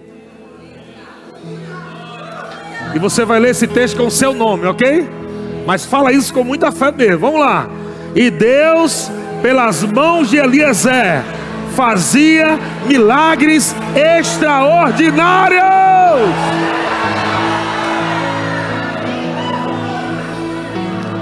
E 2.95 2.97
você 2.97 3.25
vai 3.25 3.41
ler 3.41 3.49
esse 3.49 3.67
texto 3.67 3.97
com 3.97 4.09
seu 4.09 4.33
nome, 4.33 4.65
ok? 4.65 5.18
Mas 5.65 5.85
fala 5.85 6.11
isso 6.11 6.33
com 6.33 6.43
muita 6.43 6.71
fé 6.71 6.91
mesmo. 6.91 7.19
Vamos 7.19 7.39
lá. 7.39 7.67
E 8.15 8.29
Deus, 8.29 9.11
pelas 9.41 9.83
mãos 9.83 10.29
de 10.29 10.37
Eliezer, 10.37 11.23
fazia 11.75 12.59
milagres 12.87 13.75
extraordinários. 13.95 15.63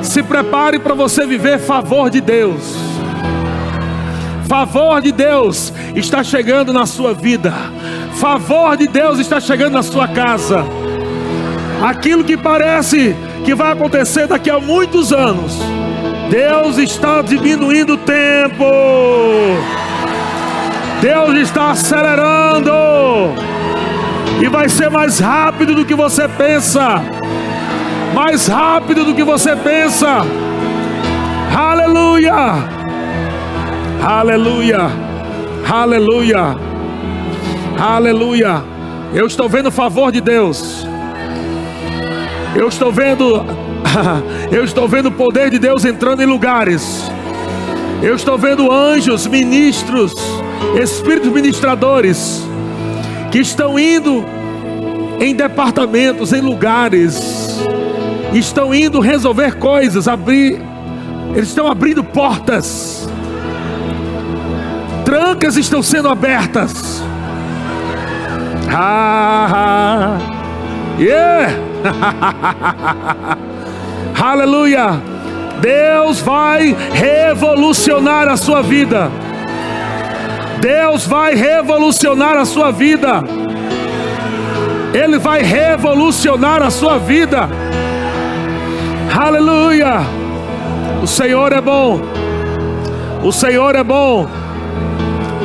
Se 0.02 0.24
prepare 0.24 0.80
para 0.80 0.96
você 0.96 1.26
viver 1.26 1.60
favor 1.60 2.10
de 2.10 2.22
Deus. 2.22 2.76
Favor 4.48 5.02
de 5.02 5.12
Deus 5.12 5.74
está 5.94 6.24
chegando 6.24 6.72
na 6.72 6.86
sua 6.86 7.14
vida. 7.14 7.54
Favor 8.14 8.78
de 8.78 8.88
Deus 8.88 9.20
está 9.20 9.40
chegando 9.40 9.74
na 9.74 9.84
sua 9.84 10.08
casa. 10.08 10.66
Aquilo 11.86 12.24
que 12.24 12.36
parece 12.36 13.16
que 13.44 13.56
vai 13.56 13.72
acontecer 13.72 14.28
daqui 14.28 14.50
a 14.50 14.60
muitos 14.60 15.12
anos 15.14 15.58
Deus 16.30 16.78
está 16.78 17.22
diminuindo 17.22 17.94
o 17.94 17.98
tempo. 17.98 18.66
Deus 21.02 21.38
está 21.38 21.72
acelerando. 21.72 22.72
E 24.42 24.50
vai 24.50 24.68
ser 24.68 24.90
mais 24.90 25.20
rápido 25.20 25.74
do 25.74 25.86
que 25.86 25.96
você 25.96 26.28
pensa. 26.28 27.02
Mais 28.14 28.48
rápido 28.48 29.06
do 29.06 29.16
que 29.16 29.24
você 29.24 29.56
pensa. 29.56 30.26
Aleluia. 31.56 32.34
Aleluia. 34.04 34.92
Aleluia. 35.70 36.56
Aleluia. 37.80 38.64
Eu 39.14 39.28
estou 39.28 39.48
vendo 39.48 39.68
o 39.68 39.72
favor 39.72 40.12
de 40.12 40.20
Deus. 40.20 40.87
Eu 42.58 42.68
estou 42.68 42.92
vendo 42.92 43.46
Eu 44.52 44.64
estou 44.64 44.88
vendo 44.88 45.08
o 45.08 45.12
poder 45.12 45.50
de 45.50 45.60
Deus 45.60 45.86
entrando 45.86 46.22
em 46.22 46.26
lugares. 46.26 47.10
Eu 48.02 48.16
estou 48.16 48.38
vendo 48.38 48.72
anjos, 48.72 49.26
ministros, 49.26 50.14
espíritos 50.82 51.32
ministradores 51.32 52.44
que 53.32 53.40
estão 53.40 53.78
indo 53.80 54.24
em 55.20 55.34
departamentos, 55.34 56.32
em 56.32 56.42
lugares, 56.42 57.60
estão 58.34 58.74
indo 58.74 59.00
resolver 59.00 59.56
coisas, 59.58 60.08
abrir, 60.08 60.62
eles 61.34 61.50
estão 61.50 61.68
abrindo 61.68 62.04
portas, 62.04 63.10
trancas 65.04 65.58
estão 65.58 65.82
sendo 65.82 66.08
abertas. 66.08 67.02
Ah, 68.70 70.20
yeah! 71.00 71.67
Aleluia. 74.22 75.02
Deus 75.60 76.20
vai 76.20 76.76
revolucionar 76.94 78.28
a 78.28 78.38
sua 78.38 78.62
vida. 78.62 79.12
Deus 80.60 81.06
vai 81.06 81.36
revolucionar 81.36 82.38
a 82.38 82.46
sua 82.46 82.72
vida. 82.72 83.24
Ele 84.94 85.20
vai 85.20 85.42
revolucionar 85.42 86.62
a 86.62 86.70
sua 86.70 86.98
vida. 86.98 87.50
Aleluia. 89.16 90.02
O 91.02 91.08
Senhor 91.08 91.52
é 91.54 91.62
bom. 91.62 92.02
O 93.24 93.32
Senhor 93.32 93.76
é 93.76 93.84
bom. 93.84 94.28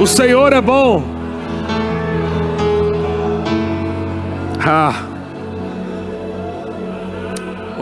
O 0.00 0.06
Senhor 0.06 0.52
é 0.52 0.60
bom. 0.60 1.02
Ah. 4.64 5.11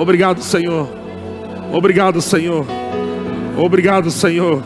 Obrigado, 0.00 0.42
Senhor. 0.42 0.88
Obrigado, 1.70 2.22
Senhor. 2.22 2.64
Obrigado, 3.54 4.10
Senhor. 4.10 4.62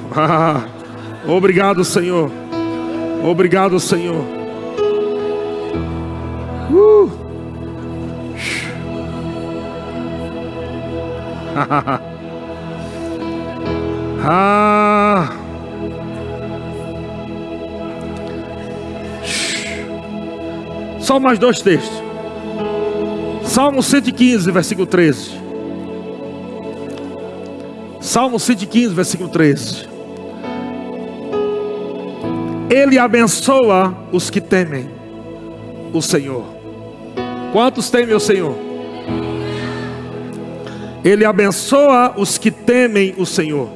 Obrigado, 1.27 1.85
Senhor. 1.85 2.31
Obrigado, 3.29 3.81
Senhor. 3.81 4.25
Uh. 6.71 7.11
ah. 14.23 15.31
Só 21.01 21.19
mais 21.19 21.41
dois 21.41 21.61
textos. 21.61 21.94
Salmo 23.55 23.85
115, 23.85 24.51
versículo 24.51 24.85
13. 24.85 25.31
Salmo 28.01 28.41
115, 28.41 28.93
versículo 28.93 29.29
13. 29.29 29.87
Ele 32.69 32.99
abençoa 32.99 33.97
os 34.11 34.29
que 34.29 34.41
temem 34.41 34.91
o 35.93 36.03
Senhor. 36.03 36.45
Quantos 37.53 37.91
temem 37.91 38.17
o 38.17 38.19
Senhor? 38.19 38.57
Ele 41.05 41.25
abençoa 41.25 42.13
os 42.17 42.37
que 42.37 42.51
temem 42.51 43.15
o 43.17 43.25
Senhor, 43.25 43.69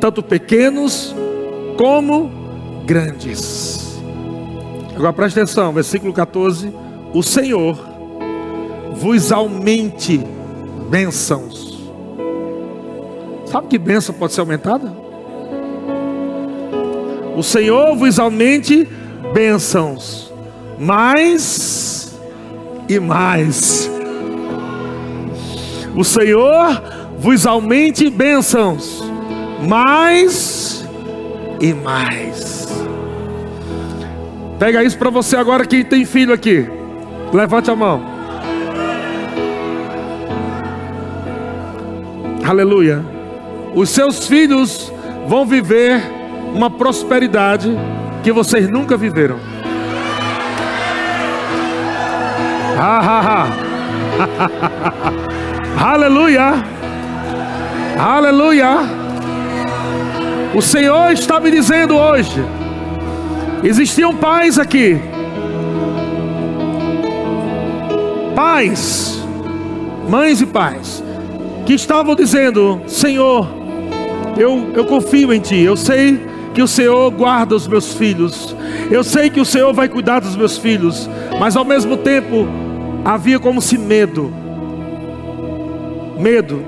tanto 0.00 0.22
pequenos 0.22 1.12
como 1.76 2.30
grandes. 2.86 4.00
Agora 4.94 5.12
preste 5.12 5.40
atenção, 5.40 5.72
versículo 5.72 6.12
14: 6.12 6.72
O 7.12 7.24
Senhor 7.24 7.89
vos 9.00 9.32
aumente 9.32 10.20
bênçãos. 10.90 11.90
Sabe 13.46 13.68
que 13.68 13.78
bênção 13.78 14.14
pode 14.14 14.34
ser 14.34 14.42
aumentada? 14.42 14.92
O 17.34 17.42
Senhor 17.42 17.96
vos 17.96 18.18
aumente 18.18 18.86
bênçãos, 19.32 20.30
mais 20.78 22.14
e 22.86 23.00
mais. 23.00 23.90
O 25.96 26.04
Senhor 26.04 26.82
vos 27.18 27.46
aumente 27.46 28.10
bênçãos, 28.10 29.02
mais 29.66 30.84
e 31.58 31.72
mais. 31.72 32.68
Pega 34.58 34.84
isso 34.84 34.98
para 34.98 35.08
você 35.08 35.36
agora 35.36 35.64
que 35.64 35.82
tem 35.82 36.04
filho 36.04 36.34
aqui. 36.34 36.68
Levante 37.32 37.70
a 37.70 37.76
mão. 37.76 38.19
Aleluia. 42.44 43.04
Os 43.74 43.90
seus 43.90 44.26
filhos 44.26 44.92
vão 45.26 45.46
viver 45.46 46.02
uma 46.54 46.70
prosperidade 46.70 47.70
que 48.22 48.32
vocês 48.32 48.68
nunca 48.68 48.96
viveram. 48.96 49.38
Aleluia. 55.78 56.64
Aleluia. 57.98 58.78
O 60.54 60.62
Senhor 60.62 61.12
está 61.12 61.38
me 61.38 61.50
dizendo 61.50 61.94
hoje. 61.96 62.42
Existiam 63.62 64.16
pais 64.16 64.58
aqui. 64.58 64.98
Pais, 68.34 69.22
mães 70.08 70.40
e 70.40 70.46
pais, 70.46 71.04
que 71.70 71.74
estavam 71.74 72.16
dizendo: 72.16 72.80
Senhor, 72.88 73.48
eu, 74.36 74.72
eu 74.74 74.84
confio 74.86 75.32
em 75.32 75.38
Ti, 75.38 75.60
eu 75.60 75.76
sei 75.76 76.20
que 76.52 76.60
o 76.60 76.66
Senhor 76.66 77.08
guarda 77.12 77.54
os 77.54 77.68
meus 77.68 77.94
filhos, 77.94 78.56
eu 78.90 79.04
sei 79.04 79.30
que 79.30 79.40
o 79.40 79.44
Senhor 79.44 79.72
vai 79.72 79.88
cuidar 79.88 80.18
dos 80.18 80.34
meus 80.34 80.58
filhos, 80.58 81.08
mas 81.38 81.54
ao 81.54 81.64
mesmo 81.64 81.96
tempo 81.96 82.44
havia 83.04 83.38
como 83.38 83.62
se 83.62 83.78
medo. 83.78 84.32
Medo 86.18 86.60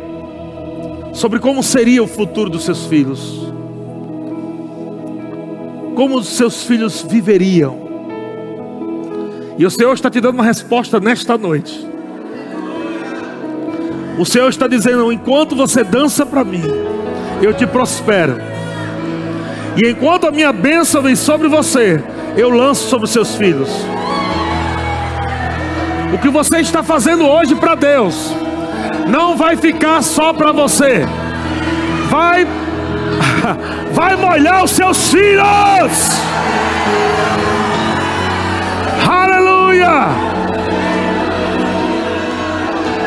sobre 1.12 1.40
como 1.40 1.64
seria 1.64 2.00
o 2.00 2.06
futuro 2.06 2.48
dos 2.48 2.64
seus 2.64 2.86
filhos, 2.86 3.52
como 5.96 6.16
os 6.16 6.28
seus 6.28 6.62
filhos 6.62 7.02
viveriam. 7.02 7.76
E 9.58 9.66
o 9.66 9.70
Senhor 9.70 9.94
está 9.94 10.08
te 10.08 10.20
dando 10.20 10.34
uma 10.34 10.44
resposta 10.44 11.00
nesta 11.00 11.36
noite. 11.36 11.91
O 14.18 14.24
Senhor 14.24 14.48
está 14.48 14.66
dizendo: 14.66 15.12
enquanto 15.12 15.56
você 15.56 15.82
dança 15.82 16.24
para 16.26 16.44
mim, 16.44 16.64
eu 17.40 17.52
te 17.54 17.66
prospero. 17.66 18.40
E 19.76 19.88
enquanto 19.88 20.26
a 20.26 20.30
minha 20.30 20.52
bênção 20.52 21.02
vem 21.02 21.16
sobre 21.16 21.48
você, 21.48 22.02
eu 22.36 22.50
lanço 22.50 22.88
sobre 22.88 23.08
seus 23.08 23.34
filhos. 23.34 23.68
O 26.12 26.18
que 26.18 26.28
você 26.28 26.58
está 26.58 26.82
fazendo 26.82 27.26
hoje 27.26 27.54
para 27.54 27.74
Deus, 27.74 28.34
não 29.08 29.36
vai 29.36 29.56
ficar 29.56 30.02
só 30.02 30.32
para 30.32 30.52
você. 30.52 31.06
Vai 32.10 32.46
vai 33.92 34.16
molhar 34.16 34.64
os 34.64 34.72
seus 34.72 35.10
filhos. 35.10 35.42
Aleluia! 39.08 40.06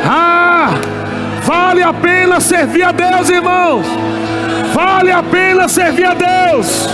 Ah, 0.08 0.74
vale 1.46 1.84
a 1.84 1.94
pena 1.94 2.42
servir 2.42 2.84
a 2.84 2.92
Deus, 2.92 3.30
irmãos. 3.30 3.86
Vale 4.74 5.12
a 5.12 5.24
pena 5.24 5.68
servir 5.70 6.06
a 6.06 6.14
Deus. 6.14 6.90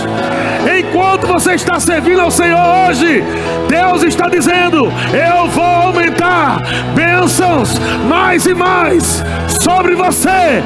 Enquanto 0.78 1.26
você 1.26 1.54
está 1.54 1.80
servindo 1.80 2.20
ao 2.20 2.30
Senhor 2.30 2.60
hoje, 2.86 3.24
Deus 3.68 4.02
está 4.02 4.28
dizendo: 4.28 4.92
Eu 5.12 5.48
vou 5.48 5.64
aumentar 5.64 6.60
bênçãos 6.94 7.78
mais 8.08 8.46
e 8.46 8.54
mais 8.54 9.24
sobre 9.60 9.94
você, 9.94 10.62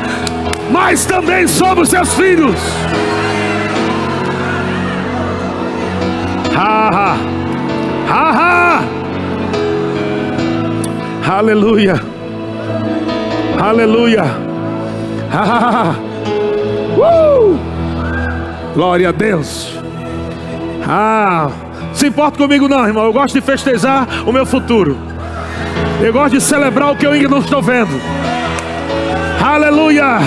mas 0.70 1.06
também 1.06 1.46
sobre 1.46 1.84
os 1.84 1.88
seus 1.88 2.12
filhos. 2.14 2.56
Ha, 6.54 6.90
ha, 6.92 7.16
ha, 8.08 8.30
ha. 8.32 8.96
Aleluia, 11.38 12.00
aleluia. 13.68 14.24
Uh! 16.96 17.58
Glória 18.74 19.10
a 19.10 19.12
Deus. 19.12 19.70
Ah, 20.88 21.50
se 21.92 22.06
importa 22.06 22.38
comigo 22.38 22.68
não, 22.68 22.86
irmão. 22.86 23.04
Eu 23.04 23.12
gosto 23.12 23.34
de 23.34 23.42
festejar 23.42 24.08
o 24.26 24.32
meu 24.32 24.46
futuro. 24.46 24.96
Eu 26.00 26.10
gosto 26.10 26.34
de 26.34 26.40
celebrar 26.40 26.92
o 26.92 26.96
que 26.96 27.06
eu 27.06 27.12
ainda 27.12 27.28
não 27.28 27.40
estou 27.40 27.60
vendo. 27.60 28.00
Aleluia! 29.44 30.20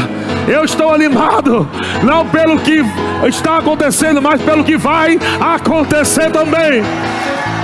Eu 0.47 0.63
estou 0.63 0.93
animado, 0.93 1.67
não 2.03 2.25
pelo 2.27 2.59
que 2.59 2.83
está 3.27 3.57
acontecendo, 3.57 4.21
mas 4.21 4.41
pelo 4.41 4.63
que 4.63 4.77
vai 4.77 5.19
acontecer 5.39 6.31
também. 6.31 6.83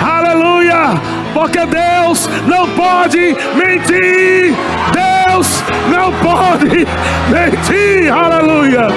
Aleluia! 0.03 0.99
Porque 1.34 1.59
Deus 1.65 2.28
não 2.47 2.67
pode 2.69 3.36
mentir. 3.55 4.53
Deus 4.93 5.05
não 5.89 6.11
pode 6.13 6.88
mentir. 7.29 8.13
Aleluia! 8.13 8.88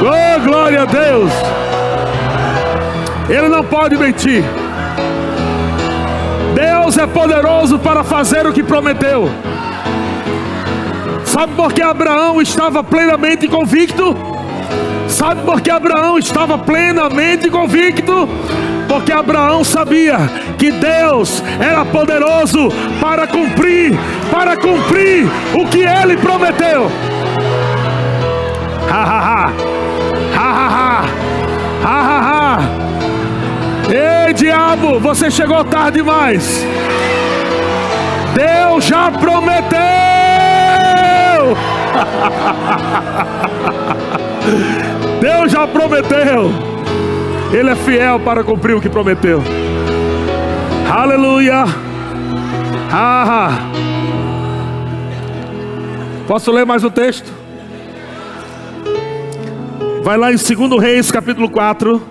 Oh, 0.00 0.40
glória 0.40 0.82
a 0.82 0.84
Deus! 0.84 1.32
Ele 3.28 3.48
não 3.48 3.64
pode 3.64 3.96
mentir. 3.96 4.42
Deus 6.54 6.96
é 6.96 7.06
poderoso 7.06 7.78
para 7.78 8.02
fazer 8.02 8.46
o 8.46 8.52
que 8.52 8.62
prometeu. 8.62 9.30
Sabe 11.24 11.52
por 11.54 11.72
que 11.72 11.82
Abraão 11.82 12.40
estava 12.40 12.82
plenamente 12.82 13.46
convicto? 13.46 14.16
Sabe 15.08 15.42
por 15.42 15.60
que 15.60 15.70
Abraão 15.70 16.18
estava 16.18 16.58
plenamente 16.58 17.50
convicto? 17.50 18.28
Porque 18.88 19.12
Abraão 19.12 19.62
sabia 19.62 20.18
que 20.58 20.72
Deus 20.72 21.42
era 21.60 21.84
poderoso 21.84 22.68
para 23.00 23.28
cumprir, 23.28 23.96
para 24.30 24.56
cumprir 24.56 25.28
o 25.54 25.64
que 25.66 25.84
ele 25.84 26.16
prometeu. 26.16 26.90
Ha 28.90 29.04
ha 29.04 29.20
ha. 29.20 29.52
Ha 30.34 30.50
ha 30.50 30.68
ha. 30.68 31.04
Ha 31.84 32.00
ha 32.00 32.18
ha. 32.28 32.58
Ei, 33.88 34.32
diabo, 34.34 34.98
você 34.98 35.30
chegou 35.30 35.62
tarde 35.64 35.98
demais. 35.98 36.66
Deus 38.34 38.84
já 38.84 39.12
prometeu. 39.12 39.78
Deus 45.20 45.52
já 45.52 45.66
prometeu. 45.66 46.50
Ele 47.52 47.70
é 47.70 47.76
fiel 47.76 48.20
para 48.20 48.44
cumprir 48.44 48.76
o 48.76 48.80
que 48.80 48.88
prometeu. 48.88 49.42
Aleluia. 50.90 51.64
Ah. 52.90 53.50
Posso 56.26 56.50
ler 56.50 56.64
mais 56.64 56.82
o 56.82 56.90
texto? 56.90 57.30
Vai 60.02 60.16
lá 60.16 60.32
em 60.32 60.36
2 60.36 60.48
Reis, 60.80 61.10
capítulo 61.10 61.50
4. 61.50 62.02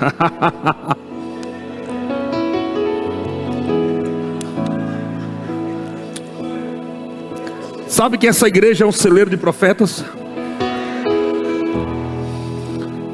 Sabe 7.86 8.18
que 8.18 8.26
essa 8.26 8.48
igreja 8.48 8.84
é 8.84 8.86
um 8.86 8.92
celeiro 8.92 9.30
de 9.30 9.36
profetas? 9.36 10.04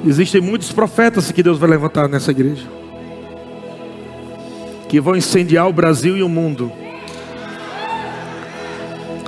Existem 0.06 0.40
muitos 0.40 0.72
profetas 0.72 1.30
que 1.30 1.42
Deus 1.42 1.58
vai 1.58 1.68
levantar 1.68 2.08
nessa 2.08 2.30
igreja, 2.30 2.66
que 4.90 5.00
vão 5.00 5.14
incendiar 5.14 5.68
o 5.68 5.72
Brasil 5.72 6.16
e 6.16 6.22
o 6.22 6.28
mundo. 6.28 6.72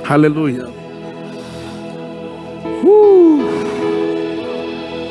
Aleluia. 0.03 0.67
Uh. 2.83 3.39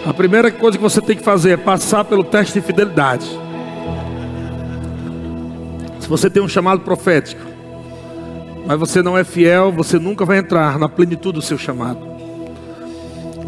A 0.04 0.12
primeira 0.12 0.52
coisa 0.52 0.76
que 0.76 0.82
você 0.82 1.00
tem 1.00 1.16
que 1.16 1.22
fazer 1.22 1.52
é 1.52 1.56
passar 1.56 2.04
pelo 2.04 2.22
teste 2.22 2.60
de 2.60 2.66
fidelidade. 2.66 3.26
Se 5.98 6.06
você 6.06 6.28
tem 6.28 6.42
um 6.42 6.48
chamado 6.48 6.82
profético, 6.82 7.40
mas 8.66 8.78
você 8.78 9.02
não 9.02 9.16
é 9.16 9.24
fiel, 9.24 9.72
você 9.72 9.98
nunca 9.98 10.26
vai 10.26 10.36
entrar 10.36 10.78
na 10.78 10.86
plenitude 10.86 11.36
do 11.38 11.42
seu 11.42 11.56
chamado. 11.56 12.06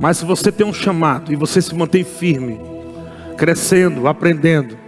Mas 0.00 0.16
se 0.16 0.24
você 0.24 0.50
tem 0.50 0.66
um 0.66 0.72
chamado 0.72 1.30
e 1.30 1.36
você 1.36 1.61
se 1.61 1.74
mantém 1.74 2.02
firme, 2.02 2.59
crescendo, 3.36 4.09
aprendendo, 4.09 4.84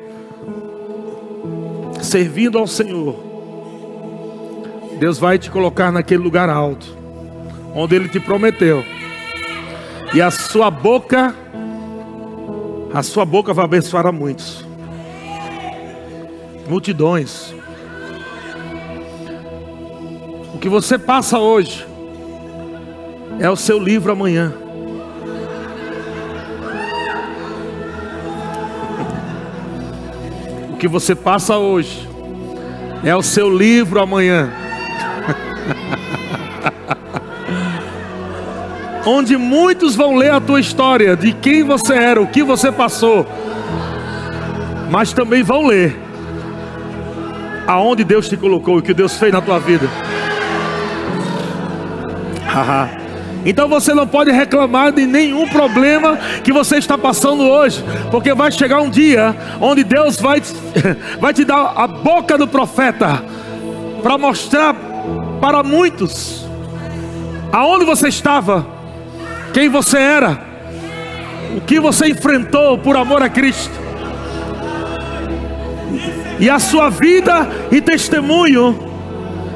servindo 2.02 2.58
ao 2.58 2.66
Senhor, 2.66 3.16
Deus 4.98 5.18
vai 5.18 5.38
te 5.38 5.50
colocar 5.50 5.92
naquele 5.92 6.22
lugar 6.22 6.48
alto, 6.48 6.96
onde 7.74 7.94
Ele 7.94 8.08
te 8.08 8.18
prometeu, 8.18 8.84
e 10.14 10.22
a 10.22 10.30
sua 10.30 10.70
boca, 10.70 11.34
a 12.92 13.02
sua 13.02 13.24
boca 13.24 13.52
vai 13.52 13.64
abençoar 13.64 14.06
a 14.06 14.12
muitos, 14.12 14.64
multidões. 16.68 17.54
O 20.54 20.58
que 20.58 20.68
você 20.68 20.98
passa 20.98 21.38
hoje 21.38 21.86
é 23.38 23.50
o 23.50 23.56
seu 23.56 23.78
livro 23.78 24.10
amanhã. 24.10 24.65
O 30.76 30.78
que 30.78 30.86
você 30.86 31.14
passa 31.14 31.56
hoje 31.56 32.06
é 33.02 33.16
o 33.16 33.22
seu 33.22 33.48
livro 33.48 33.98
amanhã. 33.98 34.52
Onde 39.06 39.38
muitos 39.38 39.96
vão 39.96 40.16
ler 40.16 40.32
a 40.32 40.40
tua 40.40 40.60
história 40.60 41.16
de 41.16 41.32
quem 41.32 41.64
você 41.64 41.94
era, 41.94 42.20
o 42.20 42.26
que 42.26 42.42
você 42.42 42.70
passou, 42.70 43.26
mas 44.90 45.14
também 45.14 45.42
vão 45.42 45.64
ler 45.64 45.98
aonde 47.66 48.04
Deus 48.04 48.28
te 48.28 48.36
colocou 48.36 48.76
o 48.76 48.82
que 48.82 48.92
Deus 48.92 49.16
fez 49.16 49.32
na 49.32 49.40
tua 49.40 49.58
vida. 49.58 49.88
Então 53.46 53.68
você 53.68 53.94
não 53.94 54.08
pode 54.08 54.32
reclamar 54.32 54.90
de 54.90 55.06
nenhum 55.06 55.48
problema 55.48 56.18
que 56.42 56.52
você 56.52 56.78
está 56.78 56.98
passando 56.98 57.44
hoje, 57.44 57.82
porque 58.10 58.34
vai 58.34 58.50
chegar 58.50 58.80
um 58.80 58.90
dia 58.90 59.36
onde 59.60 59.84
Deus 59.84 60.20
vai, 60.20 60.42
vai 61.20 61.32
te 61.32 61.44
dar 61.44 61.72
a 61.76 61.86
boca 61.86 62.36
do 62.36 62.48
profeta 62.48 63.22
para 64.02 64.18
mostrar 64.18 64.74
para 65.40 65.62
muitos 65.62 66.44
aonde 67.52 67.84
você 67.84 68.08
estava, 68.08 68.66
quem 69.54 69.68
você 69.68 69.96
era, 69.96 70.40
o 71.56 71.60
que 71.60 71.78
você 71.78 72.08
enfrentou 72.08 72.76
por 72.76 72.96
amor 72.96 73.22
a 73.22 73.28
Cristo. 73.28 73.72
E 76.38 76.50
a 76.50 76.58
sua 76.58 76.90
vida 76.90 77.48
e 77.70 77.80
testemunho, 77.80 78.76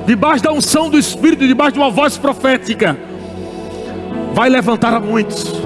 debaixo 0.07 0.45
da 0.45 0.53
unção 0.53 0.89
do 0.89 0.99
Espírito, 0.99 1.47
debaixo 1.47 1.73
de 1.73 1.79
uma 1.81 1.91
voz 1.91 2.17
profética, 2.17 2.97
vai 4.33 4.49
levantar 4.49 4.95
a 4.95 5.01
muitos, 5.01 5.63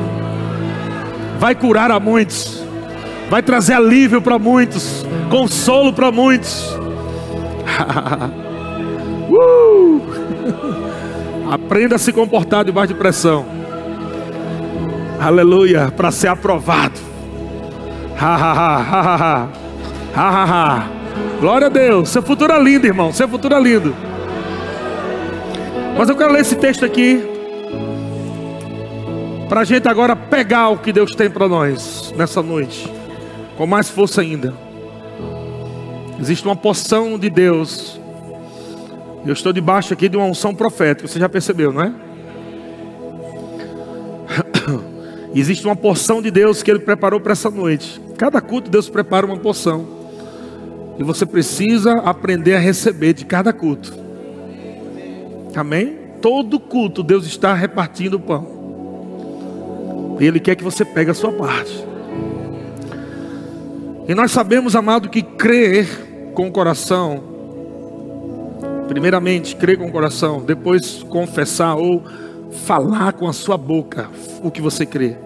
vai 1.38 1.54
curar 1.54 1.90
a 1.90 2.00
muitos, 2.00 2.62
vai 3.30 3.42
trazer 3.42 3.74
alívio 3.74 4.20
para 4.22 4.38
muitos, 4.38 5.04
consolo 5.30 5.92
para 5.92 6.10
muitos. 6.10 6.74
uh! 9.30 10.00
Aprenda 11.50 11.96
a 11.96 11.98
se 11.98 12.12
comportar 12.12 12.64
debaixo 12.64 12.94
de 12.94 12.98
pressão. 12.98 13.44
Aleluia, 15.20 15.92
para 15.94 16.10
ser 16.10 16.28
aprovado. 16.28 16.98
Glória 21.40 21.66
a 21.66 21.70
Deus. 21.70 22.08
Seu 22.08 22.22
futuro 22.22 22.52
é 22.52 22.58
lindo, 22.58 22.86
irmão. 22.86 23.12
Seu 23.12 23.28
futuro 23.28 23.54
é 23.54 23.60
lindo. 23.60 23.94
Mas 25.96 26.08
eu 26.08 26.16
quero 26.16 26.32
ler 26.32 26.40
esse 26.40 26.56
texto 26.56 26.84
aqui. 26.84 27.33
Para 29.48 29.60
a 29.60 29.64
gente 29.64 29.86
agora 29.86 30.16
pegar 30.16 30.70
o 30.70 30.78
que 30.78 30.92
Deus 30.92 31.14
tem 31.14 31.28
para 31.28 31.46
nós 31.46 32.12
nessa 32.16 32.42
noite. 32.42 32.90
Com 33.56 33.66
mais 33.66 33.90
força 33.90 34.20
ainda. 34.20 34.54
Existe 36.18 36.46
uma 36.46 36.56
porção 36.56 37.18
de 37.18 37.28
Deus. 37.28 38.00
Eu 39.26 39.32
estou 39.32 39.52
debaixo 39.52 39.92
aqui 39.92 40.08
de 40.08 40.16
uma 40.16 40.26
unção 40.26 40.54
profética. 40.54 41.06
Você 41.06 41.18
já 41.18 41.28
percebeu, 41.28 41.72
não 41.72 41.82
é? 41.82 41.92
Existe 45.34 45.66
uma 45.66 45.76
porção 45.76 46.22
de 46.22 46.30
Deus 46.30 46.62
que 46.62 46.70
Ele 46.70 46.80
preparou 46.80 47.20
para 47.20 47.32
essa 47.32 47.50
noite. 47.50 48.00
Cada 48.16 48.40
culto 48.40 48.70
Deus 48.70 48.88
prepara 48.88 49.26
uma 49.26 49.36
porção. 49.36 49.86
E 50.98 51.02
você 51.02 51.26
precisa 51.26 51.92
aprender 52.00 52.54
a 52.54 52.58
receber 52.58 53.12
de 53.12 53.24
cada 53.24 53.52
culto. 53.52 53.92
Amém? 55.54 55.98
Todo 56.20 56.58
culto 56.58 57.02
Deus 57.02 57.26
está 57.26 57.52
repartindo 57.52 58.14
o 58.14 58.20
pão. 58.20 58.63
E 60.18 60.26
Ele 60.26 60.40
quer 60.40 60.54
que 60.54 60.64
você 60.64 60.84
pegue 60.84 61.10
a 61.10 61.14
sua 61.14 61.32
parte. 61.32 61.84
E 64.06 64.14
nós 64.14 64.30
sabemos, 64.30 64.76
amado, 64.76 65.08
que 65.08 65.22
crer 65.22 66.32
com 66.34 66.48
o 66.48 66.52
coração, 66.52 67.22
primeiramente 68.86 69.56
crer 69.56 69.78
com 69.78 69.86
o 69.86 69.92
coração, 69.92 70.42
depois 70.42 71.02
confessar 71.04 71.76
ou 71.76 72.02
falar 72.66 73.14
com 73.14 73.26
a 73.26 73.32
sua 73.32 73.56
boca 73.56 74.10
o 74.42 74.50
que 74.50 74.60
você 74.60 74.84
crê. 74.84 75.16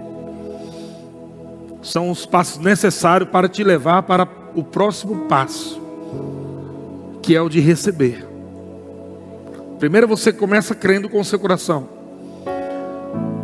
São 1.83 2.11
os 2.11 2.25
passos 2.25 2.59
necessários 2.59 3.31
para 3.31 3.49
te 3.49 3.65
levar 3.65 4.03
para 4.03 4.29
o 4.55 4.63
próximo 4.63 5.27
passo, 5.27 5.81
que 7.21 7.35
é 7.35 7.41
o 7.41 7.49
de 7.49 7.61
receber. 7.61 8.27
Primeiro 9.79 10.07
você 10.07 10.33
começa 10.33 10.75
crendo 10.75 11.09
com 11.09 11.21
o 11.21 11.25
seu 11.25 11.39
coração. 11.39 11.98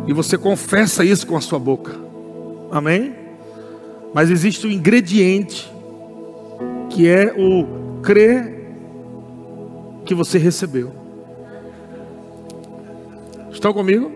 E 0.07 0.13
você 0.13 0.37
confessa 0.37 1.03
isso 1.03 1.25
com 1.25 1.35
a 1.35 1.41
sua 1.41 1.59
boca. 1.59 1.95
Amém? 2.71 3.15
Mas 4.13 4.29
existe 4.29 4.65
um 4.67 4.71
ingrediente 4.71 5.71
que 6.89 7.07
é 7.07 7.33
o 7.37 8.01
crer 8.01 8.55
que 10.05 10.13
você 10.13 10.37
recebeu. 10.37 10.91
Estão 13.51 13.73
comigo? 13.73 14.11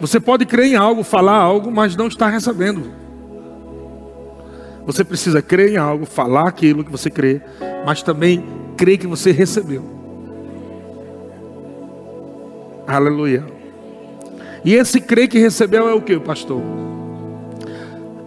Você 0.00 0.18
pode 0.18 0.44
crer 0.44 0.66
em 0.66 0.76
algo, 0.76 1.02
falar 1.02 1.36
algo, 1.36 1.70
mas 1.70 1.96
não 1.96 2.08
está 2.08 2.28
recebendo. 2.28 2.92
Você 4.84 5.04
precisa 5.04 5.40
crer 5.40 5.72
em 5.72 5.76
algo, 5.76 6.04
falar 6.04 6.48
aquilo 6.48 6.84
que 6.84 6.90
você 6.90 7.08
crê, 7.08 7.40
mas 7.86 8.02
também 8.02 8.44
crer 8.76 8.98
que 8.98 9.06
você 9.06 9.30
recebeu. 9.30 9.82
Aleluia. 12.86 13.53
E 14.64 14.74
esse 14.74 15.00
crer 15.00 15.28
que 15.28 15.38
recebeu 15.38 15.88
é 15.88 15.94
o 15.94 16.00
que, 16.00 16.18
pastor? 16.18 16.62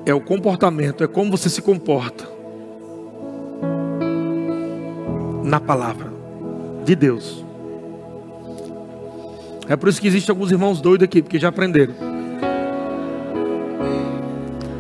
É 0.06 0.14
o 0.14 0.22
comportamento, 0.22 1.04
é 1.04 1.08
como 1.08 1.32
você 1.32 1.50
se 1.50 1.62
comporta 1.62 2.28
na 5.44 5.60
palavra 5.60 6.12
de 6.86 6.96
Deus. 6.96 7.44
É 9.68 9.76
por 9.76 9.90
isso 9.90 10.00
que 10.00 10.08
existem 10.08 10.32
alguns 10.32 10.52
irmãos 10.52 10.80
doidos 10.80 11.06
aqui, 11.06 11.22
porque 11.22 11.40
já 11.40 11.50
aprenderam. 11.50 11.94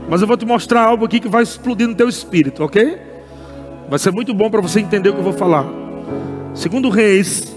Mas 0.09 0.21
eu 0.21 0.27
vou 0.27 0.37
te 0.37 0.45
mostrar 0.45 0.83
algo 0.83 1.03
aqui 1.05 1.19
que 1.19 1.27
vai 1.27 1.43
explodir 1.43 1.87
no 1.87 1.95
teu 1.95 2.07
espírito, 2.07 2.63
ok? 2.63 2.97
Vai 3.89 3.99
ser 3.99 4.11
muito 4.11 4.33
bom 4.33 4.49
para 4.49 4.61
você 4.61 4.79
entender 4.79 5.09
o 5.09 5.13
que 5.13 5.19
eu 5.19 5.23
vou 5.23 5.33
falar. 5.33 5.65
Segundo 6.53 6.89
Reis, 6.89 7.55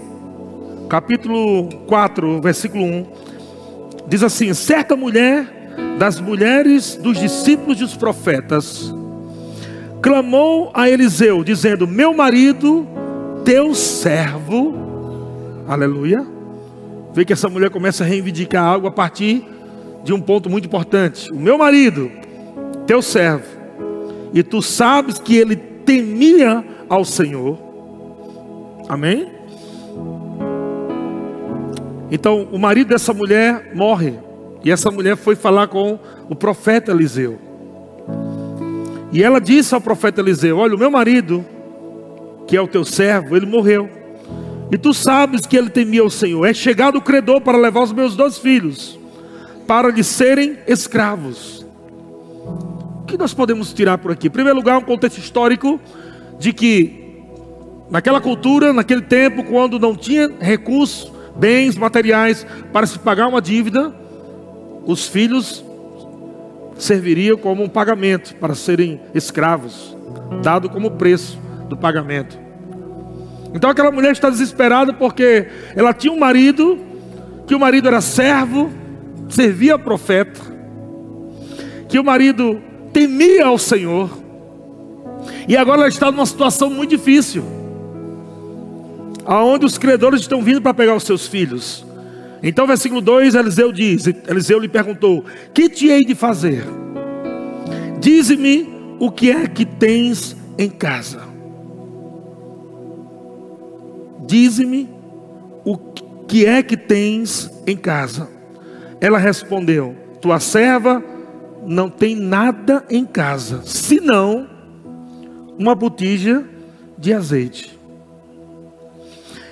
capítulo 0.88 1.68
4, 1.86 2.40
versículo 2.40 2.84
1, 2.84 3.06
diz 4.10 4.22
assim: 4.22 4.52
certa 4.52 4.94
mulher 4.94 5.46
das 5.98 6.20
mulheres 6.20 6.96
dos 6.96 7.18
discípulos 7.18 7.78
dos 7.78 7.96
profetas 7.96 8.92
clamou 10.02 10.70
a 10.74 10.90
Eliseu, 10.90 11.44
dizendo: 11.44 11.86
Meu 11.86 12.12
marido, 12.12 12.86
teu 13.44 13.74
servo, 13.74 14.74
aleluia. 15.66 16.26
Vê 17.14 17.24
que 17.24 17.32
essa 17.32 17.48
mulher 17.48 17.70
começa 17.70 18.04
a 18.04 18.06
reivindicar 18.06 18.64
algo 18.64 18.86
a 18.86 18.90
partir 18.90 19.44
de 20.04 20.12
um 20.12 20.20
ponto 20.20 20.50
muito 20.50 20.66
importante. 20.66 21.30
O 21.32 21.36
meu 21.36 21.56
marido, 21.56 22.10
teu 22.86 23.00
servo, 23.00 23.44
e 24.32 24.42
tu 24.42 24.60
sabes 24.60 25.18
que 25.18 25.36
ele 25.36 25.56
temia 25.56 26.64
ao 26.88 27.04
Senhor. 27.04 27.58
Amém? 28.88 29.39
Então, 32.10 32.48
o 32.50 32.58
marido 32.58 32.88
dessa 32.88 33.14
mulher 33.14 33.72
morre, 33.74 34.14
e 34.64 34.70
essa 34.70 34.90
mulher 34.90 35.16
foi 35.16 35.36
falar 35.36 35.68
com 35.68 35.98
o 36.28 36.34
profeta 36.34 36.90
Eliseu. 36.90 37.38
E 39.12 39.22
ela 39.22 39.40
disse 39.40 39.74
ao 39.74 39.80
profeta 39.80 40.20
Eliseu: 40.20 40.58
Olha, 40.58 40.74
o 40.74 40.78
meu 40.78 40.90
marido, 40.90 41.44
que 42.46 42.56
é 42.56 42.60
o 42.60 42.68
teu 42.68 42.84
servo, 42.84 43.36
ele 43.36 43.46
morreu. 43.46 43.88
E 44.70 44.78
tu 44.78 44.94
sabes 44.94 45.46
que 45.46 45.56
ele 45.56 45.70
temia 45.70 46.04
o 46.04 46.10
Senhor. 46.10 46.46
É 46.46 46.54
chegado 46.54 46.96
o 46.96 47.02
credor 47.02 47.40
para 47.40 47.58
levar 47.58 47.82
os 47.82 47.92
meus 47.92 48.14
dois 48.14 48.38
filhos, 48.38 48.98
para 49.66 49.88
lhe 49.88 50.04
serem 50.04 50.58
escravos 50.66 51.60
que 53.10 53.18
nós 53.18 53.34
podemos 53.34 53.72
tirar 53.72 53.98
por 53.98 54.12
aqui? 54.12 54.28
Em 54.28 54.30
primeiro 54.30 54.56
lugar, 54.56 54.78
um 54.78 54.82
contexto 54.82 55.18
histórico 55.18 55.80
de 56.38 56.52
que 56.52 57.18
naquela 57.90 58.20
cultura, 58.20 58.72
naquele 58.72 59.02
tempo, 59.02 59.42
quando 59.42 59.78
não 59.78 59.96
tinha 59.96 60.30
recursos, 60.40 61.12
bens 61.36 61.76
materiais 61.76 62.46
para 62.72 62.86
se 62.86 62.98
pagar 62.98 63.26
uma 63.26 63.40
dívida, 63.40 63.94
os 64.84 65.06
filhos 65.06 65.64
serviriam 66.76 67.36
como 67.36 67.62
um 67.62 67.68
pagamento 67.68 68.34
para 68.36 68.54
serem 68.54 69.00
escravos, 69.14 69.96
dado 70.42 70.68
como 70.68 70.92
preço 70.92 71.38
do 71.68 71.76
pagamento. 71.76 72.38
Então 73.54 73.68
aquela 73.68 73.90
mulher 73.90 74.12
está 74.12 74.30
desesperada 74.30 74.92
porque 74.92 75.46
ela 75.74 75.92
tinha 75.92 76.12
um 76.12 76.18
marido, 76.18 76.78
que 77.46 77.54
o 77.54 77.60
marido 77.60 77.88
era 77.88 78.00
servo, 78.00 78.70
servia 79.28 79.78
profeta, 79.78 80.40
que 81.88 81.98
o 81.98 82.04
marido 82.04 82.60
temia 82.92 83.46
ao 83.46 83.58
Senhor. 83.58 84.10
E 85.48 85.56
agora 85.56 85.80
ela 85.80 85.88
está 85.88 86.10
numa 86.10 86.26
situação 86.26 86.70
muito 86.70 86.90
difícil. 86.90 87.59
Aonde 89.24 89.66
os 89.66 89.78
credores 89.78 90.20
estão 90.20 90.42
vindo 90.42 90.62
para 90.62 90.74
pegar 90.74 90.94
os 90.94 91.04
seus 91.04 91.26
filhos. 91.26 91.84
Então, 92.42 92.66
versículo 92.66 93.00
2, 93.00 93.34
Eliseu 93.34 93.72
diz: 93.72 94.06
Eliseu 94.06 94.58
lhe 94.58 94.68
perguntou: 94.68 95.24
Que 95.52 95.68
te 95.68 95.88
hei 95.88 96.04
de 96.04 96.14
fazer? 96.14 96.64
Dize-me 98.00 98.68
o 98.98 99.10
que 99.10 99.30
é 99.30 99.46
que 99.46 99.64
tens 99.64 100.36
em 100.58 100.70
casa. 100.70 101.22
Dize-me 104.26 104.88
o 105.64 105.76
que 106.26 106.46
é 106.46 106.62
que 106.62 106.76
tens 106.76 107.50
em 107.66 107.76
casa. 107.76 108.28
Ela 109.00 109.18
respondeu: 109.18 109.96
Tua 110.20 110.40
serva 110.40 111.02
não 111.66 111.90
tem 111.90 112.16
nada 112.16 112.84
em 112.88 113.04
casa, 113.04 113.62
senão 113.64 114.48
uma 115.58 115.74
botija 115.74 116.44
de 116.96 117.12
azeite. 117.12 117.79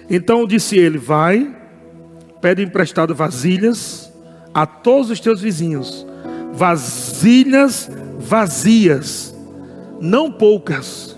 Então 0.09 0.47
disse 0.47 0.77
ele: 0.77 0.99
Vai, 0.99 1.55
pede 2.41 2.63
emprestado 2.63 3.15
vasilhas 3.15 4.13
a 4.53 4.67
todos 4.67 5.11
os 5.11 5.21
teus 5.21 5.41
vizinhos, 5.41 6.07
vasilhas 6.53 7.91
vazias, 8.19 9.35
não 10.01 10.31
poucas. 10.31 11.17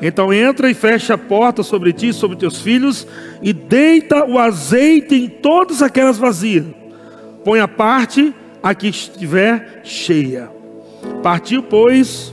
Então 0.00 0.32
entra 0.32 0.70
e 0.70 0.74
fecha 0.74 1.14
a 1.14 1.18
porta 1.18 1.62
sobre 1.62 1.92
ti 1.92 2.12
sobre 2.12 2.36
teus 2.36 2.60
filhos, 2.60 3.06
e 3.42 3.52
deita 3.52 4.24
o 4.24 4.38
azeite 4.38 5.14
em 5.14 5.28
todas 5.28 5.82
aquelas 5.82 6.18
vazias. 6.18 6.66
Põe 7.44 7.60
a 7.60 7.68
parte 7.68 8.34
a 8.62 8.74
que 8.74 8.88
estiver 8.88 9.80
cheia. 9.84 10.50
Partiu, 11.22 11.62
pois, 11.62 12.32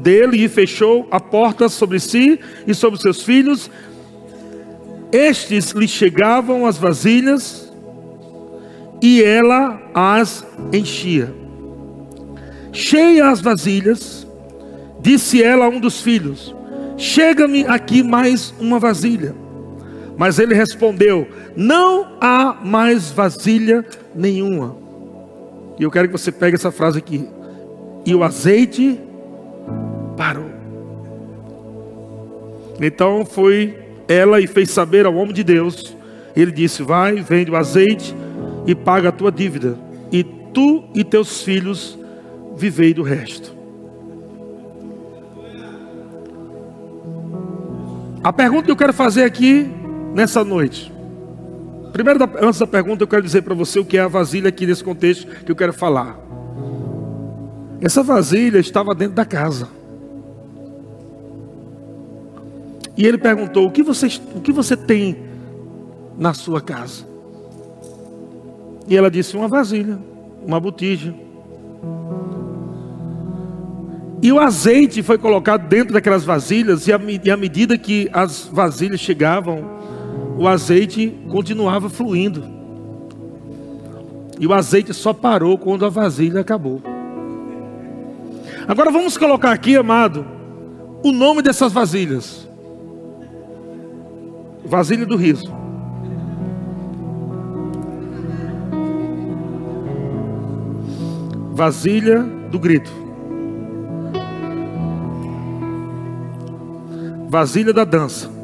dele 0.00 0.44
e 0.44 0.48
fechou 0.48 1.06
a 1.10 1.20
porta 1.20 1.68
sobre 1.68 1.98
si 1.98 2.38
e 2.66 2.74
sobre 2.74 3.00
seus 3.00 3.22
filhos. 3.22 3.70
Estes 5.12 5.70
lhe 5.70 5.88
chegavam 5.88 6.66
as 6.66 6.76
vasilhas 6.76 7.72
e 9.00 9.22
ela 9.22 9.80
as 9.94 10.44
enchia. 10.72 11.32
Cheia 12.72 13.30
as 13.30 13.40
vasilhas, 13.40 14.26
disse 15.00 15.42
ela 15.42 15.66
a 15.66 15.68
um 15.68 15.80
dos 15.80 16.00
filhos: 16.00 16.54
Chega-me 16.96 17.64
aqui 17.66 18.02
mais 18.02 18.54
uma 18.58 18.78
vasilha. 18.78 19.34
Mas 20.16 20.38
ele 20.38 20.54
respondeu: 20.54 21.28
Não 21.54 22.16
há 22.20 22.56
mais 22.64 23.10
vasilha 23.10 23.84
nenhuma. 24.14 24.76
E 25.78 25.82
eu 25.82 25.90
quero 25.90 26.08
que 26.08 26.12
você 26.12 26.32
pegue 26.32 26.56
essa 26.56 26.70
frase 26.70 26.98
aqui. 26.98 27.28
E 28.04 28.14
o 28.14 28.22
azeite 28.22 28.98
parou. 30.16 30.50
Então 32.80 33.24
foi 33.24 33.78
ela 34.08 34.40
e 34.40 34.46
fez 34.46 34.70
saber 34.70 35.06
ao 35.06 35.14
homem 35.14 35.34
de 35.34 35.44
Deus. 35.44 35.96
Ele 36.34 36.50
disse: 36.50 36.82
Vai, 36.82 37.16
vende 37.16 37.50
o 37.50 37.56
azeite 37.56 38.14
e 38.66 38.74
paga 38.74 39.08
a 39.08 39.12
tua 39.12 39.30
dívida, 39.30 39.78
e 40.10 40.22
tu 40.24 40.84
e 40.94 41.04
teus 41.04 41.42
filhos 41.42 41.98
vivei 42.56 42.92
do 42.92 43.02
resto. 43.02 43.54
A 48.22 48.32
pergunta 48.32 48.64
que 48.64 48.70
eu 48.72 48.76
quero 48.76 48.92
fazer 48.92 49.22
aqui 49.22 49.70
nessa 50.12 50.42
noite. 50.42 50.92
Primeiro, 51.92 52.18
antes 52.42 52.58
da 52.58 52.66
pergunta, 52.66 53.04
eu 53.04 53.08
quero 53.08 53.22
dizer 53.22 53.42
para 53.42 53.54
você 53.54 53.78
o 53.78 53.84
que 53.84 53.96
é 53.96 54.00
a 54.00 54.08
vasilha 54.08 54.48
aqui 54.48 54.66
nesse 54.66 54.82
contexto 54.82 55.26
que 55.44 55.50
eu 55.50 55.56
quero 55.56 55.72
falar. 55.72 56.18
Essa 57.80 58.02
vasilha 58.02 58.58
estava 58.58 58.94
dentro 58.94 59.14
da 59.14 59.24
casa. 59.24 59.68
E 62.96 63.06
ele 63.06 63.18
perguntou: 63.18 63.66
o 63.66 63.70
que 63.70 63.82
você, 63.82 64.06
o 64.34 64.40
que 64.40 64.52
você 64.52 64.76
tem 64.76 65.16
na 66.18 66.32
sua 66.32 66.60
casa? 66.60 67.04
E 68.88 68.96
ela 68.96 69.10
disse: 69.10 69.36
uma 69.36 69.48
vasilha, 69.48 69.98
uma 70.44 70.58
botija. 70.58 71.14
E 74.22 74.32
o 74.32 74.40
azeite 74.40 75.02
foi 75.02 75.18
colocado 75.18 75.68
dentro 75.68 75.92
daquelas 75.92 76.24
vasilhas, 76.24 76.88
e 76.88 76.92
à 77.30 77.36
medida 77.36 77.76
que 77.76 78.08
as 78.12 78.48
vasilhas 78.50 78.98
chegavam, 78.98 79.76
o 80.38 80.48
azeite 80.48 81.14
continuava 81.28 81.88
fluindo. 81.88 82.42
E 84.40 84.46
o 84.46 84.52
azeite 84.52 84.92
só 84.92 85.12
parou 85.12 85.56
quando 85.56 85.84
a 85.84 85.88
vasilha 85.88 86.40
acabou. 86.40 86.82
Agora 88.66 88.90
vamos 88.90 89.16
colocar 89.16 89.52
aqui, 89.52 89.76
amado, 89.76 90.26
o 91.04 91.12
nome 91.12 91.42
dessas 91.42 91.72
vasilhas: 91.72 92.45
vasilha 94.66 95.06
do 95.06 95.16
riso. 95.16 95.50
Vasilha 101.52 102.22
do 102.50 102.58
grito. 102.58 102.90
Vasilha 107.28 107.72
da 107.72 107.84
dança. 107.84 108.28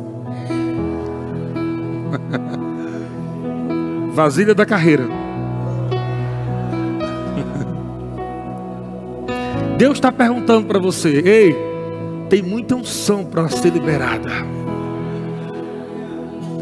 Vasilha 4.14 4.54
da 4.54 4.64
carreira. 4.64 5.04
Deus 9.76 9.94
está 9.94 10.12
perguntando 10.12 10.66
para 10.66 10.78
você: 10.78 11.20
ei, 11.24 11.56
tem 12.30 12.42
muita 12.42 12.76
unção 12.76 13.24
para 13.24 13.48
ser 13.48 13.72
liberada. 13.72 14.61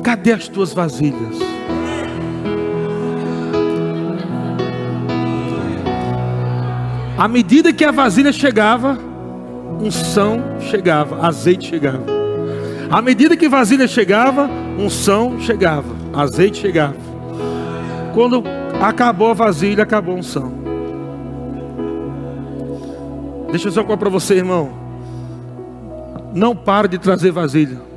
Cadê 0.03 0.33
as 0.33 0.49
tuas 0.49 0.73
vasilhas? 0.73 1.39
À 7.19 7.29
medida 7.29 7.71
que 7.71 7.85
a 7.85 7.91
vasilha 7.91 8.33
chegava, 8.33 8.99
unção 9.79 10.43
chegava, 10.61 11.27
azeite 11.27 11.69
chegava. 11.69 12.05
À 12.91 13.03
medida 13.03 13.37
que 13.37 13.49
vasilha 13.49 13.87
chegava, 13.87 14.49
unção 14.79 15.39
chegava, 15.39 15.95
azeite 16.15 16.59
chegava. 16.59 16.97
Quando 18.15 18.43
acabou 18.81 19.31
a 19.31 19.35
vasilha, 19.35 19.83
acabou 19.83 20.15
a 20.17 20.19
unção. 20.19 20.51
Deixa 23.51 23.69
eu 23.69 23.73
só 23.73 23.85
falar 23.85 23.99
para 23.99 24.09
você, 24.09 24.37
irmão. 24.37 24.71
Não 26.33 26.57
pare 26.57 26.89
de 26.89 26.99
trazer 26.99 27.31
vasilha. 27.31 27.90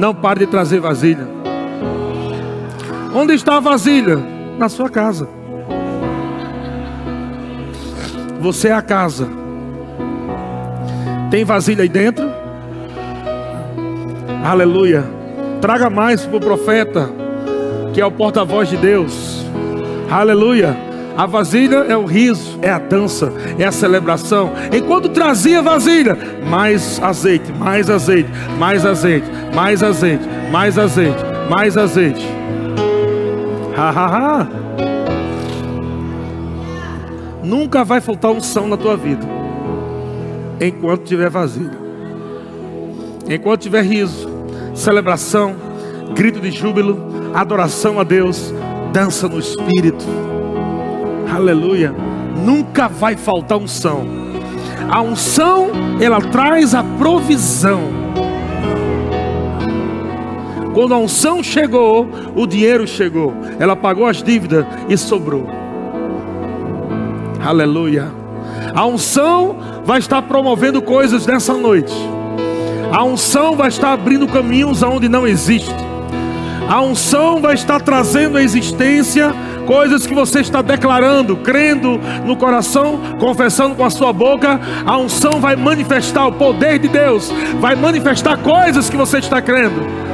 Não 0.00 0.14
pare 0.14 0.40
de 0.40 0.46
trazer 0.46 0.80
vasilha. 0.80 1.28
Onde 3.14 3.34
está 3.34 3.58
a 3.58 3.60
vasilha? 3.60 4.18
Na 4.58 4.66
sua 4.70 4.88
casa. 4.88 5.28
Você 8.40 8.68
é 8.68 8.72
a 8.72 8.80
casa. 8.80 9.28
Tem 11.30 11.44
vasilha 11.44 11.82
aí 11.82 11.88
dentro? 11.90 12.26
Aleluia. 14.42 15.04
Traga 15.60 15.90
mais 15.90 16.24
para 16.24 16.36
o 16.38 16.40
profeta, 16.40 17.10
que 17.92 18.00
é 18.00 18.06
o 18.06 18.10
porta-voz 18.10 18.70
de 18.70 18.78
Deus. 18.78 19.44
Aleluia. 20.10 20.74
A 21.14 21.26
vasilha 21.26 21.84
é 21.86 21.94
o 21.94 22.06
riso, 22.06 22.58
é 22.62 22.70
a 22.70 22.78
dança, 22.78 23.30
é 23.58 23.66
a 23.66 23.72
celebração. 23.72 24.52
Enquanto 24.72 25.10
trazia 25.10 25.60
vasilha, 25.60 26.16
mais 26.48 26.98
azeite, 27.02 27.52
mais 27.52 27.90
azeite, 27.90 28.30
mais 28.58 28.86
azeite, 28.86 29.28
mais 29.54 29.82
azeite, 29.82 30.24
mais 30.50 30.78
azeite, 30.78 31.18
mais 31.48 31.76
azeite. 31.76 32.26
Ha, 33.76 33.90
ha, 33.90 34.06
ha. 34.06 34.48
Nunca 37.42 37.84
vai 37.84 38.00
faltar 38.00 38.30
unção 38.30 38.68
na 38.68 38.76
tua 38.76 38.96
vida 38.96 39.26
enquanto 40.60 41.04
tiver 41.04 41.30
vazio. 41.30 41.70
Enquanto 43.28 43.62
tiver 43.62 43.82
riso, 43.82 44.28
celebração, 44.74 45.54
grito 46.14 46.40
de 46.40 46.50
júbilo, 46.50 46.98
adoração 47.34 47.98
a 47.98 48.04
Deus, 48.04 48.52
dança 48.92 49.28
no 49.28 49.38
espírito. 49.38 50.04
Aleluia. 51.32 51.94
Nunca 52.44 52.88
vai 52.88 53.16
faltar 53.16 53.58
unção. 53.58 54.04
A 54.90 55.00
unção, 55.00 55.68
ela 56.00 56.20
traz 56.20 56.74
a 56.74 56.82
provisão. 56.82 57.99
Quando 60.72 60.94
a 60.94 60.98
unção 60.98 61.42
chegou, 61.42 62.08
o 62.34 62.46
dinheiro 62.46 62.86
chegou. 62.86 63.34
Ela 63.58 63.74
pagou 63.74 64.06
as 64.06 64.22
dívidas 64.22 64.64
e 64.88 64.96
sobrou. 64.96 65.48
Aleluia. 67.44 68.12
A 68.74 68.86
unção 68.86 69.56
vai 69.84 69.98
estar 69.98 70.22
promovendo 70.22 70.80
coisas 70.80 71.26
nessa 71.26 71.54
noite. 71.54 71.94
A 72.92 73.02
unção 73.04 73.56
vai 73.56 73.68
estar 73.68 73.92
abrindo 73.92 74.26
caminhos 74.28 74.82
aonde 74.82 75.08
não 75.08 75.26
existe. 75.26 75.74
A 76.68 76.80
unção 76.82 77.40
vai 77.40 77.54
estar 77.54 77.80
trazendo 77.80 78.36
à 78.36 78.42
existência 78.42 79.34
coisas 79.66 80.06
que 80.06 80.14
você 80.14 80.40
está 80.40 80.62
declarando, 80.62 81.36
crendo 81.36 82.00
no 82.24 82.36
coração, 82.36 83.00
confessando 83.18 83.74
com 83.74 83.84
a 83.84 83.90
sua 83.90 84.12
boca. 84.12 84.60
A 84.84 84.96
unção 84.96 85.40
vai 85.40 85.56
manifestar 85.56 86.26
o 86.26 86.32
poder 86.32 86.78
de 86.78 86.88
Deus, 86.88 87.32
vai 87.58 87.74
manifestar 87.74 88.36
coisas 88.38 88.88
que 88.88 88.96
você 88.96 89.18
está 89.18 89.40
crendo. 89.40 90.09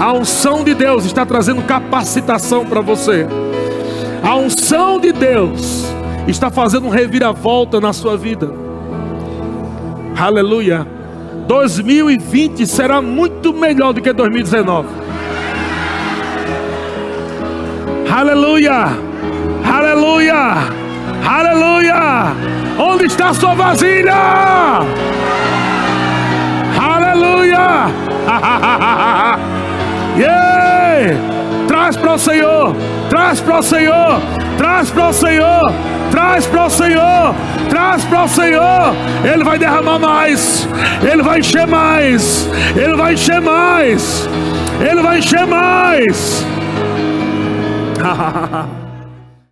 A 0.00 0.14
unção 0.14 0.64
de 0.64 0.72
Deus 0.72 1.04
está 1.04 1.26
trazendo 1.26 1.60
capacitação 1.60 2.64
para 2.64 2.80
você. 2.80 3.26
A 4.22 4.34
unção 4.34 4.98
de 4.98 5.12
Deus 5.12 5.84
está 6.26 6.50
fazendo 6.50 6.86
um 6.86 6.88
reviravolta 6.88 7.78
na 7.82 7.92
sua 7.92 8.16
vida. 8.16 8.50
Aleluia. 10.18 10.86
2020 11.46 12.66
será 12.66 13.02
muito 13.02 13.52
melhor 13.52 13.92
do 13.92 14.00
que 14.00 14.10
2019. 14.10 14.88
Aleluia. 18.10 18.86
Aleluia. 19.62 20.54
Aleluia. 21.28 22.34
Onde 22.78 23.04
está 23.04 23.28
a 23.28 23.34
sua 23.34 23.54
vasilha? 23.54 24.14
Aleluia. 26.80 27.60
yeah! 30.20 31.16
Traz 31.66 31.96
para 31.96 32.14
o 32.14 32.18
Senhor, 32.18 32.76
traz 33.08 33.40
para 33.40 33.58
o 33.58 33.62
Senhor, 33.62 34.20
traz 34.58 34.90
para 34.90 35.08
o 35.08 35.12
Senhor, 35.12 35.72
traz 36.10 36.46
para 36.46 36.66
o 36.66 36.70
Senhor, 36.70 37.34
traz 37.68 38.04
para 38.04 38.24
o 38.24 38.28
Senhor. 38.28 38.94
Ele 39.24 39.44
vai 39.44 39.58
derramar 39.58 39.98
mais, 39.98 40.68
ele 41.02 41.22
vai 41.22 41.38
encher 41.40 41.66
mais, 41.66 42.48
ele 42.76 42.96
vai 42.96 43.14
encher 43.14 43.40
mais, 43.40 44.28
ele 44.80 45.02
vai 45.02 45.18
encher 45.18 45.46
mais. 45.46 46.44